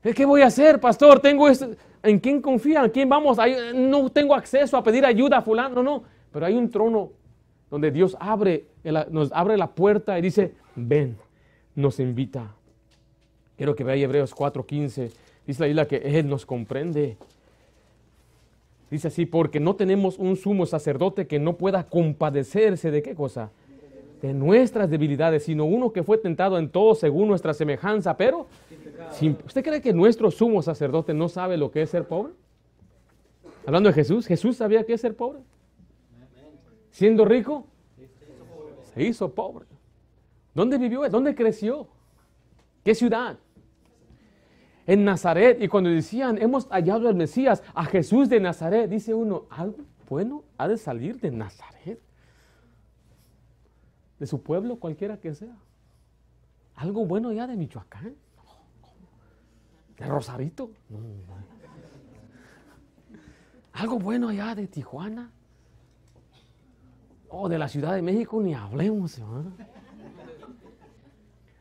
¿Qué 0.02 0.26
voy 0.26 0.42
a 0.42 0.48
hacer, 0.48 0.80
pastor? 0.80 1.20
Tengo 1.20 1.48
esto. 1.48 1.70
¿En 2.02 2.20
quién 2.20 2.42
confía? 2.42 2.84
¿En 2.84 2.90
quién 2.90 3.08
vamos? 3.08 3.38
No 3.76 4.10
tengo 4.10 4.34
acceso 4.34 4.76
a 4.76 4.84
pedir 4.84 5.06
ayuda 5.06 5.38
a 5.38 5.42
fulano, 5.42 5.76
no, 5.76 5.84
no. 5.84 6.04
Pero 6.32 6.46
hay 6.46 6.56
un 6.56 6.70
trono 6.70 7.12
donde 7.70 7.92
Dios 7.92 8.18
abre, 8.20 8.66
nos 9.12 9.32
abre 9.32 9.58
la 9.58 9.68
puerta 9.68 10.18
y 10.18 10.22
dice, 10.22 10.56
ven, 10.76 11.18
nos 11.76 12.00
invita. 12.00 12.56
Quiero 13.56 13.76
que 13.76 13.84
vea 13.84 13.96
Hebreos 13.96 14.36
4:15. 14.36 15.12
Dice 15.46 15.62
la 15.62 15.68
isla 15.68 15.88
que 15.88 15.98
Él 15.98 16.28
nos 16.28 16.46
comprende. 16.46 17.18
Dice 18.90 19.08
así, 19.08 19.26
porque 19.26 19.60
no 19.60 19.76
tenemos 19.76 20.18
un 20.18 20.36
sumo 20.36 20.66
sacerdote 20.66 21.28
que 21.28 21.40
no 21.40 21.58
pueda 21.58 21.88
compadecerse 21.88 22.92
de 22.92 23.02
qué 23.02 23.16
cosa? 23.16 23.52
De 24.22 24.34
nuestras 24.34 24.90
debilidades, 24.90 25.44
sino 25.44 25.66
uno 25.66 25.92
que 25.92 26.04
fue 26.04 26.18
tentado 26.18 26.58
en 26.58 26.70
todo 26.70 26.94
según 26.94 27.28
nuestra 27.28 27.54
semejanza, 27.54 28.16
pero 28.16 28.48
¿usted 29.46 29.64
cree 29.64 29.82
que 29.82 29.94
nuestro 29.94 30.30
sumo 30.30 30.62
sacerdote 30.62 31.14
no 31.14 31.28
sabe 31.28 31.58
lo 31.58 31.72
que 31.72 31.82
es 31.82 31.90
ser 31.90 32.08
pobre? 32.08 32.34
Hablando 33.66 33.90
de 33.90 33.94
Jesús, 33.94 34.28
¿Jesús 34.28 34.58
sabía 34.58 34.84
qué 34.86 34.94
es 34.94 35.02
ser 35.02 35.16
pobre? 35.16 35.40
Siendo 36.92 37.26
rico, 37.26 37.66
se 38.94 39.04
hizo 39.04 39.34
pobre. 39.34 39.66
¿Dónde 40.54 40.78
vivió 40.78 41.08
¿Dónde 41.10 41.34
creció? 41.34 41.88
¿Qué 42.84 42.94
ciudad? 42.94 43.38
en 44.88 45.06
Nazaret. 45.06 45.62
Y 45.62 45.68
cuando 45.68 45.90
decían, 45.90 46.38
hemos 46.42 46.68
hallado 46.68 47.08
al 47.08 47.16
Mesías, 47.16 47.64
a 47.74 47.86
Jesús 47.86 48.30
de 48.30 48.40
Nazaret, 48.40 48.90
dice 48.90 49.14
uno, 49.14 49.46
algo 49.50 49.78
bueno 50.10 50.44
ha 50.58 50.68
de 50.68 50.78
salir 50.78 51.20
de 51.20 51.32
Nazaret. 51.32 52.00
De 54.22 54.28
su 54.28 54.44
pueblo, 54.44 54.76
cualquiera 54.76 55.20
que 55.20 55.34
sea. 55.34 55.58
Algo 56.76 57.08
bueno 57.08 57.32
ya 57.32 57.48
de 57.48 57.56
Michoacán. 57.56 58.16
De 59.98 60.06
Rosarito. 60.06 60.70
Algo 63.74 63.98
bueno 63.98 64.32
ya 64.32 64.54
de 64.54 64.68
Tijuana. 64.68 65.32
O 67.30 67.50
de 67.50 67.58
la 67.58 67.68
Ciudad 67.68 67.96
de 67.96 68.04
México, 68.04 68.40
ni 68.44 68.54
hablemos. 68.54 69.20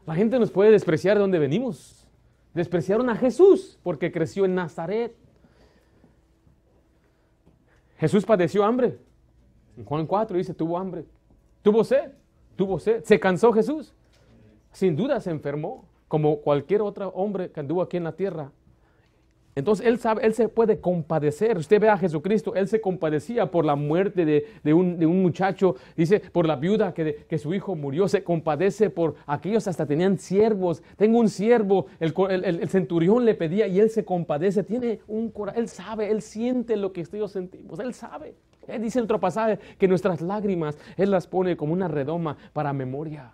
La 0.05 0.15
gente 0.15 0.39
nos 0.39 0.51
puede 0.51 0.71
despreciar 0.71 1.17
de 1.17 1.23
donde 1.23 1.39
venimos. 1.39 2.07
Despreciaron 2.53 3.09
a 3.09 3.17
Jesús 3.17 3.79
porque 3.83 4.13
creció 4.13 4.45
en 4.45 4.55
Nazaret. 4.55 5.17
Jesús 7.97 8.27
padeció 8.27 8.65
hambre. 8.65 8.99
En 9.79 9.87
Juan 9.87 10.07
4 10.07 10.37
dice, 10.37 10.53
tuvo 10.53 10.77
hambre. 10.77 11.07
Tuvo 11.63 11.85
sed, 11.85 12.20
tuvo 12.61 12.79
sed. 12.79 13.03
Se 13.05 13.19
cansó 13.19 13.55
Jesús. 13.55 13.95
Sin 14.71 14.95
duda 14.95 15.19
se 15.21 15.31
enfermó, 15.31 15.87
como 16.09 16.41
cualquier 16.43 16.83
otro 16.83 17.09
hombre 17.09 17.51
que 17.51 17.61
anduvo 17.61 17.81
aquí 17.81 17.97
en 17.97 18.05
la 18.05 18.13
tierra. 18.13 18.53
Entonces 19.55 19.87
él 19.87 19.99
sabe, 19.99 20.27
él 20.27 20.35
se 20.35 20.49
puede 20.51 20.79
compadecer. 20.79 21.57
Usted 21.57 21.81
ve 21.81 21.89
a 21.89 21.97
Jesucristo, 21.97 22.55
él 22.55 22.69
se 22.69 22.83
compadecía 22.83 23.51
por 23.51 23.65
la 23.65 23.77
muerte 23.77 24.27
de, 24.27 24.75
un, 24.75 24.99
muchacho, 25.23 25.75
dice, 25.97 26.21
por 26.21 26.47
la 26.47 26.57
viuda 26.57 26.93
que, 26.93 27.25
que, 27.27 27.39
su 27.39 27.55
hijo 27.55 27.75
murió, 27.75 28.09
se 28.09 28.23
compadece 28.23 28.91
por 28.91 29.15
aquellos 29.27 29.67
hasta 29.67 29.87
tenían 29.87 30.19
siervos. 30.19 30.83
Tengo 30.97 31.19
un 31.19 31.31
siervo, 31.31 31.87
el, 31.99 32.69
centurión 32.69 33.25
le 33.25 33.35
pedía 33.35 33.67
y 33.67 33.81
él 33.81 33.89
se 33.89 34.05
compadece. 34.05 34.65
Tiene 34.65 35.01
un 35.09 35.31
corazón, 35.31 35.63
él 35.63 35.69
sabe, 35.69 36.11
él 36.11 36.21
siente 36.21 36.77
lo 36.77 36.93
que 36.93 37.07
ellos 37.11 37.33
sentimos, 37.33 37.81
él 37.81 37.95
sabe. 37.95 38.35
Él 38.67 38.83
dice 38.83 39.01
otro 39.01 39.19
pasaje 39.19 39.59
que 39.79 39.89
nuestras 39.89 40.21
lágrimas 40.21 40.79
él 40.97 41.11
las 41.11 41.27
pone 41.27 41.57
como 41.57 41.73
una 41.73 41.89
redoma 41.89 42.37
para 42.53 42.73
memoria. 42.73 43.33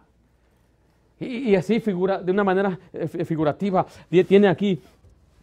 Y, 1.18 1.50
y 1.50 1.56
así 1.56 1.80
figura, 1.80 2.22
de 2.22 2.32
una 2.32 2.44
manera 2.44 2.78
eh, 2.92 3.06
figurativa, 3.24 3.86
tiene 4.26 4.48
aquí 4.48 4.80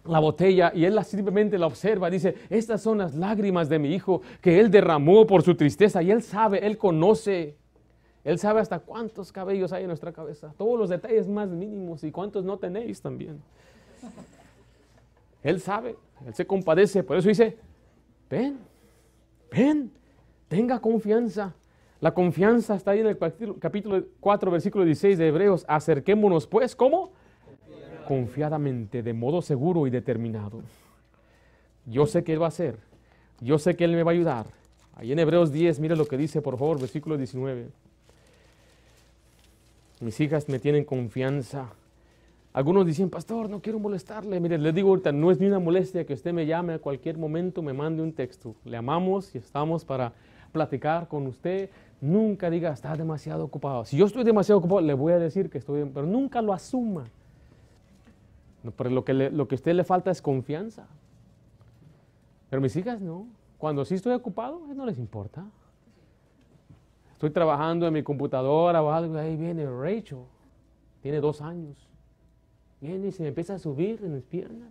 la 0.06 0.20
botella 0.20 0.72
y 0.76 0.86
él 0.86 1.04
simplemente 1.04 1.58
la 1.58 1.68
observa. 1.68 2.10
Dice, 2.10 2.36
estas 2.50 2.82
son 2.82 2.98
las 2.98 3.16
lágrimas 3.16 3.70
de 3.70 3.80
mi 3.80 3.94
hijo 3.94 4.22
que 4.42 4.60
él 4.60 4.70
derramó 4.70 5.26
por 5.26 5.44
su 5.44 5.56
tristeza. 5.56 6.02
Y 6.02 6.12
él 6.12 6.22
sabe, 6.22 6.66
él 6.66 6.78
conoce. 6.78 7.56
Él 8.24 8.40
sabe 8.40 8.62
hasta 8.62 8.80
cuántos 8.80 9.32
cabellos 9.32 9.74
hay 9.74 9.84
en 9.84 9.88
nuestra 9.88 10.12
cabeza. 10.12 10.54
Todos 10.58 10.80
los 10.80 10.90
detalles 10.90 11.28
más 11.28 11.50
mínimos 11.50 12.04
y 12.04 12.12
cuántos 12.12 12.44
no 12.46 12.58
tenéis 12.58 13.02
también. 13.02 13.42
Él 15.42 15.60
sabe, 15.60 15.98
él 16.26 16.34
se 16.34 16.46
compadece. 16.46 17.04
Por 17.04 17.18
eso 17.18 17.28
dice, 17.28 17.58
ven, 18.30 18.60
ven, 19.56 19.92
tenga 20.48 20.80
confianza. 20.80 21.54
La 22.02 22.14
confianza 22.14 22.76
está 22.76 22.92
ahí 22.92 23.00
en 23.00 23.08
el 23.08 23.18
capítulo 23.60 24.04
4, 24.20 24.52
versículo 24.52 24.84
16 24.84 25.18
de 25.18 25.28
Hebreos. 25.28 25.66
Acerquémonos 25.68 26.48
pues, 26.48 26.76
¿cómo? 26.76 27.12
confiadamente, 28.04 29.02
de 29.02 29.14
modo 29.14 29.42
seguro 29.42 29.88
y 29.88 29.90
determinado. 29.90 30.62
Yo 31.86 32.06
sé 32.06 32.24
que 32.24 32.34
Él 32.34 32.42
va 32.42 32.46
a 32.46 32.50
hacer. 32.50 32.78
Yo 33.40 33.58
sé 33.58 33.76
que 33.76 33.86
Él 33.86 33.92
me 33.94 34.04
va 34.04 34.12
a 34.12 34.14
ayudar. 34.14 34.48
Ahí 34.96 35.12
en 35.12 35.20
Hebreos 35.20 35.52
10, 35.52 35.80
mire 35.80 35.96
lo 35.96 36.06
que 36.06 36.18
dice, 36.18 36.42
por 36.42 36.58
favor, 36.58 36.80
versículo 36.80 37.18
19. 37.18 37.70
Mis 40.02 40.20
hijas 40.20 40.48
me 40.50 40.60
tienen 40.60 40.86
confianza. 40.86 41.70
Algunos 42.54 42.86
dicen, 42.86 43.10
pastor, 43.10 43.50
no 43.50 43.62
quiero 43.62 43.80
molestarle. 43.80 44.40
Mire, 44.40 44.60
les 44.60 44.76
digo 44.76 44.90
ahorita, 44.90 45.12
no 45.12 45.32
es 45.32 45.40
ni 45.40 45.48
una 45.48 45.58
molestia 45.58 46.06
que 46.06 46.14
usted 46.14 46.32
me 46.34 46.46
llame 46.46 46.74
a 46.74 46.80
cualquier 46.80 47.18
momento, 47.18 47.64
me 47.64 47.74
mande 47.74 48.04
un 48.04 48.14
texto. 48.14 48.56
Le 48.64 48.78
amamos 48.78 49.34
y 49.34 49.40
estamos 49.40 49.84
para 49.84 50.14
platicar 50.52 51.08
con 51.08 51.26
usted. 51.26 51.72
Nunca 52.00 52.52
diga, 52.52 52.72
está 52.72 52.96
demasiado 52.96 53.44
ocupado. 53.44 53.86
Si 53.86 53.98
yo 53.98 54.06
estoy 54.06 54.24
demasiado 54.24 54.60
ocupado, 54.60 54.82
le 54.82 54.94
voy 54.94 55.14
a 55.14 55.20
decir 55.20 55.50
que 55.50 55.58
estoy, 55.58 55.84
pero 55.92 56.06
nunca 56.06 56.44
lo 56.44 56.54
asuma. 56.54 57.06
Pero 58.78 58.90
lo 58.92 59.04
que, 59.04 59.14
lo 59.14 59.48
que 59.48 59.56
a 59.56 59.58
usted 59.58 59.74
le 59.74 59.84
falta 59.84 60.12
es 60.12 60.22
confianza. 60.22 60.86
Pero 62.52 62.62
mis 62.62 62.76
hijas 62.76 63.02
no. 63.02 63.26
Cuando 63.58 63.84
sí 63.84 63.96
estoy 63.96 64.14
ocupado, 64.14 64.62
no 64.76 64.86
les 64.86 65.00
importa. 65.00 65.44
Estoy 67.14 67.32
trabajando 67.32 67.88
en 67.88 67.94
mi 67.94 68.04
computadora 68.04 68.84
o 68.84 68.92
algo, 68.92 69.18
ahí 69.18 69.36
viene 69.38 69.66
Rachel, 69.66 70.20
tiene 71.02 71.20
dos 71.20 71.42
años. 71.42 71.93
Viene 72.84 73.08
y 73.08 73.12
se 73.14 73.24
me 73.24 73.30
empieza 73.30 73.54
a 73.54 73.60
subir 73.60 74.02
en 74.04 74.14
mis 74.14 74.24
piernas. 74.24 74.68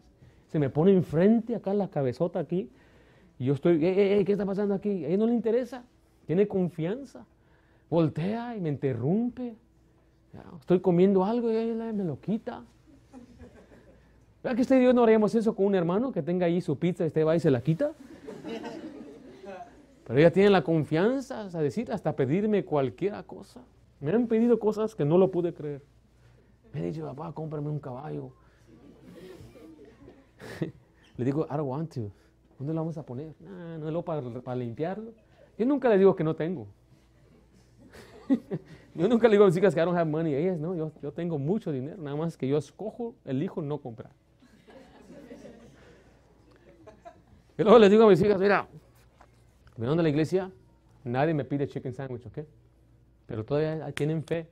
Se 0.48 0.58
me 0.58 0.68
pone 0.68 0.92
enfrente 0.92 1.56
acá 1.56 1.72
la 1.72 1.88
cabezota 1.88 2.40
aquí. 2.40 2.68
Y 3.38 3.46
yo 3.46 3.54
estoy, 3.54 3.80
¿qué 3.80 4.24
está 4.28 4.44
pasando 4.44 4.74
aquí? 4.74 5.06
A 5.06 5.08
ella 5.08 5.16
no 5.16 5.26
le 5.26 5.32
interesa. 5.32 5.82
Tiene 6.26 6.46
confianza. 6.46 7.24
Voltea 7.88 8.54
y 8.54 8.60
me 8.60 8.68
interrumpe. 8.68 9.54
Estoy 10.60 10.80
comiendo 10.80 11.24
algo 11.24 11.50
y 11.50 11.56
ella 11.56 11.90
me 11.94 12.04
lo 12.04 12.20
quita. 12.20 12.62
¿Verdad 14.42 14.56
que 14.56 14.62
usted 14.62 14.78
y 14.78 14.84
yo 14.84 14.92
no 14.92 15.04
haríamos 15.04 15.34
eso 15.34 15.54
con 15.56 15.64
un 15.64 15.74
hermano 15.74 16.12
que 16.12 16.22
tenga 16.22 16.44
ahí 16.44 16.60
su 16.60 16.78
pizza 16.78 17.04
y 17.04 17.06
usted 17.06 17.24
va 17.26 17.34
y 17.34 17.40
se 17.40 17.50
la 17.50 17.62
quita? 17.62 17.92
Pero 20.04 20.18
ella 20.18 20.32
tiene 20.32 20.50
la 20.50 20.62
confianza 20.62 21.48
decir, 21.62 21.90
hasta 21.90 22.14
pedirme 22.14 22.62
cualquier 22.62 23.24
cosa. 23.24 23.62
Me 24.00 24.10
han 24.10 24.26
pedido 24.26 24.58
cosas 24.58 24.94
que 24.94 25.06
no 25.06 25.16
lo 25.16 25.30
pude 25.30 25.54
creer. 25.54 25.80
Me 26.72 26.88
ha 26.88 27.04
papá, 27.04 27.32
cómprame 27.32 27.68
un 27.68 27.78
caballo. 27.78 28.32
le 31.16 31.24
digo, 31.24 31.46
I 31.50 31.56
don't 31.56 31.68
want 31.68 31.92
to. 31.94 32.10
¿Dónde 32.58 32.74
lo 32.74 32.80
vamos 32.80 32.96
a 32.96 33.04
poner? 33.04 33.34
no 33.40 33.86
es 33.86 33.92
lo 33.92 34.02
para, 34.02 34.22
para 34.40 34.56
limpiarlo. 34.56 35.12
Yo 35.58 35.66
nunca 35.66 35.88
le 35.88 35.98
digo 35.98 36.16
que 36.16 36.24
no 36.24 36.34
tengo. 36.34 36.66
yo 38.94 39.08
nunca 39.08 39.28
le 39.28 39.32
digo 39.32 39.44
a 39.44 39.48
mis 39.48 39.56
hijas 39.56 39.74
que 39.74 39.80
I 39.80 39.84
don't 39.84 39.96
have 39.96 40.10
money. 40.10 40.34
Ellas, 40.34 40.58
no, 40.58 40.74
yo, 40.74 40.92
yo 41.02 41.12
tengo 41.12 41.38
mucho 41.38 41.70
dinero. 41.72 42.00
Nada 42.00 42.16
más 42.16 42.36
que 42.36 42.48
yo 42.48 42.56
escojo, 42.56 43.14
elijo 43.24 43.60
no 43.62 43.78
comprar. 43.78 44.12
Y 47.58 47.62
luego 47.62 47.78
les 47.78 47.90
digo 47.90 48.04
a 48.04 48.08
mis 48.08 48.20
hijas, 48.22 48.40
mira, 48.40 48.66
vengo 49.76 49.94
de 49.94 50.02
la 50.02 50.08
iglesia, 50.08 50.50
nadie 51.04 51.34
me 51.34 51.44
pide 51.44 51.68
chicken 51.68 51.92
sandwich, 51.92 52.24
¿ok? 52.26 52.38
Pero 53.26 53.44
todavía 53.44 53.92
tienen 53.92 54.24
fe. 54.24 54.48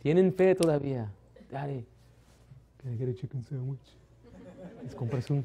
Tienen 0.00 0.32
fe 0.32 0.54
todavía. 0.54 1.12
Daddy, 1.50 1.86
can 2.78 2.92
I 2.92 2.96
get 2.96 3.08
a 3.08 3.14
chicken 3.14 3.42
sandwich? 3.42 3.96
Les 4.82 4.94
compras 4.94 5.30
un, 5.30 5.44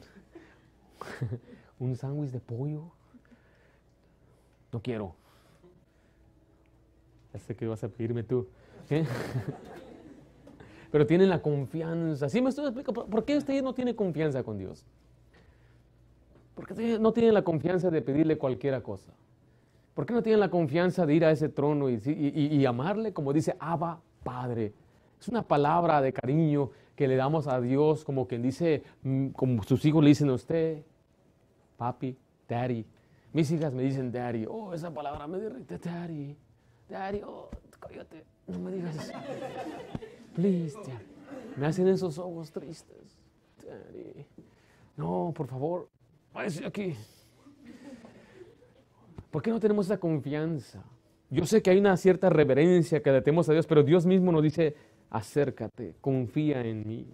un 1.80 1.95
sándwich 1.95 2.32
de 2.32 2.39
pollo. 2.39 2.91
No 4.72 4.82
quiero. 4.82 5.16
Ya 7.34 7.39
sé 7.39 7.56
que 7.56 7.68
vas 7.68 7.84
a 7.84 7.89
pedirme 7.89 8.24
tú. 8.24 8.47
Pero 10.91 11.06
tienen 11.06 11.30
la 11.30 11.41
confianza. 11.41 12.28
¿Sí 12.30 12.41
me 12.41 12.49
estoy 12.49 12.66
explicando? 12.66 13.06
¿Por 13.06 13.24
qué 13.24 13.38
usted 13.38 13.64
no 13.64 13.74
tiene 13.74 13.95
confianza 13.95 14.43
con 14.43 14.58
Dios? 14.58 14.86
¿Por 16.56 16.68
qué 16.68 16.99
no 16.99 17.14
tienen 17.14 17.34
la 17.34 17.43
confianza 17.43 17.89
de 17.89 18.02
pedirle 18.02 18.38
cualquier 18.38 18.82
cosa? 18.82 19.14
¿Por 19.93 20.06
qué 20.06 20.14
no 20.14 20.22
tienen 20.22 20.39
la 20.39 20.49
confianza 20.49 21.06
de 21.06 21.14
ir 21.14 21.26
a 21.26 21.32
ese 21.32 21.47
trono 21.49 21.89
y, 21.89 21.99
y 22.06 22.66
amarle 22.66 23.14
como 23.14 23.32
dice 23.32 23.56
Abba 23.60 24.02
Padre? 24.24 24.74
Es 25.22 25.28
una 25.28 25.43
palabra 25.43 26.01
de 26.01 26.11
cariño 26.11 26.72
que 26.95 27.07
le 27.07 27.15
damos 27.15 27.45
a 27.45 27.61
Dios, 27.61 28.03
como 28.03 28.28
quien 28.28 28.41
dice, 28.41 28.82
mm, 29.03 29.28
como 29.30 29.61
sus 29.61 29.86
hijos 29.86 30.03
le 30.03 30.09
dicen 30.09 30.30
a 30.30 30.34
usted, 30.34 30.82
papi, 31.78 32.17
daddy. 32.49 32.84
Mis 33.32 33.51
hijas 33.51 33.72
me 33.72 33.84
dicen 33.84 34.11
daddy. 34.11 34.47
Oh, 34.49 34.74
esa 34.74 34.91
palabra 34.91 35.28
me 35.28 35.38
derrite, 35.38 35.78
daddy. 35.78 36.36
Daddy, 36.89 37.22
oh, 37.24 37.51
cállate, 37.80 38.26
no 38.47 38.57
me 38.57 38.72
digas 38.72 38.95
eso. 38.95 39.13
Please, 40.34 40.76
daddy. 40.76 41.05
Me 41.55 41.67
hacen 41.67 41.88
esos 41.88 42.17
ojos 42.17 42.51
tristes. 42.51 43.19
Daddy. 43.63 44.26
No, 44.97 45.32
por 45.36 45.45
favor, 45.45 45.88
váyase 46.34 46.65
aquí. 46.65 46.95
¿Por 49.30 49.43
qué 49.43 49.51
no 49.51 49.59
tenemos 49.59 49.86
esa 49.86 49.99
confianza? 49.99 50.84
Yo 51.30 51.45
sé 51.45 51.61
que 51.61 51.69
hay 51.69 51.78
una 51.78 51.95
cierta 51.95 52.30
reverencia 52.30 53.01
que 53.01 53.11
le 53.11 53.22
tenemos 53.22 53.47
a 53.47 53.53
Dios, 53.53 53.65
pero 53.65 53.84
Dios 53.84 54.05
mismo 54.05 54.34
nos 54.34 54.43
dice, 54.43 54.76
acércate, 55.12 55.93
confía 56.01 56.62
en 56.62 56.88
mí. 56.88 57.05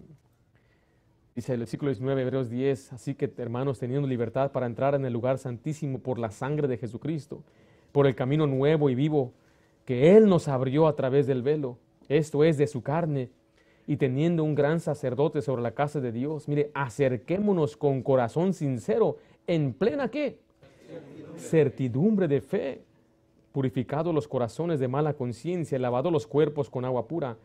Dice 1.34 1.52
el 1.52 1.60
versículo 1.60 1.90
19, 1.90 2.22
Hebreos 2.22 2.48
10, 2.48 2.94
así 2.94 3.14
que 3.14 3.30
hermanos, 3.36 3.78
teniendo 3.78 4.08
libertad 4.08 4.50
para 4.50 4.66
entrar 4.66 4.94
en 4.94 5.04
el 5.04 5.12
lugar 5.12 5.38
santísimo 5.38 5.98
por 5.98 6.18
la 6.18 6.30
sangre 6.30 6.66
de 6.66 6.78
Jesucristo, 6.78 7.44
por 7.92 8.06
el 8.06 8.14
camino 8.14 8.46
nuevo 8.46 8.88
y 8.88 8.94
vivo 8.94 9.34
que 9.84 10.16
Él 10.16 10.28
nos 10.28 10.48
abrió 10.48 10.86
a 10.86 10.96
través 10.96 11.26
del 11.26 11.42
velo, 11.42 11.78
esto 12.08 12.44
es 12.44 12.56
de 12.56 12.66
su 12.66 12.82
carne, 12.82 13.30
y 13.86 13.96
teniendo 13.96 14.44
un 14.44 14.54
gran 14.54 14.80
sacerdote 14.80 15.40
sobre 15.40 15.62
la 15.62 15.72
casa 15.72 16.00
de 16.00 16.12
Dios, 16.12 16.46
mire, 16.46 16.70
acerquémonos 16.74 17.76
con 17.76 18.02
corazón 18.02 18.52
sincero, 18.52 19.16
en 19.46 19.72
plena 19.72 20.10
qué? 20.10 20.38
Certidumbre 21.36 22.28
de 22.28 22.40
fe, 22.40 22.82
purificado 23.52 24.12
los 24.12 24.28
corazones 24.28 24.78
de 24.78 24.88
mala 24.88 25.14
conciencia, 25.14 25.78
lavado 25.78 26.10
los 26.10 26.26
cuerpos 26.26 26.68
con 26.68 26.84
agua 26.84 27.08
pura, 27.08 27.38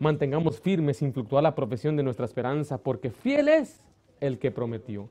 mantengamos 0.00 0.58
firmes 0.58 0.96
sin 0.96 1.12
fluctuar 1.12 1.44
la 1.44 1.54
profesión 1.54 1.94
de 1.94 2.02
nuestra 2.02 2.24
esperanza, 2.24 2.78
porque 2.78 3.10
fiel 3.10 3.48
es 3.48 3.80
el 4.18 4.38
que 4.38 4.50
prometió. 4.50 5.08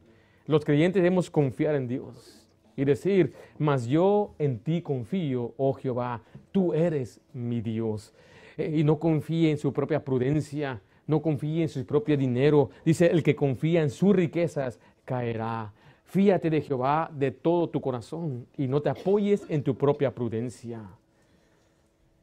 Los 0.48 0.66
creyentes 0.66 1.02
debemos 1.02 1.30
confiar 1.30 1.76
en 1.76 1.88
Dios 1.88 2.46
y 2.76 2.84
decir, 2.84 3.34
mas 3.60 3.86
yo 3.86 4.34
en 4.40 4.60
ti 4.60 4.82
confío, 4.82 5.54
oh 5.58 5.74
Jehová, 5.74 6.24
tú 6.52 6.74
eres 6.74 7.22
mi 7.34 7.62
Dios. 7.62 8.14
Eh, 8.58 8.78
y 8.78 8.84
no 8.84 9.00
confíe 9.00 9.52
en 9.52 9.58
su 9.58 9.72
propia 9.72 10.04
prudencia, 10.04 10.82
no 11.06 11.22
confíe 11.22 11.62
en 11.62 11.70
su 11.70 11.86
propio 11.86 12.18
dinero. 12.18 12.72
Dice, 12.84 13.08
el 13.08 13.22
que 13.22 13.36
confía 13.36 13.84
en 13.84 13.92
sus 13.92 14.16
riquezas 14.16 14.80
caerá. 15.06 15.72
Fíate 16.04 16.50
de 16.50 16.62
Jehová 16.62 17.12
de 17.14 17.30
todo 17.30 17.70
tu 17.70 17.80
corazón 17.80 18.48
y 18.58 18.68
no 18.68 18.82
te 18.82 18.90
apoyes 18.90 19.46
en 19.50 19.62
tu 19.62 19.76
propia 19.78 20.16
prudencia. 20.16 20.82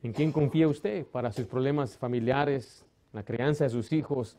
¿En 0.06 0.12
quién 0.12 0.30
confía 0.30 0.68
usted 0.68 1.04
para 1.04 1.32
sus 1.32 1.46
problemas 1.46 1.98
familiares, 1.98 2.86
la 3.12 3.24
crianza 3.24 3.64
de 3.64 3.70
sus 3.70 3.92
hijos? 3.92 4.36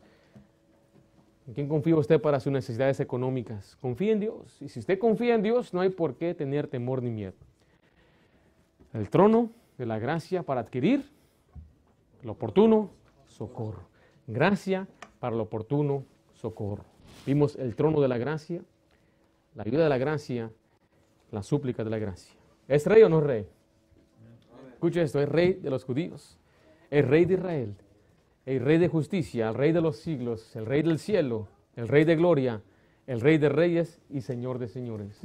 ¿En 1.46 1.52
quién 1.52 1.68
confía 1.68 1.94
usted 1.94 2.18
para 2.22 2.40
sus 2.40 2.50
necesidades 2.50 3.00
económicas? 3.00 3.76
Confía 3.76 4.12
en 4.12 4.20
Dios. 4.20 4.62
Y 4.62 4.70
si 4.70 4.80
usted 4.80 4.98
confía 4.98 5.34
en 5.34 5.42
Dios, 5.42 5.74
no 5.74 5.82
hay 5.82 5.90
por 5.90 6.14
qué 6.14 6.32
tener 6.32 6.68
temor 6.68 7.02
ni 7.02 7.10
miedo. 7.10 7.34
El 8.94 9.10
trono 9.10 9.50
de 9.76 9.84
la 9.84 9.98
gracia 9.98 10.42
para 10.42 10.62
adquirir 10.62 11.04
lo 12.22 12.32
oportuno 12.32 12.88
socorro. 13.26 13.82
Gracia 14.26 14.88
para 15.20 15.36
lo 15.36 15.42
oportuno 15.42 16.06
socorro. 16.32 16.86
Vimos 17.26 17.56
el 17.56 17.76
trono 17.76 18.00
de 18.00 18.08
la 18.08 18.16
gracia, 18.16 18.62
la 19.54 19.64
ayuda 19.64 19.82
de 19.82 19.90
la 19.90 19.98
gracia, 19.98 20.50
la 21.30 21.42
súplica 21.42 21.84
de 21.84 21.90
la 21.90 21.98
gracia. 21.98 22.34
¿Es 22.68 22.86
rey 22.86 23.02
o 23.02 23.10
no 23.10 23.20
rey? 23.20 23.46
Escucha 24.78 25.02
esto, 25.02 25.20
es 25.20 25.28
rey 25.28 25.54
de 25.54 25.70
los 25.70 25.82
judíos, 25.82 26.38
es 26.88 27.04
rey 27.04 27.24
de 27.24 27.34
Israel, 27.34 27.74
el 28.46 28.60
rey 28.60 28.78
de 28.78 28.86
justicia, 28.86 29.48
el 29.48 29.56
rey 29.56 29.72
de 29.72 29.80
los 29.80 29.96
siglos, 29.96 30.54
el 30.54 30.66
rey 30.66 30.82
del 30.82 31.00
cielo, 31.00 31.48
el 31.74 31.88
rey 31.88 32.04
de 32.04 32.14
gloria, 32.14 32.62
el 33.08 33.20
rey 33.20 33.38
de 33.38 33.48
reyes 33.48 34.00
y 34.08 34.20
señor 34.20 34.60
de 34.60 34.68
señores. 34.68 35.20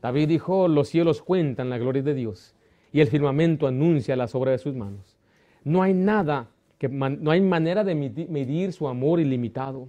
David 0.00 0.28
dijo, 0.28 0.66
los 0.66 0.88
cielos 0.88 1.20
cuentan 1.20 1.68
la 1.68 1.76
gloria 1.76 2.02
de 2.02 2.14
Dios 2.14 2.54
y 2.90 3.02
el 3.02 3.08
firmamento 3.08 3.66
anuncia 3.66 4.16
las 4.16 4.34
obras 4.34 4.52
de 4.52 4.58
sus 4.60 4.74
manos. 4.74 5.18
No 5.62 5.82
hay 5.82 5.92
nada, 5.92 6.48
que, 6.78 6.88
no 6.88 7.30
hay 7.30 7.42
manera 7.42 7.84
de 7.84 7.94
medir 7.94 8.72
su 8.72 8.88
amor 8.88 9.20
ilimitado. 9.20 9.88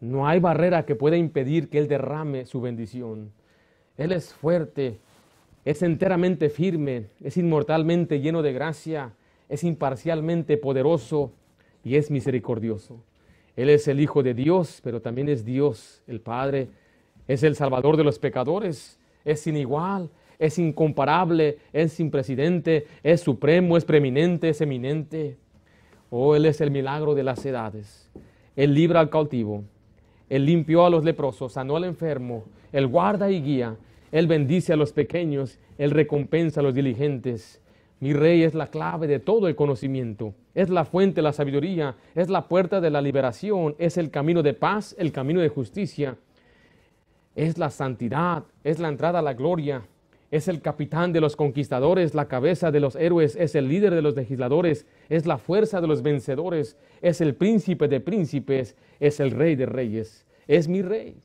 No 0.00 0.26
hay 0.26 0.40
barrera 0.40 0.84
que 0.84 0.96
pueda 0.96 1.16
impedir 1.16 1.68
que 1.70 1.78
Él 1.78 1.86
derrame 1.86 2.46
su 2.46 2.60
bendición. 2.60 3.30
Él 3.96 4.10
es 4.10 4.34
fuerte, 4.34 4.98
es 5.64 5.82
enteramente 5.82 6.50
firme, 6.50 7.06
es 7.22 7.36
inmortalmente 7.36 8.20
lleno 8.20 8.42
de 8.42 8.52
gracia, 8.52 9.12
es 9.48 9.64
imparcialmente 9.64 10.56
poderoso 10.56 11.32
y 11.84 11.96
es 11.96 12.10
misericordioso. 12.10 13.02
Él 13.56 13.70
es 13.70 13.88
el 13.88 14.00
Hijo 14.00 14.22
de 14.22 14.34
Dios, 14.34 14.80
pero 14.84 15.02
también 15.02 15.28
es 15.28 15.44
Dios, 15.44 16.02
el 16.06 16.20
Padre. 16.20 16.68
Es 17.26 17.42
el 17.42 17.56
Salvador 17.56 17.96
de 17.96 18.04
los 18.04 18.18
pecadores, 18.18 18.98
es 19.24 19.40
sin 19.40 19.56
igual, 19.56 20.08
es 20.38 20.58
incomparable, 20.58 21.58
es 21.72 21.92
sin 21.92 22.10
presidente, 22.10 22.86
es 23.02 23.20
supremo, 23.20 23.76
es 23.76 23.84
preeminente, 23.84 24.50
es 24.50 24.60
eminente. 24.60 25.36
Oh, 26.10 26.36
Él 26.36 26.46
es 26.46 26.60
el 26.60 26.70
milagro 26.70 27.14
de 27.14 27.24
las 27.24 27.44
edades. 27.44 28.08
Él 28.56 28.74
libra 28.74 29.00
al 29.00 29.10
cautivo, 29.10 29.64
Él 30.28 30.46
limpió 30.46 30.86
a 30.86 30.90
los 30.90 31.04
leprosos, 31.04 31.52
sanó 31.52 31.76
al 31.76 31.84
enfermo, 31.84 32.44
Él 32.72 32.86
guarda 32.86 33.30
y 33.30 33.42
guía, 33.42 33.76
él 34.10 34.26
bendice 34.26 34.72
a 34.72 34.76
los 34.76 34.92
pequeños, 34.92 35.58
Él 35.76 35.90
recompensa 35.90 36.60
a 36.60 36.62
los 36.62 36.74
diligentes. 36.74 37.60
Mi 38.00 38.12
rey 38.12 38.42
es 38.42 38.54
la 38.54 38.68
clave 38.68 39.06
de 39.06 39.18
todo 39.18 39.48
el 39.48 39.56
conocimiento, 39.56 40.34
es 40.54 40.70
la 40.70 40.84
fuente 40.84 41.16
de 41.16 41.22
la 41.22 41.32
sabiduría, 41.32 41.96
es 42.14 42.30
la 42.30 42.46
puerta 42.46 42.80
de 42.80 42.90
la 42.90 43.02
liberación, 43.02 43.74
es 43.78 43.96
el 43.96 44.10
camino 44.10 44.42
de 44.42 44.54
paz, 44.54 44.94
el 44.98 45.10
camino 45.10 45.40
de 45.40 45.48
justicia, 45.48 46.16
es 47.34 47.58
la 47.58 47.70
santidad, 47.70 48.44
es 48.62 48.78
la 48.78 48.88
entrada 48.88 49.18
a 49.18 49.22
la 49.22 49.34
gloria, 49.34 49.82
es 50.30 50.46
el 50.46 50.60
capitán 50.60 51.12
de 51.12 51.20
los 51.20 51.34
conquistadores, 51.34 52.14
la 52.14 52.28
cabeza 52.28 52.70
de 52.70 52.80
los 52.80 52.94
héroes, 52.94 53.34
es 53.34 53.56
el 53.56 53.68
líder 53.68 53.94
de 53.94 54.02
los 54.02 54.14
legisladores, 54.14 54.86
es 55.08 55.26
la 55.26 55.38
fuerza 55.38 55.80
de 55.80 55.88
los 55.88 56.02
vencedores, 56.02 56.76
es 57.02 57.20
el 57.20 57.34
príncipe 57.34 57.88
de 57.88 58.00
príncipes, 58.00 58.76
es 59.00 59.18
el 59.18 59.32
rey 59.32 59.56
de 59.56 59.66
reyes, 59.66 60.24
es 60.46 60.68
mi 60.68 60.82
rey. 60.82 61.16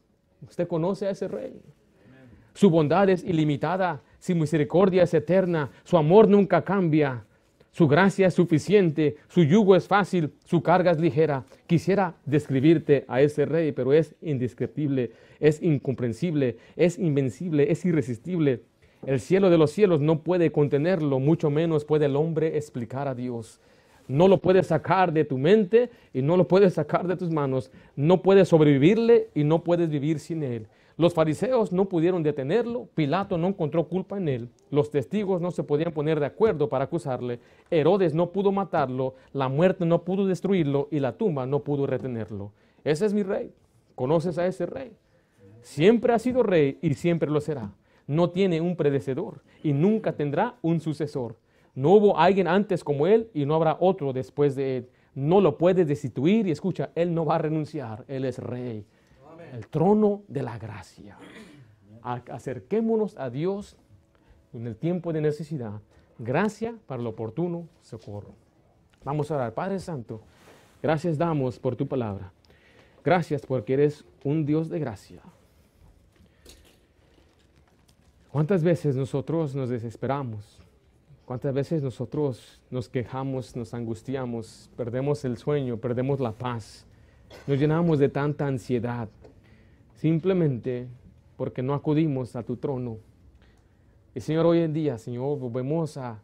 ¿Usted 0.42 0.68
conoce 0.68 1.06
a 1.06 1.12
ese 1.12 1.28
rey? 1.28 1.62
Su 2.54 2.70
bondad 2.70 3.10
es 3.10 3.24
ilimitada, 3.24 4.02
su 4.20 4.36
misericordia 4.36 5.04
es 5.04 5.14
eterna, 5.14 5.72
su 5.84 5.98
amor 5.98 6.28
nunca 6.28 6.64
cambia, 6.64 7.26
su 7.72 7.88
gracia 7.88 8.28
es 8.28 8.36
suficiente, 8.36 9.18
su 9.28 9.44
yugo 9.44 9.76
es 9.76 9.88
fácil, 9.88 10.32
su 10.46 10.62
carga 10.62 10.92
es 10.92 11.00
ligera. 11.00 11.44
Quisiera 11.66 12.16
describirte 12.24 13.04
a 13.08 13.22
ese 13.22 13.46
rey, 13.46 13.72
pero 13.72 13.94
es 13.94 14.14
indescriptible, 14.22 15.12
es 15.40 15.62
incomprensible, 15.62 16.58
es 16.76 17.00
invencible, 17.00 17.72
es 17.72 17.84
irresistible. 17.84 18.62
El 19.08 19.20
cielo 19.20 19.50
de 19.50 19.58
los 19.58 19.72
cielos 19.72 20.00
no 20.00 20.20
puede 20.22 20.52
contenerlo, 20.52 21.20
mucho 21.20 21.50
menos 21.50 21.84
puede 21.84 22.06
el 22.06 22.16
hombre 22.16 22.56
explicar 22.58 23.08
a 23.08 23.16
Dios. 23.16 23.60
No 24.08 24.28
lo 24.28 24.38
puedes 24.38 24.68
sacar 24.68 25.12
de 25.12 25.26
tu 25.26 25.40
mente 25.40 25.90
y 26.14 26.22
no 26.22 26.38
lo 26.38 26.48
puedes 26.48 26.76
sacar 26.76 27.08
de 27.08 27.18
tus 27.18 27.32
manos. 27.32 27.72
No 27.96 28.22
puedes 28.22 28.50
sobrevivirle 28.50 29.30
y 29.34 29.44
no 29.44 29.64
puedes 29.64 29.90
vivir 29.90 30.20
sin 30.20 30.44
él. 30.44 30.68
Los 30.96 31.16
fariseos 31.16 31.72
no 31.72 31.86
pudieron 31.86 32.22
detenerlo, 32.22 32.88
Pilato 32.94 33.38
no 33.40 33.48
encontró 33.48 33.88
culpa 33.88 34.18
en 34.18 34.30
él, 34.30 34.50
los 34.70 34.92
testigos 34.92 35.42
no 35.42 35.50
se 35.50 35.64
podían 35.64 35.92
poner 35.92 36.20
de 36.20 36.28
acuerdo 36.28 36.70
para 36.70 36.86
acusarle, 36.86 37.40
Herodes 37.72 38.14
no 38.14 38.30
pudo 38.32 38.52
matarlo, 38.52 39.16
la 39.32 39.48
muerte 39.48 39.86
no 39.86 40.04
pudo 40.04 40.28
destruirlo 40.28 40.90
y 40.92 41.00
la 41.00 41.18
tumba 41.18 41.48
no 41.48 41.64
pudo 41.64 41.88
retenerlo. 41.88 42.52
Ese 42.84 43.08
es 43.08 43.14
mi 43.14 43.24
rey. 43.24 43.52
¿Conoces 43.96 44.38
a 44.38 44.46
ese 44.46 44.68
rey? 44.68 44.92
Siempre 45.62 46.14
ha 46.14 46.20
sido 46.20 46.44
rey 46.44 46.78
y 46.82 46.94
siempre 46.94 47.32
lo 47.32 47.42
será. 47.42 47.74
No 48.06 48.30
tiene 48.30 48.62
un 48.62 48.76
predecedor 48.76 49.42
y 49.64 49.74
nunca 49.74 50.14
tendrá 50.14 50.58
un 50.62 50.80
sucesor. 50.80 51.38
No 51.74 51.92
hubo 51.92 52.20
alguien 52.20 52.48
antes 52.48 52.84
como 52.84 53.08
él 53.08 53.30
y 53.34 53.46
no 53.46 53.56
habrá 53.56 53.78
otro 53.80 54.14
después 54.14 54.56
de 54.56 54.78
él. 54.78 54.90
No 55.16 55.42
lo 55.42 55.58
puedes 55.58 55.88
destituir 55.88 56.48
y 56.48 56.52
escucha, 56.52 56.92
él 56.94 57.16
no 57.16 57.26
va 57.26 57.36
a 57.36 57.40
renunciar, 57.40 58.04
él 58.08 58.26
es 58.26 58.38
rey 58.38 58.86
el 59.54 59.68
trono 59.68 60.24
de 60.28 60.42
la 60.42 60.58
gracia. 60.58 61.18
Acerquémonos 62.02 63.18
a 63.18 63.30
Dios 63.30 63.78
en 64.52 64.68
el 64.68 64.76
tiempo 64.76 65.14
de 65.14 65.22
necesidad. 65.22 65.80
Gracia 66.18 66.76
para 66.88 67.02
lo 67.02 67.12
oportuno 67.12 67.68
socorro. 67.82 68.34
Vamos 69.04 69.30
a 69.30 69.36
orar. 69.36 69.54
Padre 69.54 69.80
Santo, 69.80 70.22
gracias 70.82 71.18
damos 71.18 71.60
por 71.60 71.76
tu 71.76 71.88
palabra. 71.88 72.32
Gracias 73.04 73.46
porque 73.46 73.74
eres 73.74 74.06
un 74.24 74.46
Dios 74.46 74.70
de 74.70 74.80
gracia. 74.80 75.22
¿Cuántas 78.32 78.64
veces 78.64 78.96
nosotros 78.96 79.54
nos 79.54 79.70
desesperamos? 79.70 80.60
¿Cuántas 81.26 81.54
veces 81.54 81.84
nosotros 81.84 82.60
nos 82.72 82.90
quejamos, 82.90 83.56
nos 83.56 83.74
angustiamos, 83.74 84.72
perdemos 84.76 85.24
el 85.24 85.38
sueño, 85.38 85.78
perdemos 85.78 86.20
la 86.20 86.32
paz, 86.32 86.86
nos 87.48 87.58
llenamos 87.58 88.00
de 88.00 88.10
tanta 88.10 88.48
ansiedad, 88.48 89.08
simplemente 90.04 90.90
porque 91.38 91.64
no 91.64 91.74
acudimos 91.74 92.36
a 92.36 92.44
tu 92.44 92.58
trono? 92.58 92.98
Y 94.14 94.20
Señor, 94.20 94.46
hoy 94.46 94.60
en 94.60 94.74
día, 94.74 94.98
Señor, 94.98 95.40
volvemos 95.40 95.96
a, 95.96 96.22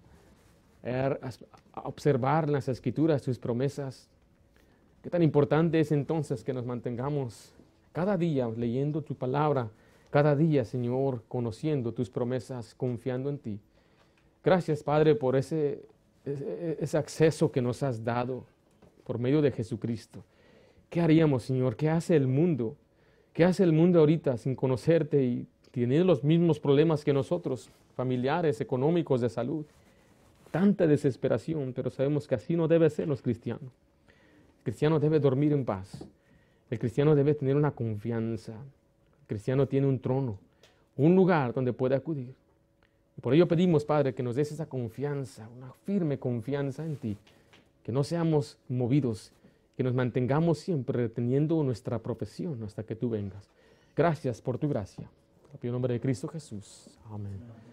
observar 1.83 2.49
las 2.49 2.67
escrituras 2.67 3.21
tus 3.21 3.39
promesas. 3.39 4.09
Qué 5.01 5.09
tan 5.09 5.23
importante 5.23 5.79
es 5.79 5.93
entonces 5.93 6.43
que 6.43 6.51
nos 6.51 6.65
mantengamos 6.65 7.53
cada 7.93 8.17
día 8.17 8.49
leyendo 8.49 9.01
tu 9.01 9.15
palabra, 9.15 9.69
cada 10.09 10.35
día, 10.35 10.65
Señor, 10.65 11.23
conociendo 11.29 11.93
tus 11.93 12.09
promesas, 12.09 12.75
confiando 12.75 13.29
en 13.29 13.37
ti. 13.37 13.59
Gracias, 14.43 14.83
Padre, 14.83 15.15
por 15.15 15.37
ese, 15.37 15.85
ese, 16.25 16.97
acceso 16.97 17.49
que 17.49 17.61
nos 17.61 17.81
has 17.81 18.03
dado 18.03 18.43
por 19.05 19.19
medio 19.19 19.41
de 19.41 19.51
Jesucristo. 19.51 20.21
¿Qué 20.89 20.99
haríamos, 20.99 21.43
Señor? 21.43 21.77
¿Qué 21.77 21.89
hace 21.89 22.17
el 22.17 22.27
mundo? 22.27 22.75
¿Qué 23.33 23.45
hace 23.45 23.63
el 23.63 23.73
mundo 23.73 23.99
ahorita 23.99 24.37
sin 24.37 24.55
conocerte 24.55 25.23
y 25.23 25.47
teniendo 25.71 26.05
los 26.05 26.23
mismos 26.23 26.59
problemas 26.59 27.03
que 27.03 27.13
nosotros, 27.13 27.69
familiares, 27.95 28.59
económicos, 28.59 29.21
de 29.21 29.29
salud? 29.29 29.65
Tanta 30.51 30.87
desesperación, 30.87 31.73
pero 31.73 31.89
sabemos 31.89 32.27
que 32.27 32.35
así 32.35 32.55
no 32.55 32.67
debe 32.67 32.89
ser 32.89 33.07
los 33.07 33.21
cristianos. 33.21 33.71
El 34.59 34.63
cristiano 34.63 34.99
debe 34.99 35.19
dormir 35.19 35.53
en 35.53 35.63
paz. 35.63 36.05
El 36.69 36.79
cristiano 36.79 37.15
debe 37.15 37.35
tener 37.35 37.55
una 37.55 37.71
confianza. 37.71 38.53
El 38.53 39.27
cristiano 39.27 39.67
tiene 39.67 39.87
un 39.87 39.99
trono, 39.99 40.37
un 40.97 41.15
lugar 41.15 41.53
donde 41.53 41.71
puede 41.71 41.95
acudir. 41.95 42.33
Por 43.21 43.33
ello 43.33 43.47
pedimos, 43.47 43.85
Padre, 43.85 44.13
que 44.13 44.23
nos 44.23 44.35
des 44.35 44.51
esa 44.51 44.67
confianza, 44.67 45.47
una 45.57 45.71
firme 45.85 46.17
confianza 46.19 46.85
en 46.85 46.95
ti, 46.95 47.17
que 47.83 47.91
no 47.91 48.03
seamos 48.03 48.57
movidos, 48.69 49.31
que 49.79 49.83
nos 49.85 49.93
mantengamos 49.93 50.59
siempre 50.59 51.03
reteniendo 51.03 51.63
nuestra 51.63 51.99
profesión 51.99 52.61
hasta 52.63 52.83
que 52.83 52.97
tú 52.97 53.09
vengas. 53.09 53.49
Gracias 53.95 54.41
por 54.41 54.57
tu 54.57 54.67
gracia. 54.67 55.09
En 55.53 55.59
el 55.61 55.71
nombre 55.71 55.93
de 55.93 56.01
Cristo 56.01 56.27
Jesús. 56.27 56.89
Amén. 57.09 57.68